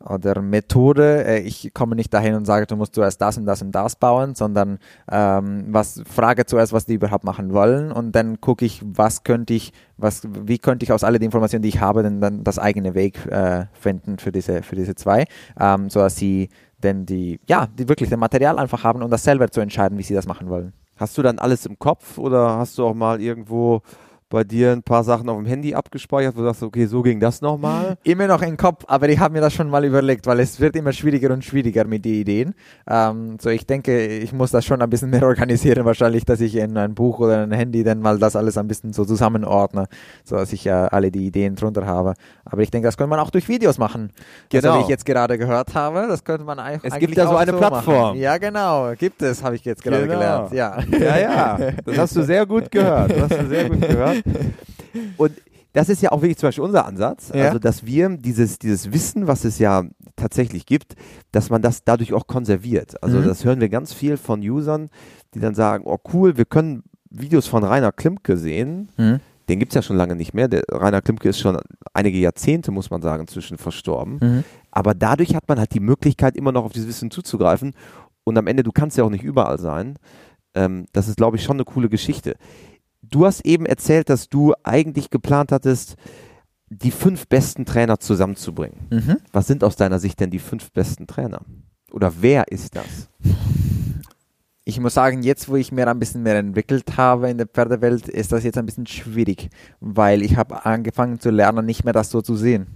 oder 0.00 0.40
Methode. 0.42 1.24
Äh, 1.24 1.40
ich 1.40 1.72
komme 1.74 1.96
nicht 1.96 2.12
dahin 2.12 2.34
und 2.34 2.44
sage, 2.44 2.66
du 2.66 2.76
musst 2.76 2.94
zuerst 2.94 3.20
das 3.20 3.38
und 3.38 3.46
das 3.46 3.62
und 3.62 3.72
das 3.72 3.96
bauen, 3.96 4.34
sondern 4.34 4.78
ähm, 5.10 5.66
was 5.68 6.02
frage 6.06 6.46
zuerst, 6.46 6.72
was 6.72 6.86
die 6.86 6.94
überhaupt 6.94 7.24
machen 7.24 7.52
wollen 7.52 7.92
und 7.92 8.12
dann 8.12 8.40
gucke 8.40 8.64
ich, 8.64 8.82
was 8.84 9.24
könnte 9.24 9.54
ich, 9.54 9.72
was, 9.96 10.22
wie 10.26 10.58
könnte 10.58 10.84
ich 10.84 10.92
aus 10.92 11.04
all 11.04 11.14
den 11.14 11.22
Informationen, 11.22 11.62
die 11.62 11.70
ich 11.70 11.80
habe, 11.80 12.02
denn 12.02 12.20
dann 12.20 12.44
das 12.44 12.58
eigene 12.58 12.94
Weg 12.94 13.24
äh, 13.26 13.66
finden 13.72 14.18
für 14.18 14.32
diese, 14.32 14.62
für 14.62 14.76
diese 14.76 14.94
zwei, 14.94 15.24
ähm, 15.58 15.90
so 15.90 16.00
dass 16.00 16.16
sie 16.16 16.48
denn 16.82 17.06
die, 17.06 17.40
ja, 17.48 17.66
die 17.66 17.88
wirklich 17.88 18.10
das 18.10 18.18
Material 18.18 18.58
einfach 18.58 18.84
haben, 18.84 19.02
um 19.02 19.10
das 19.10 19.24
selber 19.24 19.50
zu 19.50 19.60
entscheiden, 19.60 19.98
wie 19.98 20.02
sie 20.02 20.14
das 20.14 20.26
machen 20.26 20.48
wollen. 20.48 20.72
Hast 20.96 21.18
du 21.18 21.22
dann 21.22 21.38
alles 21.38 21.66
im 21.66 21.78
Kopf 21.78 22.16
oder 22.18 22.56
hast 22.56 22.78
du 22.78 22.86
auch 22.86 22.94
mal 22.94 23.20
irgendwo 23.20 23.82
bei 24.28 24.42
dir 24.42 24.72
ein 24.72 24.82
paar 24.82 25.04
Sachen 25.04 25.28
auf 25.28 25.36
dem 25.36 25.46
Handy 25.46 25.74
abgespeichert, 25.74 26.34
wo 26.36 26.40
du 26.40 26.46
sagst, 26.46 26.62
okay, 26.62 26.86
so 26.86 27.02
ging 27.02 27.20
das 27.20 27.40
nochmal? 27.40 27.96
Immer 28.02 28.26
noch 28.26 28.42
im 28.42 28.56
Kopf, 28.56 28.84
aber 28.88 29.08
ich 29.08 29.20
habe 29.20 29.34
mir 29.34 29.40
das 29.40 29.52
schon 29.52 29.70
mal 29.70 29.84
überlegt, 29.84 30.26
weil 30.26 30.40
es 30.40 30.58
wird 30.58 30.74
immer 30.74 30.92
schwieriger 30.92 31.32
und 31.32 31.44
schwieriger 31.44 31.84
mit 31.84 32.04
den 32.04 32.14
Ideen. 32.14 32.54
Ähm, 32.88 33.36
so, 33.40 33.50
ich 33.50 33.66
denke, 33.66 34.06
ich 34.06 34.32
muss 34.32 34.50
das 34.50 34.64
schon 34.64 34.82
ein 34.82 34.90
bisschen 34.90 35.10
mehr 35.10 35.22
organisieren, 35.22 35.84
wahrscheinlich, 35.84 36.24
dass 36.24 36.40
ich 36.40 36.56
in 36.56 36.76
ein 36.76 36.94
Buch 36.94 37.20
oder 37.20 37.44
ein 37.44 37.52
Handy 37.52 37.84
dann 37.84 38.00
mal 38.00 38.18
das 38.18 38.34
alles 38.34 38.58
ein 38.58 38.66
bisschen 38.66 38.92
so 38.92 39.04
zusammenordne, 39.04 39.86
so 40.24 40.34
dass 40.36 40.52
ich 40.52 40.66
äh, 40.66 40.70
alle 40.70 41.12
die 41.12 41.26
Ideen 41.26 41.54
drunter 41.54 41.86
habe. 41.86 42.14
Aber 42.44 42.62
ich 42.62 42.70
denke, 42.70 42.88
das 42.88 42.96
könnte 42.96 43.10
man 43.10 43.20
auch 43.20 43.30
durch 43.30 43.48
Videos 43.48 43.78
machen. 43.78 44.10
Genau. 44.48 44.70
Also, 44.70 44.78
wie 44.78 44.82
ich 44.82 44.88
jetzt 44.88 45.06
gerade 45.06 45.38
gehört 45.38 45.74
habe, 45.74 46.06
das 46.08 46.24
könnte 46.24 46.44
man 46.44 46.58
eigentlich 46.58 46.92
Es 46.92 46.98
gibt 46.98 47.16
ja 47.16 47.28
so 47.28 47.36
eine 47.36 47.52
so 47.52 47.58
Plattform. 47.58 47.96
Machen. 48.08 48.18
Ja, 48.18 48.38
genau, 48.38 48.92
gibt 48.98 49.22
es, 49.22 49.44
habe 49.44 49.54
ich 49.54 49.64
jetzt 49.64 49.84
gerade 49.84 50.02
genau. 50.02 50.14
gelernt. 50.14 50.52
Ja. 50.52 50.78
ja, 50.98 51.18
ja, 51.18 51.58
das 51.84 51.98
hast 51.98 52.16
du 52.16 52.22
sehr 52.22 52.44
gut 52.44 52.72
gehört. 52.72 53.12
Das 53.12 53.30
hast 53.30 53.40
du 53.40 53.46
sehr 53.46 53.68
gut 53.70 53.80
gehört. 53.80 54.15
Und 55.16 55.32
das 55.72 55.90
ist 55.90 56.00
ja 56.00 56.10
auch 56.10 56.22
wirklich 56.22 56.38
zum 56.38 56.48
Beispiel 56.48 56.64
unser 56.64 56.86
Ansatz, 56.86 57.30
ja. 57.34 57.44
also 57.46 57.58
dass 57.58 57.84
wir 57.84 58.08
dieses, 58.16 58.58
dieses 58.58 58.92
Wissen, 58.92 59.26
was 59.26 59.44
es 59.44 59.58
ja 59.58 59.84
tatsächlich 60.16 60.64
gibt, 60.64 60.96
dass 61.32 61.50
man 61.50 61.60
das 61.60 61.84
dadurch 61.84 62.14
auch 62.14 62.26
konserviert. 62.26 63.02
Also 63.02 63.18
mhm. 63.18 63.24
das 63.24 63.44
hören 63.44 63.60
wir 63.60 63.68
ganz 63.68 63.92
viel 63.92 64.16
von 64.16 64.40
Usern, 64.40 64.88
die 65.34 65.40
dann 65.40 65.54
sagen, 65.54 65.84
oh 65.86 65.98
cool, 66.14 66.38
wir 66.38 66.46
können 66.46 66.82
Videos 67.10 67.46
von 67.46 67.62
Rainer 67.62 67.92
Klimke 67.92 68.38
sehen. 68.38 68.88
Mhm. 68.96 69.20
Den 69.50 69.58
gibt 69.58 69.72
es 69.72 69.74
ja 69.74 69.82
schon 69.82 69.96
lange 69.96 70.16
nicht 70.16 70.32
mehr. 70.32 70.48
Der 70.48 70.62
Rainer 70.70 71.02
Klimke 71.02 71.28
ist 71.28 71.38
schon 71.38 71.58
einige 71.92 72.18
Jahrzehnte, 72.18 72.70
muss 72.70 72.90
man 72.90 73.02
sagen, 73.02 73.22
inzwischen 73.22 73.58
verstorben. 73.58 74.18
Mhm. 74.20 74.44
Aber 74.70 74.94
dadurch 74.94 75.34
hat 75.34 75.46
man 75.46 75.58
halt 75.58 75.74
die 75.74 75.80
Möglichkeit, 75.80 76.36
immer 76.36 76.52
noch 76.52 76.64
auf 76.64 76.72
dieses 76.72 76.88
Wissen 76.88 77.10
zuzugreifen. 77.10 77.74
Und 78.24 78.38
am 78.38 78.46
Ende, 78.46 78.62
du 78.62 78.72
kannst 78.72 78.96
ja 78.96 79.04
auch 79.04 79.10
nicht 79.10 79.22
überall 79.22 79.58
sein. 79.58 79.98
Ähm, 80.54 80.86
das 80.92 81.06
ist, 81.06 81.16
glaube 81.16 81.36
ich, 81.36 81.44
schon 81.44 81.56
eine 81.56 81.64
coole 81.64 81.88
Geschichte. 81.88 82.34
Du 83.10 83.26
hast 83.26 83.44
eben 83.44 83.66
erzählt, 83.66 84.08
dass 84.08 84.28
du 84.28 84.54
eigentlich 84.62 85.10
geplant 85.10 85.52
hattest, 85.52 85.96
die 86.68 86.90
fünf 86.90 87.28
besten 87.28 87.64
Trainer 87.64 88.00
zusammenzubringen. 88.00 88.88
Mhm. 88.90 89.16
Was 89.32 89.46
sind 89.46 89.62
aus 89.62 89.76
deiner 89.76 89.98
Sicht 89.98 90.18
denn 90.18 90.30
die 90.30 90.38
fünf 90.38 90.72
besten 90.72 91.06
Trainer? 91.06 91.42
Oder 91.92 92.12
wer 92.20 92.48
ist 92.48 92.74
das? 92.74 93.08
Ich 94.64 94.80
muss 94.80 94.94
sagen, 94.94 95.22
jetzt 95.22 95.48
wo 95.48 95.54
ich 95.54 95.70
mir 95.70 95.86
ein 95.86 96.00
bisschen 96.00 96.24
mehr 96.24 96.36
entwickelt 96.36 96.96
habe 96.96 97.30
in 97.30 97.38
der 97.38 97.46
Pferdewelt, 97.46 98.08
ist 98.08 98.32
das 98.32 98.42
jetzt 98.42 98.58
ein 98.58 98.66
bisschen 98.66 98.86
schwierig, 98.86 99.48
weil 99.78 100.22
ich 100.22 100.36
habe 100.36 100.66
angefangen 100.66 101.20
zu 101.20 101.30
lernen, 101.30 101.66
nicht 101.66 101.84
mehr 101.84 101.92
das 101.92 102.10
so 102.10 102.20
zu 102.20 102.34
sehen, 102.34 102.66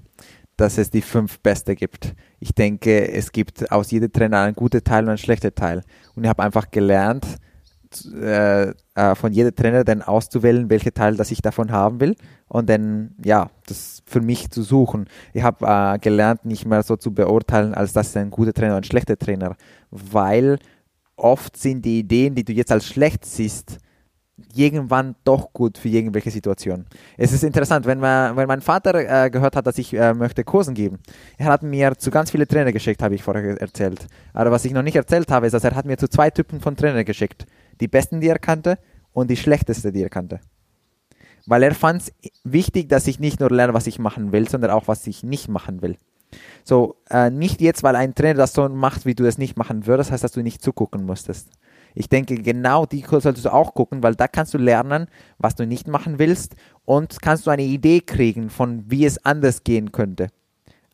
dass 0.57 0.79
es 0.79 0.91
die 0.91 1.03
fünf 1.03 1.41
Beste 1.41 1.75
gibt. 1.75 2.15
Ich 2.39 2.55
denke, 2.55 3.11
es 3.11 3.33
gibt 3.33 3.73
aus 3.73 3.91
jedem 3.91 4.13
Trainer 4.13 4.43
einen 4.43 4.55
guten 4.55 4.85
Teil 4.85 5.03
und 5.03 5.09
einen 5.09 5.19
schlechten 5.19 5.53
Teil. 5.53 5.83
Und 6.15 6.23
ich 6.23 6.29
habe 6.29 6.45
einfach 6.45 6.71
gelernt, 6.71 7.27
äh, 8.15 8.71
äh, 8.95 9.15
von 9.15 9.33
jedem 9.33 9.55
Trainer 9.55 9.85
dann 9.85 10.03
auszuwählen, 10.03 10.71
welche 10.71 10.93
Teil 10.93 11.17
das 11.17 11.31
ich 11.31 11.43
davon 11.43 11.73
haben 11.73 12.01
will 12.01 12.17
und 12.49 12.69
dann 12.69 13.15
ja 13.25 13.51
das 13.67 14.03
für 14.07 14.21
mich 14.21 14.51
zu 14.51 14.63
suchen. 14.63 15.07
Ich 15.33 15.43
habe 15.43 15.67
äh, 15.67 15.99
gelernt, 15.99 16.45
nicht 16.45 16.67
mehr 16.67 16.83
so 16.83 16.97
zu 16.97 17.13
beurteilen, 17.13 17.75
als 17.75 17.93
das 17.93 18.09
ist 18.09 18.17
ein 18.17 18.31
guter 18.31 18.53
Trainer 18.53 18.73
oder 18.75 18.83
ein 18.83 18.85
schlechter 18.85 19.19
Trainer, 19.19 19.57
weil 19.91 20.59
oft 21.17 21.57
sind 21.57 21.85
die 21.85 22.01
Ideen, 22.01 22.35
die 22.35 22.45
du 22.45 22.53
jetzt 22.53 22.73
als 22.73 22.87
schlecht 22.87 23.25
siehst, 23.25 23.79
irgendwann 24.55 25.17
doch 25.25 25.53
gut 25.53 25.79
für 25.79 25.89
irgendwelche 25.89 26.31
Situationen. 26.31 26.87
Es 27.17 27.33
ist 27.33 27.45
interessant, 27.45 27.87
wenn, 27.87 28.01
man, 28.01 28.37
wenn 28.37 28.49
mein 28.49 28.61
Vater 28.61 28.95
äh, 28.95 29.31
gehört 29.31 29.57
hat, 29.57 29.67
dass 29.67 29.79
ich 29.79 29.93
äh, 29.93 30.15
möchte 30.15 30.45
Kursen 30.45 30.75
geben, 30.75 30.99
er 31.39 31.47
hat 31.47 31.63
mir 31.63 31.97
zu 31.97 32.11
ganz 32.11 32.31
viele 32.31 32.47
Trainer 32.47 32.73
geschickt, 32.73 33.03
habe 33.03 33.15
ich 33.15 33.23
vorher 33.23 33.61
erzählt. 33.61 34.07
Aber 34.33 34.51
was 34.51 34.65
ich 34.65 34.73
noch 34.73 34.83
nicht 34.83 34.97
erzählt 34.97 35.31
habe, 35.31 35.47
ist, 35.47 35.53
dass 35.53 35.65
er 35.65 35.75
hat 35.75 35.87
mir 35.87 35.99
zu 35.99 36.09
zwei 36.09 36.31
Typen 36.31 36.61
von 36.61 36.77
Trainer 36.77 37.05
geschickt. 37.05 37.47
Die 37.81 37.89
besten, 37.89 38.21
die 38.21 38.29
er 38.29 38.39
kannte 38.39 38.79
und 39.13 39.31
die 39.31 39.37
schlechtesten, 39.37 39.93
die 39.93 40.03
er 40.03 40.11
kannte. 40.11 40.41
Weil 41.47 41.63
er 41.63 41.75
fand 41.75 42.03
es 42.03 42.13
wichtig, 42.45 42.89
dass 42.89 43.07
ich 43.07 43.19
nicht 43.19 43.41
nur 43.41 43.51
lerne, 43.51 43.75
was 43.75 43.87
ich 43.87 43.99
machen 43.99 44.33
will, 44.33 44.49
sondern 44.49 44.71
auch, 44.71 44.89
was 44.89 45.07
ich 45.07 45.23
nicht 45.23 45.49
machen 45.49 45.83
will. 45.83 45.97
So, 46.65 46.97
äh, 47.09 47.31
nicht 47.31 47.61
jetzt, 47.61 47.83
weil 47.83 47.97
ein 47.97 48.15
Trainer 48.15 48.35
das 48.35 48.53
so 48.53 48.69
macht, 48.69 49.07
wie 49.07 49.15
du 49.15 49.25
es 49.25 49.39
nicht 49.39 49.57
machen 49.57 49.87
würdest, 49.87 50.13
heißt, 50.13 50.23
dass 50.23 50.33
du 50.33 50.43
nicht 50.43 50.63
zugucken 50.63 51.05
musstest. 51.05 51.49
Ich 51.95 52.09
denke, 52.09 52.37
genau 52.37 52.87
die 52.87 53.05
solltest 53.09 53.45
du 53.45 53.53
auch 53.53 53.75
gucken, 53.75 54.03
weil 54.03 54.15
da 54.15 54.29
kannst 54.29 54.55
du 54.55 54.59
lernen, 54.59 55.09
was 55.39 55.57
du 55.57 55.67
nicht 55.67 55.89
machen 55.89 56.19
willst 56.19 56.55
und 56.85 57.21
kannst 57.21 57.47
du 57.47 57.51
eine 57.51 57.65
Idee 57.65 58.01
kriegen 58.01 58.49
von, 58.49 58.85
wie 58.89 59.05
es 59.05 59.25
anders 59.25 59.65
gehen 59.65 59.91
könnte. 59.91 60.29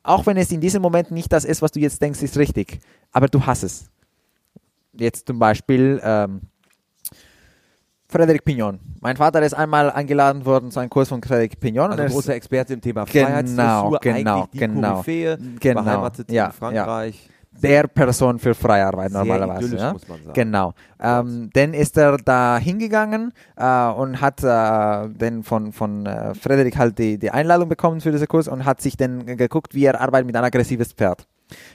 Auch 0.02 0.24
wenn 0.24 0.36
es 0.36 0.52
in 0.52 0.60
diesem 0.60 0.82
Moment 0.82 1.10
nicht 1.10 1.32
das 1.32 1.44
ist, 1.44 1.62
was 1.62 1.72
du 1.72 1.80
jetzt 1.80 2.00
denkst, 2.00 2.22
ist 2.22 2.38
richtig, 2.38 2.78
aber 3.12 3.28
du 3.28 3.44
hast 3.44 3.62
es. 3.62 3.90
Jetzt 4.92 5.26
zum 5.26 5.38
Beispiel 5.38 6.00
ähm, 6.02 6.42
Frederik 8.08 8.44
Pignon. 8.44 8.78
Mein 9.00 9.16
Vater 9.16 9.42
ist 9.42 9.54
einmal 9.54 9.90
eingeladen 9.90 10.44
worden 10.44 10.70
zu 10.70 10.80
einem 10.80 10.90
Kurs 10.90 11.08
von 11.08 11.22
Frederik 11.22 11.58
Pignon. 11.60 11.92
Also 11.92 12.14
großer 12.14 12.34
Experte 12.34 12.74
im 12.74 12.80
Thema 12.80 13.06
Freiheitsdressur, 13.06 13.98
genau, 14.00 14.22
genau, 14.22 14.48
die 14.52 14.58
genau, 14.58 14.92
Koryphäe, 14.92 15.38
genau, 15.60 15.82
beheimatet 15.82 16.30
ja, 16.30 16.46
in 16.46 16.52
Frankreich. 16.52 17.26
Ja 17.26 17.32
der 17.62 17.86
Person 17.86 18.38
für 18.38 18.54
Freiarbeit 18.54 19.12
Sehr 19.12 19.24
normalerweise. 19.24 19.76
Ja? 19.76 19.94
Genau. 20.32 20.74
Ähm, 21.00 21.50
dann 21.52 21.74
ist 21.74 21.96
er 21.96 22.18
da 22.18 22.58
hingegangen 22.58 23.32
äh, 23.56 23.88
und 23.88 24.20
hat 24.20 24.42
äh, 24.42 24.44
dann 24.44 25.42
von, 25.42 25.72
von 25.72 26.06
äh, 26.06 26.34
Frederik 26.34 26.76
halt 26.76 26.98
die, 26.98 27.18
die 27.18 27.30
Einladung 27.30 27.68
bekommen 27.68 28.00
für 28.00 28.12
diesen 28.12 28.28
Kurs 28.28 28.48
und 28.48 28.64
hat 28.64 28.80
sich 28.80 28.96
dann 28.96 29.24
geguckt, 29.24 29.74
wie 29.74 29.84
er 29.84 30.00
arbeitet 30.00 30.26
mit 30.26 30.36
einem 30.36 30.44
aggressives 30.44 30.92
Pferd. 30.92 31.26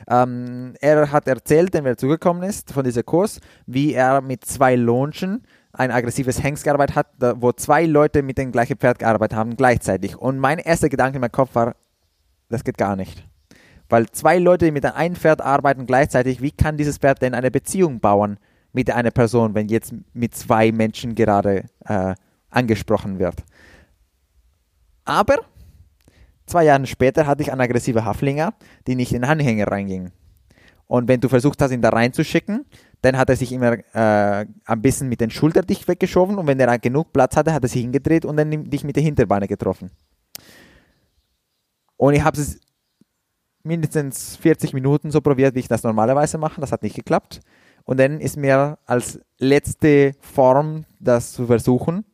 Ähm, 0.10 0.74
er 0.82 1.12
hat 1.12 1.28
erzählt, 1.28 1.74
wenn 1.74 1.86
er 1.86 1.98
zugekommen 1.98 2.44
ist 2.44 2.72
von 2.72 2.84
diesem 2.84 3.06
Kurs, 3.06 3.40
wie 3.66 3.94
er 3.94 4.22
mit 4.22 4.44
zwei 4.46 4.76
Launchen 4.76 5.44
ein 5.74 5.92
aggressives 5.92 6.44
Hengst 6.44 6.64
gearbeitet 6.64 6.96
hat, 6.96 7.08
wo 7.42 7.52
zwei 7.52 7.86
Leute 7.86 8.24
mit 8.24 8.38
dem 8.38 8.52
gleichen 8.52 8.78
Pferd 8.78 9.00
gearbeitet 9.00 9.38
haben 9.38 9.56
gleichzeitig. 9.56 10.18
Und 10.18 10.40
mein 10.40 10.60
erster 10.60 10.90
Gedanke 10.90 11.18
in 11.18 11.22
meinem 11.22 11.32
Kopf 11.32 11.56
war, 11.56 11.76
das 12.50 12.64
geht 12.64 12.78
gar 12.78 12.96
nicht. 12.96 13.26
Weil 13.90 14.10
zwei 14.10 14.38
Leute, 14.38 14.72
mit 14.72 14.86
einem 14.86 15.16
Pferd 15.16 15.42
arbeiten 15.42 15.86
gleichzeitig, 15.86 16.42
wie 16.42 16.52
kann 16.52 16.78
dieses 16.78 16.98
Pferd 16.98 17.22
denn 17.22 17.34
eine 17.34 17.52
Beziehung 17.52 18.00
bauen 18.00 18.38
mit 18.74 18.90
einer 18.90 19.12
Person, 19.12 19.54
wenn 19.54 19.68
jetzt 19.68 19.94
mit 20.14 20.34
zwei 20.36 20.72
Menschen 20.72 21.16
gerade 21.16 21.66
äh, 21.86 22.16
angesprochen 22.50 23.20
wird? 23.20 23.44
Aber 25.04 25.40
zwei 26.46 26.64
Jahre 26.66 26.86
später 26.88 27.28
hatte 27.28 27.44
ich 27.44 27.52
einen 27.52 27.62
aggressiven 27.62 28.06
Haflinger, 28.06 28.54
die 28.88 28.96
nicht 28.96 29.14
in 29.14 29.22
den 29.22 29.30
Anhänger 29.30 29.68
reinging. 29.68 30.12
Und 30.88 31.08
wenn 31.08 31.22
du 31.22 31.30
versucht 31.30 31.62
hast, 31.62 31.72
ihn 31.72 31.82
da 31.82 31.90
reinzuschicken, 31.90 32.66
dann 33.02 33.18
hat 33.18 33.30
er 33.30 33.36
sich 33.36 33.52
immer 33.52 33.74
äh, 33.94 34.46
ein 34.66 34.82
bisschen 34.82 35.10
mit 35.10 35.22
den 35.22 35.32
Schultern 35.32 35.66
dicht 35.66 35.88
weggeschoben 35.88 36.38
und 36.38 36.48
wenn 36.48 36.60
er 36.60 36.78
genug 36.80 37.14
Platz 37.14 37.36
hatte, 37.36 37.54
hat 37.54 37.64
er 37.64 37.70
sich 37.70 37.82
hingedreht 37.82 38.26
und 38.26 38.38
dann 38.38 38.70
dich 38.70 38.84
mit 38.84 38.96
der 38.96 39.04
Hinterbeine 39.04 39.48
getroffen. 39.48 39.92
Und 41.98 42.14
ich 42.14 42.24
habe 42.24 42.40
es 42.40 42.60
mindestens 43.64 44.36
40 44.38 44.74
Minuten 44.74 45.12
so 45.12 45.22
probiert, 45.22 45.56
wie 45.56 45.60
ich 45.60 45.68
das 45.68 45.84
normalerweise 45.84 46.38
mache. 46.38 46.62
Das 46.62 46.72
hat 46.72 46.84
nicht 46.84 46.96
geklappt. 46.96 47.42
Und 47.84 48.00
dann 48.00 48.20
ist 48.20 48.38
mir 48.38 48.78
als 48.86 49.20
letzte 49.38 50.14
Form, 50.20 50.86
das 51.00 51.34
zu 51.34 51.48
versuchen, 51.48 52.06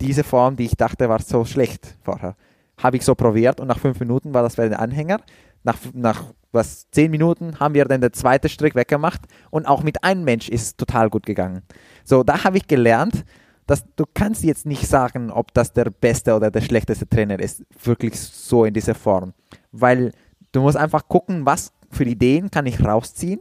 diese 0.00 0.24
Form, 0.24 0.56
die 0.56 0.64
ich 0.64 0.76
dachte, 0.76 1.08
war 1.08 1.20
so 1.20 1.44
schlecht 1.44 1.96
vorher, 2.02 2.36
habe 2.78 2.96
ich 2.96 3.04
so 3.04 3.14
probiert 3.14 3.60
und 3.60 3.68
nach 3.68 3.78
fünf 3.78 4.00
Minuten 4.00 4.34
war 4.34 4.42
das 4.42 4.56
für 4.56 4.62
den 4.62 4.74
Anhänger. 4.74 5.20
Nach, 5.64 5.76
nach 5.92 6.24
was 6.52 6.88
zehn 6.90 7.10
Minuten 7.10 7.58
haben 7.58 7.74
wir 7.74 7.84
dann 7.84 8.00
den 8.00 8.12
zweiten 8.12 8.48
Strick 8.48 8.76
weggemacht 8.76 9.22
und 9.50 9.66
auch 9.66 9.82
mit 9.82 10.04
einem 10.04 10.24
Mensch 10.24 10.48
ist 10.48 10.62
es 10.62 10.76
total 10.76 11.10
gut 11.10 11.26
gegangen. 11.26 11.62
So, 12.04 12.22
da 12.22 12.44
habe 12.44 12.58
ich 12.58 12.68
gelernt, 12.68 13.24
dass 13.66 13.82
du 13.96 14.04
kannst 14.12 14.44
jetzt 14.44 14.66
nicht 14.66 14.86
sagen, 14.86 15.30
ob 15.30 15.52
das 15.54 15.72
der 15.72 15.86
beste 15.86 16.36
oder 16.36 16.50
der 16.50 16.60
schlechteste 16.60 17.08
Trainer 17.08 17.40
ist, 17.40 17.64
wirklich 17.82 18.20
so 18.20 18.64
in 18.64 18.74
dieser 18.74 18.94
Form, 18.94 19.32
weil 19.72 20.12
Du 20.54 20.60
musst 20.60 20.76
einfach 20.76 21.08
gucken, 21.08 21.44
was 21.44 21.72
für 21.90 22.04
Ideen 22.04 22.48
kann 22.48 22.66
ich 22.66 22.80
rausziehen, 22.80 23.40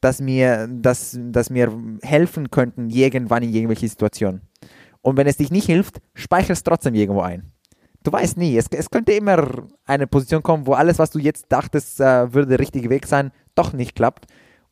dass 0.00 0.20
mir, 0.20 0.68
dass, 0.70 1.18
dass 1.20 1.50
mir 1.50 1.76
helfen 2.02 2.52
könnten 2.52 2.88
irgendwann 2.88 3.42
in 3.42 3.52
irgendwelche 3.52 3.88
Situationen. 3.88 4.42
Und 5.02 5.16
wenn 5.16 5.26
es 5.26 5.38
dich 5.38 5.50
nicht 5.50 5.66
hilft, 5.66 6.00
speicher 6.14 6.52
es 6.52 6.62
trotzdem 6.62 6.94
irgendwo 6.94 7.22
ein. 7.22 7.50
Du 8.04 8.12
weißt 8.12 8.36
nie, 8.36 8.56
es, 8.56 8.66
es 8.70 8.90
könnte 8.90 9.12
immer 9.12 9.64
eine 9.84 10.06
Position 10.06 10.42
kommen, 10.42 10.66
wo 10.66 10.74
alles, 10.74 10.98
was 10.98 11.10
du 11.10 11.18
jetzt 11.18 11.46
dachtest, 11.50 12.00
äh, 12.00 12.32
würde 12.32 12.48
der 12.48 12.58
richtige 12.60 12.90
Weg 12.90 13.06
sein, 13.06 13.32
doch 13.54 13.72
nicht 13.72 13.94
klappt 13.94 14.26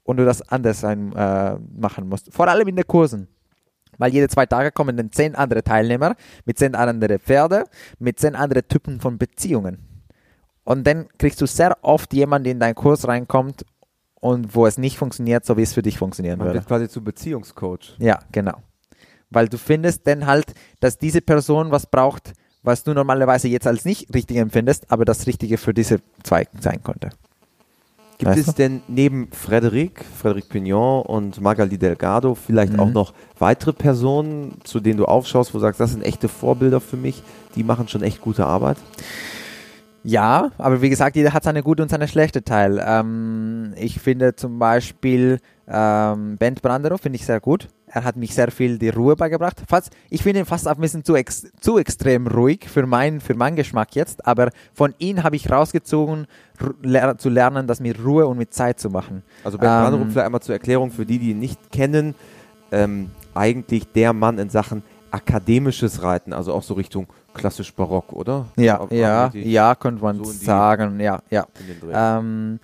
und 0.04 0.18
du 0.18 0.24
das 0.24 0.42
anders 0.48 0.84
ein, 0.84 1.12
äh, 1.14 1.58
machen 1.76 2.08
musst. 2.08 2.32
Vor 2.32 2.48
allem 2.48 2.68
in 2.68 2.76
den 2.76 2.86
Kursen. 2.86 3.28
Weil 3.98 4.12
jede 4.12 4.28
zwei 4.28 4.46
Tage 4.46 4.72
kommen 4.72 4.96
dann 4.96 5.10
zehn 5.10 5.34
andere 5.34 5.62
Teilnehmer 5.62 6.16
mit 6.44 6.58
zehn 6.58 6.74
anderen 6.74 7.18
Pferde, 7.18 7.64
mit 7.98 8.20
zehn 8.20 8.34
anderen 8.34 8.68
Typen 8.68 9.00
von 9.00 9.18
Beziehungen. 9.18 9.78
Und 10.64 10.86
dann 10.86 11.08
kriegst 11.18 11.40
du 11.40 11.46
sehr 11.46 11.76
oft 11.82 12.12
jemanden, 12.12 12.44
der 12.44 12.52
in 12.52 12.60
deinen 12.60 12.74
Kurs 12.74 13.08
reinkommt 13.08 13.64
und 14.20 14.54
wo 14.54 14.66
es 14.66 14.78
nicht 14.78 14.98
funktioniert, 14.98 15.44
so 15.44 15.56
wie 15.56 15.62
es 15.62 15.72
für 15.72 15.82
dich 15.82 15.98
funktionieren 15.98 16.38
Man 16.38 16.48
würde. 16.48 16.58
wird 16.58 16.68
quasi 16.68 16.88
zu 16.88 17.02
Beziehungscoach. 17.02 17.96
Ja, 17.98 18.18
genau. 18.32 18.54
Weil 19.30 19.48
du 19.48 19.58
findest 19.58 20.06
dann 20.06 20.26
halt, 20.26 20.52
dass 20.80 20.98
diese 20.98 21.20
Person 21.20 21.70
was 21.70 21.86
braucht, 21.86 22.32
was 22.66 22.82
du 22.82 22.92
normalerweise 22.92 23.48
jetzt 23.48 23.66
als 23.66 23.84
nicht 23.84 24.12
richtig 24.12 24.36
empfindest, 24.38 24.86
aber 24.90 25.04
das 25.04 25.26
Richtige 25.26 25.56
für 25.56 25.72
diese 25.72 26.00
zwei 26.22 26.46
sein 26.60 26.82
konnte. 26.82 27.10
Gibt 28.18 28.30
Weißt 28.30 28.48
es 28.48 28.54
denn 28.54 28.80
neben 28.88 29.28
Frederik, 29.30 30.02
Frederik 30.18 30.48
Pignon 30.48 31.02
und 31.02 31.40
Magali 31.40 31.76
Delgado 31.78 32.34
vielleicht 32.34 32.72
Mhm. 32.72 32.80
auch 32.80 32.90
noch 32.90 33.12
weitere 33.38 33.72
Personen, 33.74 34.58
zu 34.64 34.80
denen 34.80 34.96
du 34.96 35.04
aufschaust, 35.04 35.52
wo 35.52 35.58
du 35.58 35.62
sagst, 35.62 35.80
das 35.80 35.90
sind 35.92 36.02
echte 36.02 36.28
Vorbilder 36.28 36.80
für 36.80 36.96
mich, 36.96 37.22
die 37.54 37.62
machen 37.62 37.88
schon 37.88 38.02
echt 38.02 38.20
gute 38.22 38.46
Arbeit? 38.46 38.78
Ja, 40.02 40.50
aber 40.56 40.80
wie 40.82 40.88
gesagt, 40.88 41.16
jeder 41.16 41.32
hat 41.32 41.44
seine 41.44 41.62
gute 41.62 41.82
und 41.82 41.90
seine 41.90 42.08
schlechte 42.08 42.42
Teil. 42.42 42.82
Ähm, 42.84 43.74
ich 43.76 43.98
finde 44.00 44.34
zum 44.36 44.58
Beispiel 44.58 45.40
ähm, 45.68 46.36
Bent 46.38 46.62
Brandero 46.62 46.96
finde 46.96 47.16
ich 47.16 47.26
sehr 47.26 47.40
gut. 47.40 47.68
Er 47.96 48.04
hat 48.04 48.16
mich 48.16 48.34
sehr 48.34 48.50
viel 48.50 48.78
die 48.78 48.90
Ruhe 48.90 49.16
beigebracht. 49.16 49.62
Fast, 49.66 49.88
ich 50.10 50.22
finde 50.22 50.40
ihn 50.40 50.44
fast 50.44 50.68
ein 50.68 50.76
bisschen 50.76 51.02
zu, 51.02 51.14
ex, 51.14 51.46
zu 51.60 51.78
extrem 51.78 52.26
ruhig 52.26 52.68
für, 52.68 52.84
mein, 52.84 53.22
für 53.22 53.32
meinen 53.32 53.56
Geschmack 53.56 53.96
jetzt, 53.96 54.26
aber 54.26 54.50
von 54.74 54.94
ihm 54.98 55.22
habe 55.22 55.34
ich 55.36 55.50
rausgezogen, 55.50 56.26
ler 56.82 57.16
zu 57.16 57.30
lernen, 57.30 57.66
das 57.66 57.80
mit 57.80 57.98
Ruhe 58.04 58.26
und 58.26 58.36
mit 58.36 58.52
Zeit 58.52 58.78
zu 58.78 58.90
machen. 58.90 59.22
Also 59.44 59.56
Ben 59.56 59.70
Ähm, 59.70 60.10
vielleicht 60.10 60.26
einmal 60.26 60.42
zur 60.42 60.54
Erklärung 60.54 60.90
für 60.90 61.06
die, 61.06 61.18
die 61.18 61.30
ihn 61.30 61.38
nicht 61.38 61.72
kennen, 61.72 62.14
ähm, 62.70 63.10
eigentlich 63.34 63.90
der 63.92 64.12
Mann 64.12 64.38
in 64.38 64.50
Sachen 64.50 64.82
akademisches 65.10 66.02
Reiten, 66.02 66.34
also 66.34 66.52
auch 66.52 66.62
so 66.62 66.74
Richtung 66.74 67.06
klassisch 67.32 67.72
barock, 67.72 68.12
oder? 68.12 68.44
Ja, 68.56 68.86
ja, 68.90 69.30
ja, 69.32 69.74
könnte 69.74 70.02
man 70.02 70.18
so 70.18 70.24
sagen, 70.24 71.00
ja, 71.00 71.20
ja. 71.30 71.46
Ähm, 71.90 72.60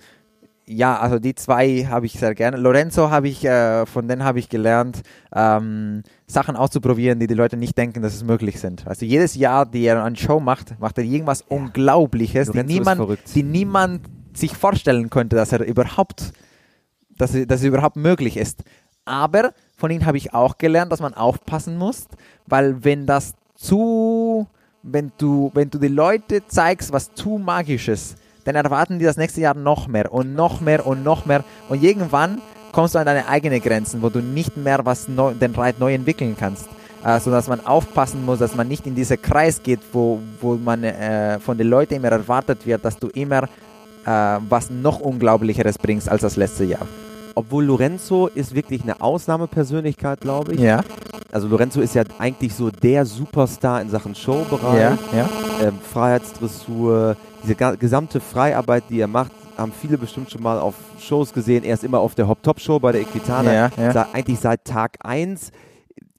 ja, 0.65 0.97
also 0.97 1.19
die 1.19 1.35
zwei 1.35 1.85
habe 1.89 2.05
ich 2.05 2.13
sehr 2.13 2.33
gerne. 2.35 2.57
Lorenzo 2.57 3.09
habe 3.09 3.27
ich, 3.27 3.43
äh, 3.43 3.85
von 3.85 4.07
denen 4.07 4.23
habe 4.23 4.39
ich 4.39 4.49
gelernt, 4.49 5.01
ähm, 5.35 6.03
Sachen 6.25 6.55
auszuprobieren, 6.55 7.19
die 7.19 7.27
die 7.27 7.33
Leute 7.33 7.57
nicht 7.57 7.77
denken, 7.77 8.01
dass 8.01 8.13
es 8.13 8.23
möglich 8.23 8.59
sind. 8.59 8.87
Also 8.87 9.05
jedes 9.05 9.35
Jahr, 9.35 9.65
die 9.65 9.83
er 9.83 10.03
eine 10.03 10.15
Show 10.15 10.39
macht, 10.39 10.79
macht 10.79 10.97
er 10.97 11.03
irgendwas 11.03 11.41
Unglaubliches, 11.41 12.51
die 12.51 12.57
Lorenzo 12.57 12.73
niemand, 12.73 13.19
die 13.35 13.43
niemand 13.43 14.01
sich 14.33 14.55
vorstellen 14.55 15.09
könnte, 15.09 15.35
dass 15.35 15.51
er 15.51 15.63
überhaupt, 15.65 16.31
dass, 17.17 17.31
dass 17.31 17.59
es 17.59 17.65
überhaupt 17.65 17.97
möglich 17.97 18.37
ist. 18.37 18.63
Aber 19.05 19.53
von 19.75 19.91
ihm 19.91 20.05
habe 20.05 20.17
ich 20.17 20.33
auch 20.33 20.57
gelernt, 20.57 20.91
dass 20.91 21.01
man 21.01 21.13
aufpassen 21.13 21.77
muss, 21.77 22.07
weil 22.47 22.83
wenn 22.85 23.05
das 23.05 23.33
zu, 23.55 24.47
wenn 24.81 25.11
du, 25.17 25.51
wenn 25.53 25.69
du 25.69 25.77
die 25.77 25.89
Leute 25.89 26.47
zeigst, 26.47 26.93
was 26.93 27.13
zu 27.13 27.37
magisch 27.37 27.89
ist, 27.89 28.17
dann 28.43 28.55
erwarten 28.55 28.99
die 28.99 29.05
das 29.05 29.17
nächste 29.17 29.41
Jahr 29.41 29.53
noch 29.53 29.87
mehr 29.87 30.13
und 30.13 30.35
noch 30.35 30.61
mehr 30.61 30.85
und 30.85 31.03
noch 31.03 31.25
mehr 31.25 31.43
und 31.69 31.83
irgendwann 31.83 32.41
kommst 32.71 32.95
du 32.95 32.99
an 32.99 33.05
deine 33.05 33.27
eigenen 33.27 33.61
Grenzen, 33.61 34.01
wo 34.01 34.09
du 34.09 34.19
nicht 34.19 34.57
mehr 34.57 34.85
was 34.85 35.07
neu, 35.07 35.33
den 35.33 35.53
Reit 35.55 35.79
neu 35.79 35.93
entwickeln 35.93 36.35
kannst. 36.37 36.67
Äh, 37.05 37.19
so 37.19 37.31
dass 37.31 37.47
man 37.47 37.65
aufpassen 37.65 38.25
muss, 38.25 38.39
dass 38.39 38.55
man 38.55 38.67
nicht 38.67 38.87
in 38.87 38.95
diesen 38.95 39.21
Kreis 39.21 39.61
geht, 39.61 39.79
wo, 39.91 40.19
wo 40.41 40.55
man 40.55 40.83
äh, 40.83 41.39
von 41.39 41.57
den 41.57 41.67
Leuten 41.67 41.95
immer 41.95 42.09
erwartet 42.09 42.65
wird, 42.65 42.83
dass 42.85 42.97
du 42.97 43.07
immer 43.07 43.43
äh, 43.43 44.39
was 44.49 44.69
noch 44.69 44.99
Unglaublicheres 44.99 45.77
bringst 45.77 46.09
als 46.09 46.21
das 46.21 46.35
letzte 46.35 46.63
Jahr. 46.63 46.87
Obwohl 47.35 47.65
Lorenzo 47.65 48.27
ist 48.27 48.53
wirklich 48.53 48.83
eine 48.83 49.01
Ausnahmepersönlichkeit, 49.01 50.21
glaube 50.21 50.53
ich. 50.53 50.59
Ja, 50.59 50.81
Also 51.31 51.47
Lorenzo 51.47 51.81
ist 51.81 51.95
ja 51.95 52.03
eigentlich 52.19 52.53
so 52.53 52.69
der 52.69 53.05
Superstar 53.05 53.81
in 53.81 53.89
Sachen 53.89 54.13
Showbereich, 54.13 54.79
ja, 54.79 54.97
ja. 55.17 55.29
ähm, 55.61 55.79
Freiheitsdressur, 55.81 57.17
diese 57.43 57.55
gesamte 57.77 58.19
Freiarbeit, 58.19 58.83
die 58.89 58.99
er 58.99 59.07
macht, 59.07 59.31
haben 59.57 59.71
viele 59.71 59.97
bestimmt 59.97 60.31
schon 60.31 60.41
mal 60.41 60.59
auf 60.59 60.75
Shows 60.99 61.33
gesehen. 61.33 61.63
Er 61.63 61.75
ist 61.75 61.83
immer 61.83 61.99
auf 61.99 62.15
der 62.15 62.27
Hop-Top-Show 62.27 62.79
bei 62.79 62.93
der 62.93 63.01
Equitana. 63.01 63.53
Ja, 63.53 63.71
ja. 63.77 64.07
Eigentlich 64.13 64.39
seit 64.39 64.65
Tag 64.65 64.97
1 65.01 65.51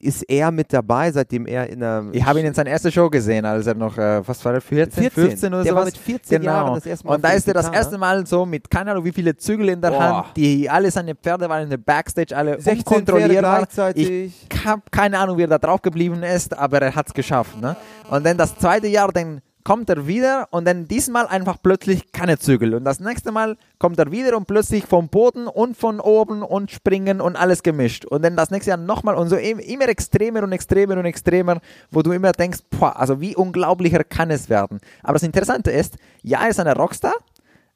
ist 0.05 0.23
er 0.25 0.51
mit 0.51 0.71
dabei, 0.73 1.11
seitdem 1.11 1.47
er 1.47 1.69
in 1.69 1.81
der... 1.81 2.05
Ich 2.13 2.23
habe 2.25 2.39
ihn 2.39 2.47
in 2.47 2.53
seiner 2.53 2.71
ersten 2.71 2.93
Show 2.93 3.09
gesehen, 3.09 3.45
als 3.47 3.67
er 3.67 3.75
noch, 3.75 3.97
äh, 3.97 4.27
was 4.27 4.45
war 4.45 4.53
er, 4.53 4.61
14, 4.61 5.03
14, 5.05 5.29
15 5.31 5.49
oder 5.55 5.63
der 5.63 5.73
sowas. 5.73 5.81
war 5.81 5.85
mit 5.87 5.97
14 5.97 6.41
genau. 6.41 6.53
Jahren 6.53 6.75
das 6.75 6.87
erste 6.87 7.07
Mal 7.07 7.15
Und 7.15 7.25
da 7.25 7.29
der 7.29 7.37
ist 7.39 7.49
er 7.49 7.55
das 7.55 7.69
erste 7.71 7.97
Mal 7.99 8.27
so 8.27 8.45
mit, 8.45 8.71
keine 8.71 8.91
Ahnung, 8.91 9.05
wie 9.05 9.13
viele 9.13 9.35
Zügel 9.35 9.71
in 9.71 9.81
der 9.81 9.91
Boah. 9.91 10.01
Hand, 10.01 10.37
die 10.37 10.69
alle 10.69 10.91
seine 10.91 11.15
Pferde 11.15 11.49
waren 11.49 11.63
in 11.63 11.71
der 11.71 11.79
Backstage, 11.79 12.37
alle 12.37 12.61
16 12.61 12.85
Pferde 12.85 13.01
unkontrollierbar. 13.01 13.57
gleichzeitig. 13.59 14.47
Ich 14.51 14.65
habe 14.67 14.83
keine 14.91 15.19
Ahnung, 15.19 15.39
wie 15.39 15.45
er 15.45 15.49
da 15.49 15.59
drauf 15.59 15.81
geblieben 15.81 16.23
ist, 16.23 16.57
aber 16.57 16.83
er 16.83 16.95
hat 16.95 17.09
es 17.09 17.15
geschafft. 17.15 17.59
Ne? 17.61 17.75
Und 18.11 18.27
dann 18.27 18.37
das 18.37 18.57
zweite 18.59 18.89
Jahr, 18.89 19.11
dann 19.11 19.41
kommt 19.65 19.89
er 19.89 20.07
wieder 20.07 20.49
und 20.51 20.67
dann 20.67 20.87
diesmal 20.87 21.27
einfach 21.27 21.57
plötzlich 21.63 22.13
keine 22.13 22.39
Zügel. 22.39 22.75
Und 22.75 22.85
das 22.85 23.01
nächste 23.01 23.33
Mal 23.33 23.57
kommt 23.79 23.99
er 23.99 24.13
wieder 24.13 24.37
und 24.37 24.47
plötzlich 24.47 24.85
vom 24.85 25.09
Boden 25.09 25.47
und 25.47 25.77
von 25.77 26.01
oben 26.01 26.43
und 26.43 26.71
springen 26.71 27.21
und 27.23 27.35
alles 27.35 27.63
gemischt. 27.63 28.05
Und 28.05 28.23
dann 28.23 28.37
das 28.37 28.51
nächste 28.51 28.71
Jahr 28.71 28.79
nochmal 28.79 29.15
und 29.15 29.31
so 29.31 29.37
im- 29.37 29.59
immer 29.59 29.89
extremer 29.89 30.43
und 30.43 30.53
extremer 30.53 30.99
und 30.99 31.07
extremer, 31.07 31.61
wo 31.91 32.03
du 32.03 32.13
immer 32.13 32.33
denkst, 32.33 32.59
boah, 32.71 32.95
also 33.01 33.21
wie 33.23 33.35
unglaublicher 33.35 34.05
kann 34.05 34.31
es 34.31 34.51
werden. 34.51 34.81
Aber 35.03 35.15
das 35.15 35.23
Interessante 35.23 35.71
ist, 35.71 35.97
ja, 36.23 36.43
er 36.43 36.51
ist 36.51 36.61
eine 36.61 36.77
Rockstar, 36.77 37.15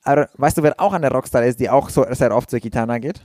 aber 0.03 0.29
weißt 0.37 0.59
du, 0.59 0.63
wer 0.63 0.79
auch 0.79 0.93
eine 0.93 1.11
Rockstar 1.11 1.45
ist, 1.45 1.59
die 1.59 1.71
auch 1.71 1.89
so 1.89 2.05
sehr 2.11 2.37
oft 2.37 2.51
zur 2.51 2.61
Gitana 2.61 2.99
geht? 2.99 3.23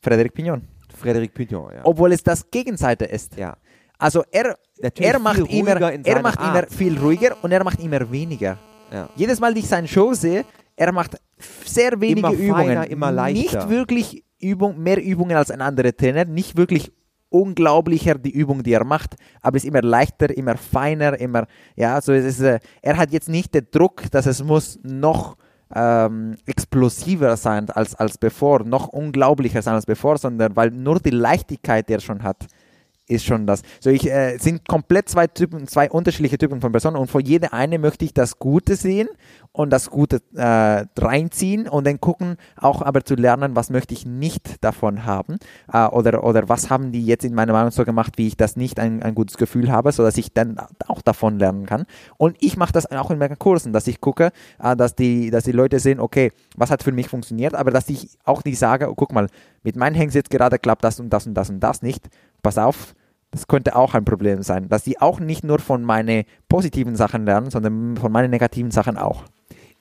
Frederik 0.00 0.34
Pignon. 0.34 0.62
Frederik 0.96 1.34
Pignon, 1.34 1.72
ja. 1.74 1.80
Obwohl 1.82 2.12
es 2.12 2.22
das 2.22 2.50
Gegenseite 2.50 3.04
ist. 3.04 3.36
ja. 3.36 3.56
Also 3.98 4.22
er, 4.30 4.56
Natürlich 4.80 5.12
er 5.12 5.18
macht, 5.18 5.38
immer, 5.38 5.80
er 5.80 6.22
macht 6.22 6.38
immer 6.38 6.54
Art. 6.54 6.72
viel 6.72 6.98
ruhiger 6.98 7.36
und 7.42 7.50
er 7.50 7.64
macht 7.64 7.80
immer 7.82 8.10
weniger. 8.10 8.58
ja. 8.92 9.08
Jedes 9.16 9.40
Mal, 9.40 9.54
die 9.54 9.60
ich 9.60 9.68
seine 9.68 9.88
Show 9.88 10.12
sehe, 10.12 10.44
er 10.76 10.92
macht 10.92 11.16
sehr 11.64 11.98
wenige 12.00 12.18
Immer 12.18 12.32
Übungen. 12.32 12.54
feiner, 12.54 12.90
immer 12.90 13.10
leichter. 13.10 13.40
Nicht 13.40 13.68
wirklich 13.68 14.24
Übung, 14.38 14.78
mehr 14.82 15.02
Übungen 15.02 15.36
als 15.36 15.50
ein 15.50 15.62
anderer 15.62 15.96
Trainer, 15.96 16.24
nicht 16.26 16.56
wirklich 16.56 16.92
unglaublicher 17.28 18.14
die 18.16 18.30
Übung, 18.30 18.62
die 18.62 18.72
er 18.72 18.84
macht, 18.84 19.16
aber 19.42 19.56
es 19.56 19.64
ist 19.64 19.68
immer 19.68 19.82
leichter, 19.82 20.36
immer 20.36 20.56
feiner, 20.56 21.18
immer, 21.18 21.46
ja, 21.74 22.00
so 22.00 22.12
es 22.12 22.24
ist, 22.24 22.40
äh, 22.40 22.60
er 22.82 22.96
hat 22.96 23.10
jetzt 23.12 23.28
nicht 23.28 23.54
den 23.54 23.66
Druck, 23.70 24.10
dass 24.10 24.26
es 24.26 24.42
muss 24.42 24.78
noch 24.82 25.36
ähm, 25.74 26.36
explosiver 26.46 27.36
sein 27.36 27.68
als, 27.70 27.94
als 27.94 28.18
bevor, 28.18 28.64
noch 28.64 28.88
unglaublicher 28.88 29.62
sein 29.62 29.74
als 29.74 29.86
bevor, 29.86 30.18
sondern 30.18 30.54
weil 30.54 30.70
nur 30.70 31.00
die 31.00 31.10
Leichtigkeit, 31.10 31.88
die 31.88 31.94
er 31.94 32.00
schon 32.00 32.22
hat, 32.22 32.46
ist 33.08 33.24
schon 33.24 33.46
das. 33.46 33.62
So, 33.80 33.90
ich 33.90 34.10
äh, 34.10 34.36
sind 34.38 34.66
komplett 34.66 35.08
zwei 35.08 35.26
Typen, 35.26 35.66
zwei 35.68 35.90
unterschiedliche 35.90 36.38
Typen 36.38 36.60
von 36.60 36.72
Personen 36.72 36.96
und 36.96 37.10
vor 37.10 37.20
jeder 37.20 37.52
eine 37.52 37.78
möchte 37.78 38.04
ich 38.04 38.12
das 38.14 38.38
Gute 38.38 38.76
sehen 38.76 39.08
und 39.52 39.70
das 39.70 39.90
Gute 39.90 40.20
äh, 40.34 40.84
reinziehen 40.98 41.68
und 41.68 41.86
dann 41.86 42.00
gucken, 42.00 42.36
auch 42.60 42.82
aber 42.82 43.04
zu 43.04 43.14
lernen, 43.14 43.56
was 43.56 43.70
möchte 43.70 43.94
ich 43.94 44.04
nicht 44.04 44.62
davon 44.62 45.04
haben 45.04 45.38
äh, 45.72 45.86
oder, 45.86 46.24
oder 46.24 46.48
was 46.48 46.68
haben 46.68 46.92
die 46.92 47.06
jetzt 47.06 47.24
in 47.24 47.34
meiner 47.34 47.52
Meinung 47.52 47.70
so 47.70 47.84
gemacht, 47.84 48.14
wie 48.16 48.26
ich 48.26 48.36
das 48.36 48.56
nicht 48.56 48.78
ein, 48.78 49.02
ein 49.02 49.14
gutes 49.14 49.36
Gefühl 49.36 49.70
habe, 49.70 49.92
so 49.92 50.02
dass 50.02 50.18
ich 50.18 50.32
dann 50.32 50.58
auch 50.86 51.00
davon 51.00 51.38
lernen 51.38 51.64
kann. 51.64 51.86
Und 52.18 52.36
ich 52.40 52.56
mache 52.56 52.72
das 52.72 52.90
auch 52.90 53.10
in 53.10 53.18
meinen 53.18 53.38
Kursen, 53.38 53.72
dass 53.72 53.86
ich 53.86 54.00
gucke, 54.00 54.30
äh, 54.62 54.76
dass 54.76 54.94
die, 54.94 55.30
dass 55.30 55.44
die 55.44 55.52
Leute 55.52 55.78
sehen, 55.78 56.00
okay, 56.00 56.32
was 56.56 56.70
hat 56.70 56.82
für 56.82 56.92
mich 56.92 57.08
funktioniert, 57.08 57.54
aber 57.54 57.70
dass 57.70 57.88
ich 57.88 58.10
auch 58.24 58.44
nicht 58.44 58.58
sage, 58.58 58.90
oh, 58.90 58.94
guck 58.94 59.12
mal, 59.12 59.28
mit 59.62 59.74
meinen 59.74 59.94
Hengst 59.94 60.14
jetzt 60.14 60.30
gerade 60.30 60.58
klappt 60.58 60.84
das 60.84 61.00
und 61.00 61.10
das 61.10 61.26
und 61.26 61.34
das 61.34 61.50
und 61.50 61.60
das 61.60 61.82
nicht. 61.82 62.08
Pass 62.46 62.58
auf, 62.58 62.94
das 63.32 63.48
könnte 63.48 63.74
auch 63.74 63.94
ein 63.94 64.04
Problem 64.04 64.40
sein, 64.44 64.68
dass 64.68 64.84
die 64.84 65.00
auch 65.00 65.18
nicht 65.18 65.42
nur 65.42 65.58
von 65.58 65.82
meinen 65.82 66.22
positiven 66.48 66.94
Sachen 66.94 67.26
lernen, 67.26 67.50
sondern 67.50 67.96
von 67.96 68.12
meinen 68.12 68.30
negativen 68.30 68.70
Sachen 68.70 68.96
auch. 68.96 69.24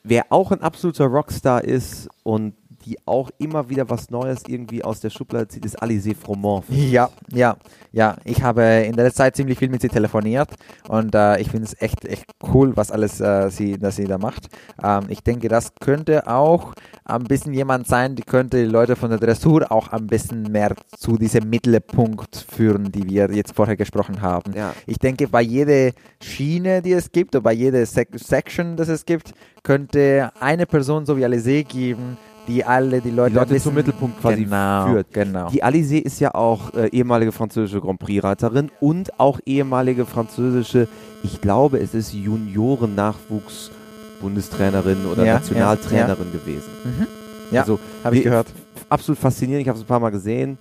Wer 0.01 0.31
auch 0.31 0.51
ein 0.51 0.63
absoluter 0.63 1.05
Rockstar 1.05 1.63
ist 1.63 2.09
und 2.23 2.55
die 2.85 2.97
auch 3.05 3.29
immer 3.37 3.69
wieder 3.69 3.89
was 3.89 4.09
Neues 4.09 4.43
irgendwie 4.47 4.83
aus 4.83 4.99
der 4.99 5.09
Schublade 5.09 5.47
zieht, 5.47 5.65
ist 5.65 5.81
Alizé 5.81 6.15
Fromont. 6.15 6.65
Ja, 6.69 7.09
ja, 7.31 7.57
ja. 7.91 8.15
Ich 8.23 8.43
habe 8.43 8.63
in 8.63 8.95
der 8.95 9.05
letzten 9.05 9.17
Zeit 9.17 9.35
ziemlich 9.35 9.57
viel 9.57 9.69
mit 9.69 9.81
sie 9.81 9.89
telefoniert 9.89 10.49
und 10.87 11.15
äh, 11.15 11.39
ich 11.39 11.49
finde 11.49 11.65
es 11.65 11.81
echt, 11.81 12.05
echt 12.05 12.25
cool, 12.53 12.75
was 12.77 12.91
alles 12.91 13.19
äh, 13.19 13.49
sie, 13.49 13.77
dass 13.77 13.95
sie 13.95 14.05
da 14.05 14.17
macht. 14.17 14.49
Ähm, 14.83 15.05
ich 15.09 15.21
denke, 15.21 15.47
das 15.47 15.73
könnte 15.79 16.27
auch 16.27 16.73
ein 17.05 17.23
bisschen 17.23 17.53
jemand 17.53 17.87
sein, 17.87 18.15
die 18.15 18.23
könnte 18.23 18.57
die 18.57 18.69
Leute 18.69 18.95
von 18.95 19.09
der 19.09 19.19
Dressur 19.19 19.71
auch 19.71 19.89
ein 19.89 20.07
bisschen 20.07 20.43
mehr 20.51 20.75
zu 20.97 21.17
diesem 21.17 21.49
Mittelpunkt 21.49 22.45
führen, 22.49 22.91
die 22.91 23.09
wir 23.09 23.31
jetzt 23.31 23.55
vorher 23.55 23.77
gesprochen 23.77 24.21
haben. 24.21 24.53
Ja. 24.53 24.73
Ich 24.85 24.99
denke, 24.99 25.27
bei 25.27 25.41
jeder 25.41 25.91
Schiene, 26.21 26.81
die 26.81 26.93
es 26.93 27.11
gibt, 27.11 27.35
oder 27.35 27.43
bei 27.43 27.53
jeder 27.53 27.85
Sek 27.85 28.09
Section, 28.13 28.75
das 28.75 28.87
es 28.89 29.05
gibt, 29.05 29.33
könnte 29.63 30.31
eine 30.39 30.65
Person 30.65 31.05
so 31.05 31.17
wie 31.17 31.25
Alizé 31.25 31.63
geben, 31.63 32.17
die 32.47 32.63
alle 32.63 33.01
die 33.01 33.11
Leute, 33.11 33.31
Die 33.31 33.35
Leute 33.37 33.55
ein 33.55 33.59
zum 33.59 33.73
Mittelpunkt 33.73 34.21
quasi 34.21 34.43
genau, 34.43 34.87
führt. 34.87 35.11
Genau. 35.11 35.49
Die 35.49 35.63
Alizé 35.63 35.97
ist 35.97 36.19
ja 36.19 36.35
auch 36.35 36.73
äh, 36.73 36.87
ehemalige 36.89 37.31
französische 37.31 37.81
Grand 37.81 37.99
Prix-Reiterin 37.99 38.69
und 38.79 39.19
auch 39.19 39.39
ehemalige 39.45 40.05
französische, 40.05 40.87
ich 41.23 41.41
glaube, 41.41 41.79
es 41.79 41.93
ist 41.93 42.13
Junioren-Nachwuchs-Bundestrainerin 42.13 45.05
oder 45.11 45.25
Ja, 45.25 45.33
Nationaltrainerin 45.35 46.31
gewesen. 46.31 46.69
Mhm. 46.83 47.07
Ja, 47.51 47.61
also, 47.61 47.79
habe 48.03 48.17
ich 48.17 48.23
gehört. 48.23 48.47
Absolut 48.89 49.19
faszinierend, 49.19 49.61
ich 49.63 49.69
habe 49.69 49.77
es 49.77 49.83
ein 49.83 49.87
paar 49.87 49.99
Mal 49.99 50.11
gesehen. 50.11 50.57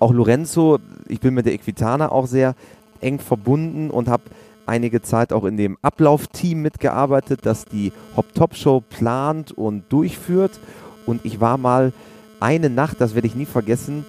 Auch 0.00 0.12
Lorenzo, 0.12 0.78
ich 1.08 1.20
bin 1.20 1.34
mit 1.34 1.46
der 1.46 1.54
Equitana 1.54 2.10
auch 2.10 2.26
sehr 2.26 2.54
eng 3.00 3.18
verbunden 3.18 3.90
und 3.90 4.08
habe 4.08 4.24
einige 4.66 5.02
Zeit 5.02 5.32
auch 5.32 5.44
in 5.44 5.56
dem 5.56 5.76
Ablaufteam 5.82 6.62
mitgearbeitet, 6.62 7.40
das 7.44 7.64
die 7.64 7.92
Hop-Top-Show 8.16 8.82
plant 8.88 9.52
und 9.52 9.84
durchführt. 9.88 10.58
Und 11.08 11.24
ich 11.24 11.40
war 11.40 11.56
mal 11.56 11.92
eine 12.38 12.68
Nacht, 12.68 13.00
das 13.00 13.14
werde 13.14 13.26
ich 13.26 13.34
nie 13.34 13.46
vergessen, 13.46 14.04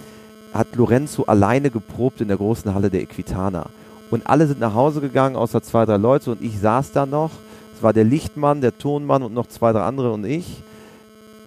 hat 0.54 0.76
Lorenzo 0.76 1.24
alleine 1.24 1.72
geprobt 1.72 2.20
in 2.20 2.28
der 2.28 2.36
großen 2.36 2.74
Halle 2.74 2.89
der 2.89 3.02
Equitana. 3.02 3.68
Und 4.12 4.28
alle 4.28 4.47
sind 4.47 4.60
nach 4.60 4.74
Hause 4.74 5.00
gegangen, 5.00 5.38
außer 5.38 5.62
zwei, 5.62 5.86
drei 5.86 5.95
Leute. 5.95 6.32
Und 6.32 6.41
ich 6.41 6.60
saß 6.60 6.91
da 6.91 7.06
noch. 7.06 7.32
Es 7.74 7.82
war 7.82 7.93
der 7.93 8.04
Lichtmann, 8.04 8.60
der 8.60 8.78
Tonmann 8.78 9.24
und 9.24 9.34
noch 9.34 9.47
zwei, 9.47 9.72
drei 9.72 9.84
andere 9.84 10.12
und 10.12 10.26
ich. 10.26 10.62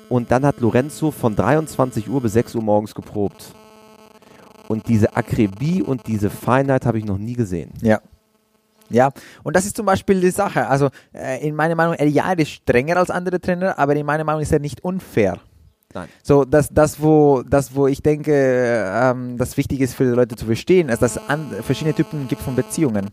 Und 0.08 0.30
dann 0.30 0.46
hat 0.46 0.60
Lorenzo 0.60 1.10
von 1.10 1.36
23 1.36 2.08
Uhr 2.08 2.22
bis 2.22 2.32
6 2.32 2.54
Uhr 2.54 2.62
morgens 2.62 2.94
geprobt. 2.94 3.52
Und 4.68 4.88
diese 4.88 5.14
Akribie 5.16 5.82
und 5.82 6.06
diese 6.06 6.30
Feinheit 6.30 6.86
habe 6.86 6.98
ich 6.98 7.04
noch 7.04 7.18
nie 7.18 7.34
gesehen. 7.34 7.72
Ja. 7.82 8.00
Ja, 8.90 9.10
und 9.42 9.56
das 9.56 9.66
ist 9.66 9.76
zum 9.76 9.86
Beispiel 9.86 10.20
die 10.20 10.30
Sache. 10.30 10.68
Also 10.68 10.90
äh, 11.12 11.46
in 11.46 11.54
meiner 11.54 11.74
Meinung, 11.74 11.96
ja, 12.08 12.30
er 12.30 12.38
ist 12.38 12.50
strenger 12.50 12.96
als 12.96 13.10
andere 13.10 13.40
Trainer, 13.40 13.78
aber 13.78 13.96
in 13.96 14.06
meiner 14.06 14.24
Meinung 14.24 14.42
ist 14.42 14.52
er 14.52 14.60
nicht 14.60 14.84
unfair. 14.84 15.38
Nein. 15.94 16.08
So, 16.22 16.44
das, 16.44 16.70
das, 16.70 17.02
wo, 17.02 17.42
das, 17.42 17.74
wo 17.74 17.86
ich 17.86 18.02
denke, 18.02 18.32
ähm, 18.32 19.36
das 19.36 19.56
wichtig 19.56 19.80
ist 19.80 19.94
für 19.94 20.04
die 20.04 20.10
Leute 20.10 20.36
zu 20.36 20.46
verstehen, 20.46 20.88
ist, 20.88 21.02
dass 21.02 21.16
es 21.16 21.22
verschiedene 21.64 21.94
Typen 21.94 22.28
gibt 22.28 22.42
von 22.42 22.56
Beziehungen. 22.56 23.10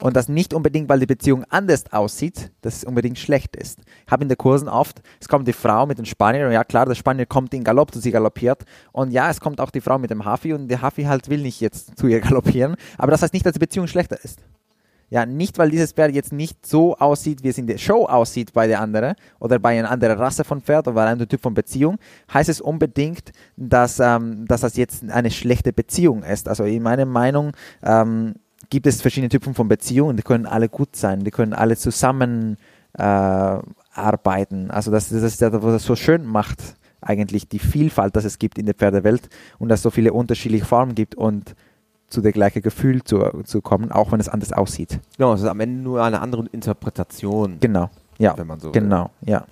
Und 0.00 0.16
das 0.16 0.28
nicht 0.28 0.52
unbedingt, 0.52 0.88
weil 0.88 1.00
die 1.00 1.06
Beziehung 1.06 1.44
anders 1.48 1.84
aussieht, 1.92 2.50
dass 2.62 2.76
es 2.76 2.84
unbedingt 2.84 3.18
schlecht 3.18 3.56
ist. 3.56 3.80
Ich 4.04 4.12
habe 4.12 4.22
in 4.22 4.28
den 4.28 4.36
Kursen 4.36 4.68
oft, 4.68 5.00
es 5.20 5.28
kommt 5.28 5.46
die 5.48 5.52
Frau 5.52 5.86
mit 5.86 5.98
dem 5.98 6.04
Spanier 6.04 6.46
und 6.46 6.52
ja 6.52 6.64
klar, 6.64 6.84
der 6.84 6.94
Spanier 6.94 7.26
kommt 7.26 7.54
in 7.54 7.64
Galopp, 7.64 7.92
zu 7.92 8.00
sie 8.00 8.10
galoppiert. 8.10 8.64
Und 8.92 9.12
ja, 9.12 9.30
es 9.30 9.40
kommt 9.40 9.60
auch 9.60 9.70
die 9.70 9.80
Frau 9.80 9.98
mit 9.98 10.10
dem 10.10 10.24
Hafi 10.24 10.52
und 10.52 10.68
der 10.68 10.82
Hafi 10.82 11.04
halt 11.04 11.28
will 11.30 11.40
nicht 11.40 11.60
jetzt 11.60 11.96
zu 11.96 12.06
ihr 12.06 12.20
galoppieren. 12.20 12.76
Aber 12.98 13.12
das 13.12 13.22
heißt 13.22 13.32
nicht, 13.32 13.46
dass 13.46 13.54
die 13.54 13.60
Beziehung 13.60 13.86
schlechter 13.86 14.22
ist. 14.22 14.40
Ja, 15.14 15.26
nicht 15.26 15.58
weil 15.58 15.70
dieses 15.70 15.92
Pferd 15.92 16.12
jetzt 16.12 16.32
nicht 16.32 16.66
so 16.66 16.96
aussieht, 16.96 17.44
wie 17.44 17.48
es 17.48 17.56
in 17.56 17.68
der 17.68 17.78
Show 17.78 18.06
aussieht 18.06 18.52
bei 18.52 18.66
der 18.66 18.80
anderen 18.80 19.14
oder 19.38 19.60
bei 19.60 19.78
einer 19.78 19.88
anderen 19.88 20.18
Rasse 20.18 20.42
von 20.42 20.60
Pferd 20.60 20.88
oder 20.88 20.96
bei 20.96 21.06
einem 21.06 21.28
Typ 21.28 21.40
von 21.40 21.54
Beziehung, 21.54 21.98
heißt 22.32 22.48
es 22.48 22.60
unbedingt, 22.60 23.30
dass, 23.56 24.00
ähm, 24.00 24.44
dass 24.48 24.62
das 24.62 24.76
jetzt 24.76 25.08
eine 25.08 25.30
schlechte 25.30 25.72
Beziehung 25.72 26.24
ist. 26.24 26.48
Also 26.48 26.64
in 26.64 26.82
meiner 26.82 27.04
Meinung 27.04 27.52
ähm, 27.84 28.34
gibt 28.70 28.88
es 28.88 29.02
verschiedene 29.02 29.28
Typen 29.28 29.54
von 29.54 29.68
Beziehungen, 29.68 30.16
die 30.16 30.24
können 30.24 30.46
alle 30.46 30.68
gut 30.68 30.96
sein, 30.96 31.22
die 31.22 31.30
können 31.30 31.52
alle 31.52 31.76
zusammen 31.76 32.56
äh, 32.94 33.04
arbeiten. 33.04 34.72
Also 34.72 34.90
das, 34.90 35.10
das 35.10 35.22
ist 35.22 35.40
das, 35.40 35.52
was 35.52 35.74
das 35.74 35.84
so 35.84 35.94
schön 35.94 36.26
macht, 36.26 36.58
eigentlich 37.00 37.48
die 37.48 37.60
Vielfalt, 37.60 38.16
dass 38.16 38.24
es 38.24 38.40
gibt 38.40 38.58
in 38.58 38.66
der 38.66 38.74
Pferdewelt 38.74 39.28
und 39.60 39.68
dass 39.68 39.78
es 39.78 39.84
so 39.84 39.90
viele 39.90 40.12
unterschiedliche 40.12 40.64
Formen 40.64 40.96
gibt 40.96 41.14
und 41.14 41.54
zu 42.08 42.20
der 42.20 42.32
gleichen 42.32 42.62
Gefühl 42.62 43.02
zu, 43.02 43.22
zu 43.44 43.60
kommen, 43.60 43.90
auch 43.90 44.12
wenn 44.12 44.20
es 44.20 44.28
anders 44.28 44.52
aussieht. 44.52 45.00
Genau, 45.16 45.32
es 45.34 45.40
ist 45.42 45.46
am 45.48 45.60
Ende 45.60 45.82
nur 45.82 46.02
eine 46.02 46.20
andere 46.20 46.46
Interpretation. 46.52 47.58
Genau, 47.60 47.90
ja. 48.18 48.36
Wenn 48.38 48.46
man 48.46 48.60
so 48.60 48.72
will. 48.72 48.80
genau, 48.80 49.10
ja. 49.22 49.44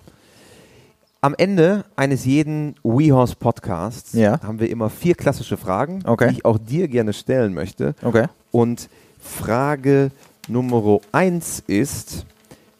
Am 1.21 1.35
Ende 1.37 1.85
eines 1.95 2.25
jeden 2.25 2.75
WeHorse 2.83 3.35
Podcasts 3.37 4.11
Ja. 4.13 4.41
haben 4.41 4.59
wir 4.59 4.69
immer 4.69 4.89
vier 4.89 5.15
klassische 5.15 5.55
Fragen, 5.55 6.01
Okay. 6.05 6.27
die 6.29 6.33
ich 6.35 6.45
auch 6.45 6.57
dir 6.57 6.87
gerne 6.89 7.13
stellen 7.13 7.53
möchte. 7.53 7.95
Okay. 8.01 8.27
Und 8.51 8.89
Frage 9.21 10.11
Nummer 10.49 10.99
eins 11.13 11.63
ist: 11.65 12.25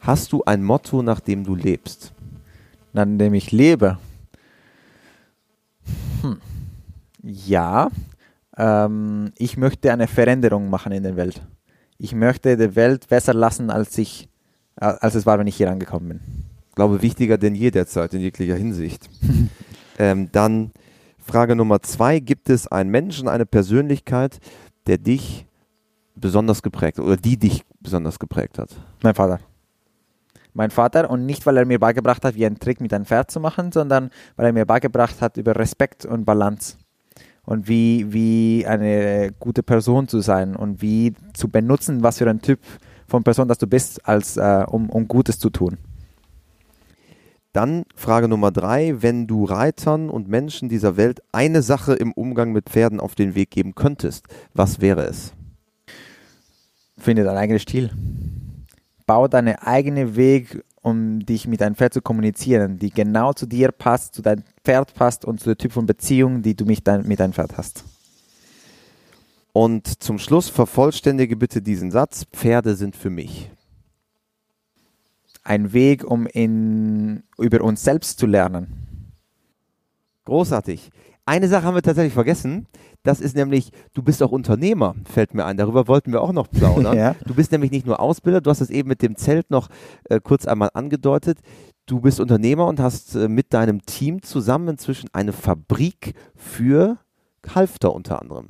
Hast 0.02 0.34
du 0.34 0.44
ein 0.44 0.62
Motto, 0.64 1.02
nach 1.02 1.22
dem 1.22 1.46
du 1.46 1.56
lebst? 1.56 2.12
An 2.94 3.18
dem 3.18 3.34
ich 3.34 3.52
lebe. 3.54 3.98
Hm. 6.22 6.38
Ja, 7.22 7.90
ähm, 8.58 9.32
ich 9.38 9.58
möchte 9.58 9.92
eine 9.92 10.08
Veränderung 10.08 10.70
machen 10.70 10.92
in 10.92 11.04
der 11.04 11.16
Welt. 11.16 11.42
Ich 11.98 12.14
möchte 12.14 12.58
die 12.58 12.76
Welt 12.76 13.08
besser 13.08 13.34
lassen, 13.34 13.70
als 13.70 13.98
ich, 13.98 14.30
äh, 14.80 14.86
als 14.86 15.16
es 15.16 15.26
war, 15.26 15.40
wenn 15.40 15.48
ich 15.48 15.56
hier 15.56 15.72
angekommen 15.72 16.08
bin. 16.10 16.20
Ich 16.70 16.76
glaube, 16.76 17.02
wichtiger 17.02 17.38
denn 17.38 17.56
je 17.56 17.72
derzeit 17.72 18.14
in 18.14 18.22
jeglicher 18.22 18.56
Hinsicht. 18.56 19.10
ähm, 20.00 20.30
dann 20.32 20.72
Frage 21.18 21.56
Nummer 21.56 21.82
zwei: 21.82 22.20
Gibt 22.20 22.50
es 22.50 22.68
einen 22.68 22.90
Menschen, 22.90 23.28
eine 23.28 23.46
Persönlichkeit, 23.46 24.40
der 24.88 24.98
dich 24.98 25.46
besonders 26.16 26.62
geprägt 26.62 26.98
hat 26.98 27.06
oder 27.06 27.18
die 27.18 27.38
dich 27.38 27.64
besonders 27.80 28.20
geprägt 28.20 28.60
hat? 28.60 28.70
Mein 29.02 29.16
Vater. 29.16 29.40
Mein 30.56 30.70
Vater 30.70 31.10
und 31.10 31.26
nicht, 31.26 31.48
weil 31.48 31.58
er 31.58 31.66
mir 31.66 31.80
beigebracht 31.80 32.24
hat, 32.24 32.36
wie 32.36 32.46
einen 32.46 32.60
Trick 32.60 32.80
mit 32.80 32.94
einem 32.94 33.06
Pferd 33.06 33.32
zu 33.32 33.40
machen, 33.40 33.72
sondern 33.72 34.12
weil 34.36 34.48
er 34.48 34.54
mir 34.54 34.66
beigebracht 34.66 35.20
hat 35.20 35.38
über 35.38 35.56
Respekt 35.56 36.06
und 36.06 36.26
Balance 36.26 36.78
und 37.46 37.68
wie, 37.68 38.12
wie 38.14 38.66
eine 38.66 39.32
gute 39.40 39.64
Person 39.64 40.08
zu 40.08 40.22
sein 40.22 40.56
und 40.56 40.82
wie 40.82 41.14
zu 41.34 41.50
benutzen, 41.50 42.04
was 42.04 42.18
für 42.18 42.30
ein 42.30 42.42
Typ 42.42 42.60
von 43.08 43.24
Person 43.24 43.48
das 43.48 43.58
du 43.58 43.68
bist, 43.68 44.08
als 44.08 44.38
äh, 44.38 44.66
um, 44.68 44.90
um 44.90 45.08
Gutes 45.08 45.40
zu 45.40 45.50
tun. 45.50 45.78
Dann 47.52 47.84
Frage 47.96 48.28
Nummer 48.28 48.52
drei, 48.52 49.04
wenn 49.04 49.28
du 49.28 49.46
Reitern 49.46 50.10
und 50.10 50.28
Menschen 50.28 50.70
dieser 50.70 50.98
Welt 50.98 51.22
eine 51.32 51.62
Sache 51.62 51.94
im 51.94 52.12
Umgang 52.12 52.52
mit 52.52 52.70
Pferden 52.70 53.00
auf 53.00 53.14
den 53.14 53.36
Weg 53.36 53.52
geben 53.52 53.76
könntest, 53.76 54.26
was 54.56 54.82
wäre 54.82 55.04
es? 55.04 55.34
Finde 56.98 57.24
deinen 57.24 57.38
eigenen 57.38 57.60
Stil. 57.60 57.92
Bau 59.06 59.28
deinen 59.28 59.56
eigenen 59.58 60.16
Weg, 60.16 60.64
um 60.84 61.26
dich 61.26 61.48
mit 61.48 61.62
deinem 61.62 61.76
Pferd 61.76 61.94
zu 61.94 62.02
kommunizieren, 62.02 62.78
die 62.78 62.92
genau 62.92 63.34
zu 63.34 63.46
dir 63.46 63.72
passt, 63.72 64.14
zu 64.14 64.22
deinem 64.22 64.44
Pferd 64.64 64.94
passt 64.94 65.26
und 65.26 65.40
zu 65.40 65.46
der 65.46 65.58
Typ 65.58 65.72
von 65.72 65.86
Beziehung, 65.86 66.42
die 66.44 66.56
du 66.56 66.66
mit, 66.66 66.86
dein, 66.86 67.08
mit 67.08 67.20
deinem 67.20 67.34
Pferd 67.34 67.58
hast. 67.58 67.86
Und 69.54 70.04
zum 70.04 70.20
Schluss 70.20 70.50
vervollständige 70.50 71.38
bitte 71.38 71.62
diesen 71.62 71.90
Satz, 71.90 72.26
Pferde 72.34 72.76
sind 72.76 72.98
für 72.98 73.10
mich. 73.10 73.50
Ein 75.44 75.72
Weg, 75.72 76.04
um 76.04 76.28
in, 76.28 77.24
über 77.38 77.62
uns 77.62 77.84
selbst 77.84 78.20
zu 78.20 78.26
lernen. 78.26 79.12
Großartig. 80.26 80.92
Eine 81.26 81.48
Sache 81.48 81.64
haben 81.64 81.76
wir 81.76 81.82
tatsächlich 81.82 82.14
vergessen. 82.14 82.68
Das 83.04 83.22
ist 83.22 83.36
nämlich, 83.36 83.72
du 83.94 84.04
bist 84.04 84.22
auch 84.22 84.32
Unternehmer, 84.32 84.94
fällt 85.06 85.34
mir 85.34 85.46
ein. 85.46 85.56
Darüber 85.56 85.88
wollten 85.88 86.12
wir 86.12 86.22
auch 86.22 86.34
noch 86.34 86.50
plaudern. 86.50 86.98
Ja. 87.04 87.16
Du 87.26 87.34
bist 87.34 87.52
nämlich 87.52 87.72
nicht 87.72 87.86
nur 87.86 88.00
Ausbilder, 88.00 88.42
du 88.42 88.50
hast 88.50 88.62
es 88.62 88.70
eben 88.70 88.90
mit 88.90 89.02
dem 89.02 89.16
Zelt 89.16 89.50
noch 89.50 89.70
äh, 90.10 90.20
kurz 90.20 90.46
einmal 90.46 90.70
angedeutet. 90.74 91.40
Du 91.86 92.02
bist 92.02 92.20
Unternehmer 92.20 92.68
und 92.68 92.80
hast 92.80 93.16
äh, 93.16 93.28
mit 93.28 93.54
deinem 93.54 93.86
Team 93.86 94.22
zusammen 94.22 94.68
inzwischen 94.70 95.10
eine 95.14 95.34
Fabrik 95.34 96.14
für 96.36 96.98
Halfter 97.56 97.94
unter 97.94 98.22
anderem. 98.22 98.48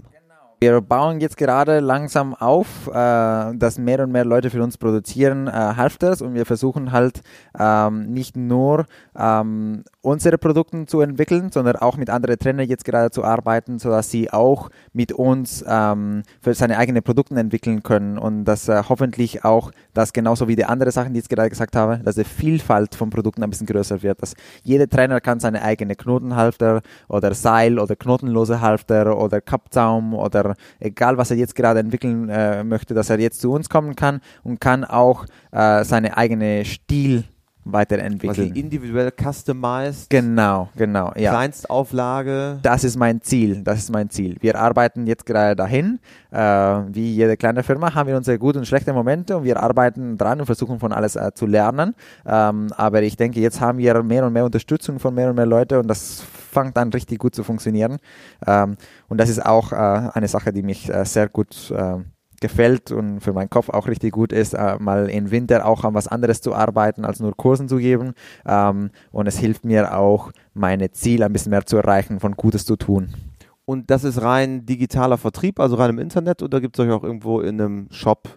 Wir 0.63 0.79
bauen 0.81 1.19
jetzt 1.19 1.35
gerade 1.35 1.79
langsam 1.79 2.33
auf, 2.33 2.87
äh, 2.87 2.91
dass 2.91 3.77
mehr 3.77 4.01
und 4.01 4.11
mehr 4.11 4.23
Leute 4.23 4.49
für 4.49 4.63
uns 4.63 4.77
produzieren 4.77 5.47
äh, 5.47 5.51
Halfters 5.51 6.21
und 6.21 6.35
wir 6.35 6.45
versuchen 6.45 6.91
halt 6.91 7.21
ähm, 7.59 8.13
nicht 8.13 8.37
nur 8.37 8.85
ähm, 9.13 9.83
unsere 10.03 10.37
Produkte 10.37 10.85
zu 10.85 10.99
entwickeln, 10.99 11.49
sondern 11.51 11.77
auch 11.77 11.95
mit 11.95 12.09
anderen 12.09 12.37
Trainern 12.37 12.67
jetzt 12.67 12.83
gerade 12.83 13.09
zu 13.09 13.23
arbeiten, 13.23 13.79
sodass 13.79 14.11
sie 14.11 14.31
auch 14.31 14.69
mit 14.91 15.13
uns 15.13 15.63
ähm, 15.67 16.23
für 16.41 16.53
seine 16.53 16.77
eigenen 16.77 17.01
Produkte 17.03 17.35
entwickeln 17.35 17.83
können 17.83 18.17
und 18.17 18.43
dass 18.43 18.67
äh, 18.67 18.83
hoffentlich 18.87 19.45
auch 19.45 19.71
das 19.93 20.11
genauso 20.11 20.47
wie 20.49 20.57
die 20.57 20.65
anderen 20.65 20.91
Sachen, 20.91 21.13
die 21.13 21.19
ich 21.19 21.23
jetzt 21.23 21.29
gerade 21.29 21.49
gesagt 21.49 21.75
habe, 21.77 21.99
dass 22.03 22.15
die 22.15 22.25
Vielfalt 22.25 22.95
von 22.95 23.09
Produkten 23.09 23.43
ein 23.43 23.49
bisschen 23.49 23.65
größer 23.65 24.03
wird, 24.03 24.21
dass 24.21 24.35
jeder 24.63 24.89
Trainer 24.89 25.21
kann 25.21 25.39
seine 25.39 25.61
eigene 25.61 25.95
Knotenhalfter 25.95 26.81
oder 27.07 27.33
Seil 27.33 27.79
oder 27.79 27.95
knotenlose 27.95 28.59
Halfter 28.59 29.17
oder 29.17 29.39
Kappzaum 29.39 30.13
oder 30.13 30.55
egal 30.81 31.17
was 31.17 31.31
er 31.31 31.37
jetzt 31.37 31.55
gerade 31.55 31.79
entwickeln 31.79 32.27
äh, 32.27 32.63
möchte, 32.65 32.93
dass 32.93 33.09
er 33.09 33.19
jetzt 33.19 33.39
zu 33.39 33.53
uns 33.53 33.69
kommen 33.69 33.95
kann 33.95 34.19
und 34.43 34.59
kann 34.59 34.83
auch 34.83 35.25
äh, 35.51 35.85
seine 35.85 36.17
eigene 36.17 36.65
Stil 36.65 37.23
Also 37.65 37.73
weiterentwickeln. 37.73 38.53
individuell 38.55 39.11
customized, 39.11 40.09
genau, 40.09 40.69
genau, 40.75 41.13
ja. 41.15 41.31
Kleinstauflage. 41.31 42.59
Das 42.61 42.83
ist 42.83 42.97
mein 42.97 43.21
Ziel, 43.21 43.63
das 43.63 43.79
ist 43.79 43.91
mein 43.91 44.09
Ziel. 44.09 44.37
Wir 44.41 44.59
arbeiten 44.59 45.07
jetzt 45.07 45.25
gerade 45.25 45.55
dahin. 45.55 45.99
Äh, 46.31 46.37
wie 46.39 47.13
jede 47.13 47.37
kleine 47.37 47.63
Firma 47.63 47.93
haben 47.93 48.07
wir 48.07 48.17
unsere 48.17 48.37
guten 48.37 48.59
und 48.59 48.65
schlechten 48.65 48.93
Momente 48.93 49.37
und 49.37 49.43
wir 49.43 49.61
arbeiten 49.61 50.17
dran 50.17 50.39
und 50.39 50.45
versuchen 50.45 50.79
von 50.79 50.91
alles 50.91 51.15
äh, 51.15 51.31
zu 51.33 51.45
lernen. 51.45 51.95
Ähm, 52.25 52.67
aber 52.75 53.01
ich 53.03 53.15
denke, 53.15 53.39
jetzt 53.39 53.61
haben 53.61 53.77
wir 53.77 54.03
mehr 54.03 54.25
und 54.25 54.33
mehr 54.33 54.45
Unterstützung 54.45 54.99
von 54.99 55.13
mehr 55.13 55.29
und 55.29 55.35
mehr 55.35 55.45
Leuten 55.45 55.79
und 55.79 55.87
das 55.87 56.21
fängt 56.21 56.77
an 56.77 56.89
richtig 56.89 57.19
gut 57.19 57.33
zu 57.33 57.43
funktionieren. 57.43 57.97
Ähm, 58.45 58.75
und 59.07 59.19
das 59.19 59.29
ist 59.29 59.45
auch 59.45 59.71
äh, 59.71 59.75
eine 59.75 60.27
Sache, 60.27 60.51
die 60.51 60.63
mich 60.63 60.89
äh, 60.89 61.05
sehr 61.05 61.29
gut 61.29 61.71
äh, 61.71 61.97
gefällt 62.43 62.91
und 62.91 63.21
für 63.21 63.33
meinen 63.33 63.49
Kopf 63.49 63.69
auch 63.69 63.87
richtig 63.87 64.11
gut 64.11 64.33
ist, 64.33 64.53
äh, 64.53 64.77
mal 64.77 65.09
im 65.09 65.31
Winter 65.31 65.65
auch 65.65 65.83
an 65.85 65.93
was 65.93 66.07
anderes 66.07 66.41
zu 66.41 66.53
arbeiten, 66.53 67.05
als 67.05 67.19
nur 67.19 67.35
Kursen 67.35 67.67
zu 67.67 67.77
geben. 67.77 68.13
Ähm, 68.45 68.91
und 69.11 69.27
es 69.27 69.39
hilft 69.39 69.65
mir 69.65 69.97
auch, 69.97 70.31
meine 70.53 70.91
Ziele 70.91 71.25
ein 71.25 71.33
bisschen 71.33 71.49
mehr 71.51 71.65
zu 71.65 71.77
erreichen, 71.77 72.19
von 72.19 72.33
Gutes 72.33 72.65
zu 72.65 72.75
tun. 72.75 73.09
Und 73.65 73.89
das 73.89 74.03
ist 74.03 74.21
rein 74.21 74.65
digitaler 74.65 75.17
Vertrieb, 75.17 75.59
also 75.59 75.77
rein 75.77 75.91
im 75.91 75.99
Internet 75.99 76.43
oder 76.43 76.59
gibt 76.59 76.77
es 76.77 76.85
euch 76.85 76.91
auch 76.91 77.03
irgendwo 77.03 77.39
in 77.39 77.59
einem 77.59 77.87
Shop 77.91 78.27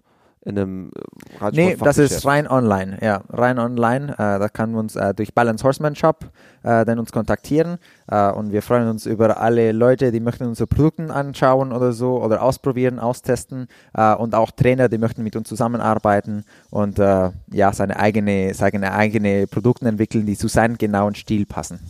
in 0.47 0.57
einem 0.57 0.90
äh, 0.94 1.01
Reitsport 1.38 1.55
Nee, 1.55 1.76
das 1.78 1.99
ist 1.99 2.24
rein 2.24 2.49
online, 2.49 2.99
ja, 3.03 3.22
rein 3.28 3.59
online. 3.59 4.12
Äh, 4.12 4.38
da 4.38 4.49
kann 4.49 4.70
man 4.70 4.80
uns 4.80 4.97
äh, 4.97 5.12
durch 5.12 5.34
Balance 5.34 5.64
Horseman 5.64 5.97
Shop 5.97 6.30
äh, 6.62 6.84
dann 6.84 6.99
uns 6.99 7.12
kontaktieren 7.12 7.78
äh, 8.09 8.30
und 8.30 8.53
wir 8.53 8.62
freuen 8.62 8.88
uns 8.88 9.07
über 9.07 9.40
alle 9.40 9.72
Leute, 9.72 10.12
die 10.12 10.20
möchten 10.20 10.44
unsere 10.44 10.66
Produkte 10.66 11.12
anschauen 11.12 11.72
oder 11.72 11.92
so 11.92 12.22
oder 12.22 12.42
ausprobieren, 12.42 13.01
austesten 13.01 13.66
äh, 13.94 14.14
und 14.14 14.34
auch 14.34 14.53
Trainer, 14.53 14.88
die 14.88 14.99
möchten 14.99 15.22
mit 15.22 15.34
uns 15.34 15.49
zusammenarbeiten 15.49 16.44
und 16.70 16.99
ja, 16.99 17.72
seine 17.72 17.99
eigene, 17.99 18.55
seine 18.55 18.92
eigene 18.92 19.47
Produkte 19.47 19.88
entwickeln, 19.88 20.26
die 20.26 20.36
zu 20.36 20.49
seinem 20.49 20.78
genauen 20.78 21.14
Stil 21.14 21.44
passen. 21.44 21.80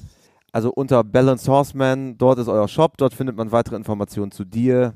Also 0.57 0.73
unter 0.73 1.05
Balance 1.05 1.53
Horseman, 1.53 2.17
dort 2.17 2.39
ist 2.39 2.49
euer 2.49 2.67
Shop, 2.67 2.97
dort 2.97 3.13
findet 3.13 3.37
man 3.37 3.53
weitere 3.53 3.77
Informationen 3.77 4.33
zu 4.33 4.45
dir, 4.45 4.95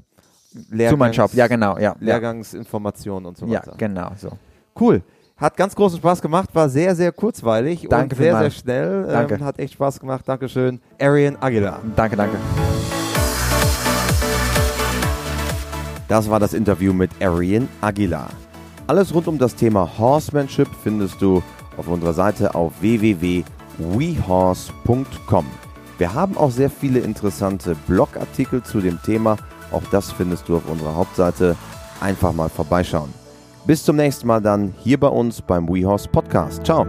Lehrgangs, 0.71 1.17
zu 1.17 1.27
meinem 1.27 1.37
ja 1.37 1.47
genau, 1.47 1.79
ja. 1.79 1.95
Lehrgangsinformationen 2.01 3.27
und 3.27 3.37
so 3.37 3.49
weiter. 3.49 3.71
Ja, 3.71 3.77
genau, 3.77 4.11
so. 4.17 4.31
Cool. 4.79 5.03
Hat 5.37 5.57
ganz 5.57 5.75
großen 5.75 5.99
Spaß 5.99 6.21
gemacht, 6.21 6.51
war 6.53 6.69
sehr, 6.69 6.95
sehr 6.95 7.13
kurzweilig 7.13 7.87
danke 7.89 8.15
und 8.15 8.23
sehr, 8.23 8.39
sehr 8.39 8.51
schnell. 8.51 9.07
Danke. 9.07 9.37
Ähm, 9.37 9.45
hat 9.45 9.59
echt 9.59 9.73
Spaß 9.75 9.99
gemacht. 9.99 10.25
Dankeschön. 10.27 10.81
Arian 11.01 11.37
Aguilar. 11.41 11.81
Danke, 11.97 12.17
danke. 12.17 12.37
Das 16.09 16.29
war 16.29 16.41
das 16.41 16.53
Interview 16.53 16.93
mit 16.93 17.11
Arian 17.23 17.69
Aguilar. 17.81 18.29
Alles 18.87 19.15
rund 19.15 19.29
um 19.29 19.39
das 19.39 19.55
Thema 19.55 19.89
Horsemanship 19.99 20.69
findest 20.83 21.23
du 21.23 21.43
auf 21.77 21.87
unserer 21.87 22.13
Seite 22.13 22.55
auf 22.55 22.73
www.wehorse.com. 22.81 25.47
Wir 25.97 26.13
haben 26.13 26.37
auch 26.37 26.51
sehr 26.51 26.69
viele 26.69 26.99
interessante 26.99 27.77
Blogartikel 27.87 28.63
zu 28.63 28.81
dem 28.81 29.01
Thema 29.03 29.39
auch 29.73 29.83
das 29.91 30.13
findest 30.13 30.49
du 30.49 30.57
auf 30.57 30.69
unserer 30.69 30.95
Hauptseite. 30.95 31.57
Einfach 32.01 32.33
mal 32.33 32.49
vorbeischauen. 32.49 33.13
Bis 33.67 33.85
zum 33.85 33.97
nächsten 33.97 34.27
Mal 34.27 34.41
dann 34.41 34.75
hier 34.79 34.99
bei 34.99 35.09
uns 35.09 35.43
beim 35.43 35.69
WeHorse 35.69 36.09
Podcast. 36.09 36.65
Ciao. 36.65 36.87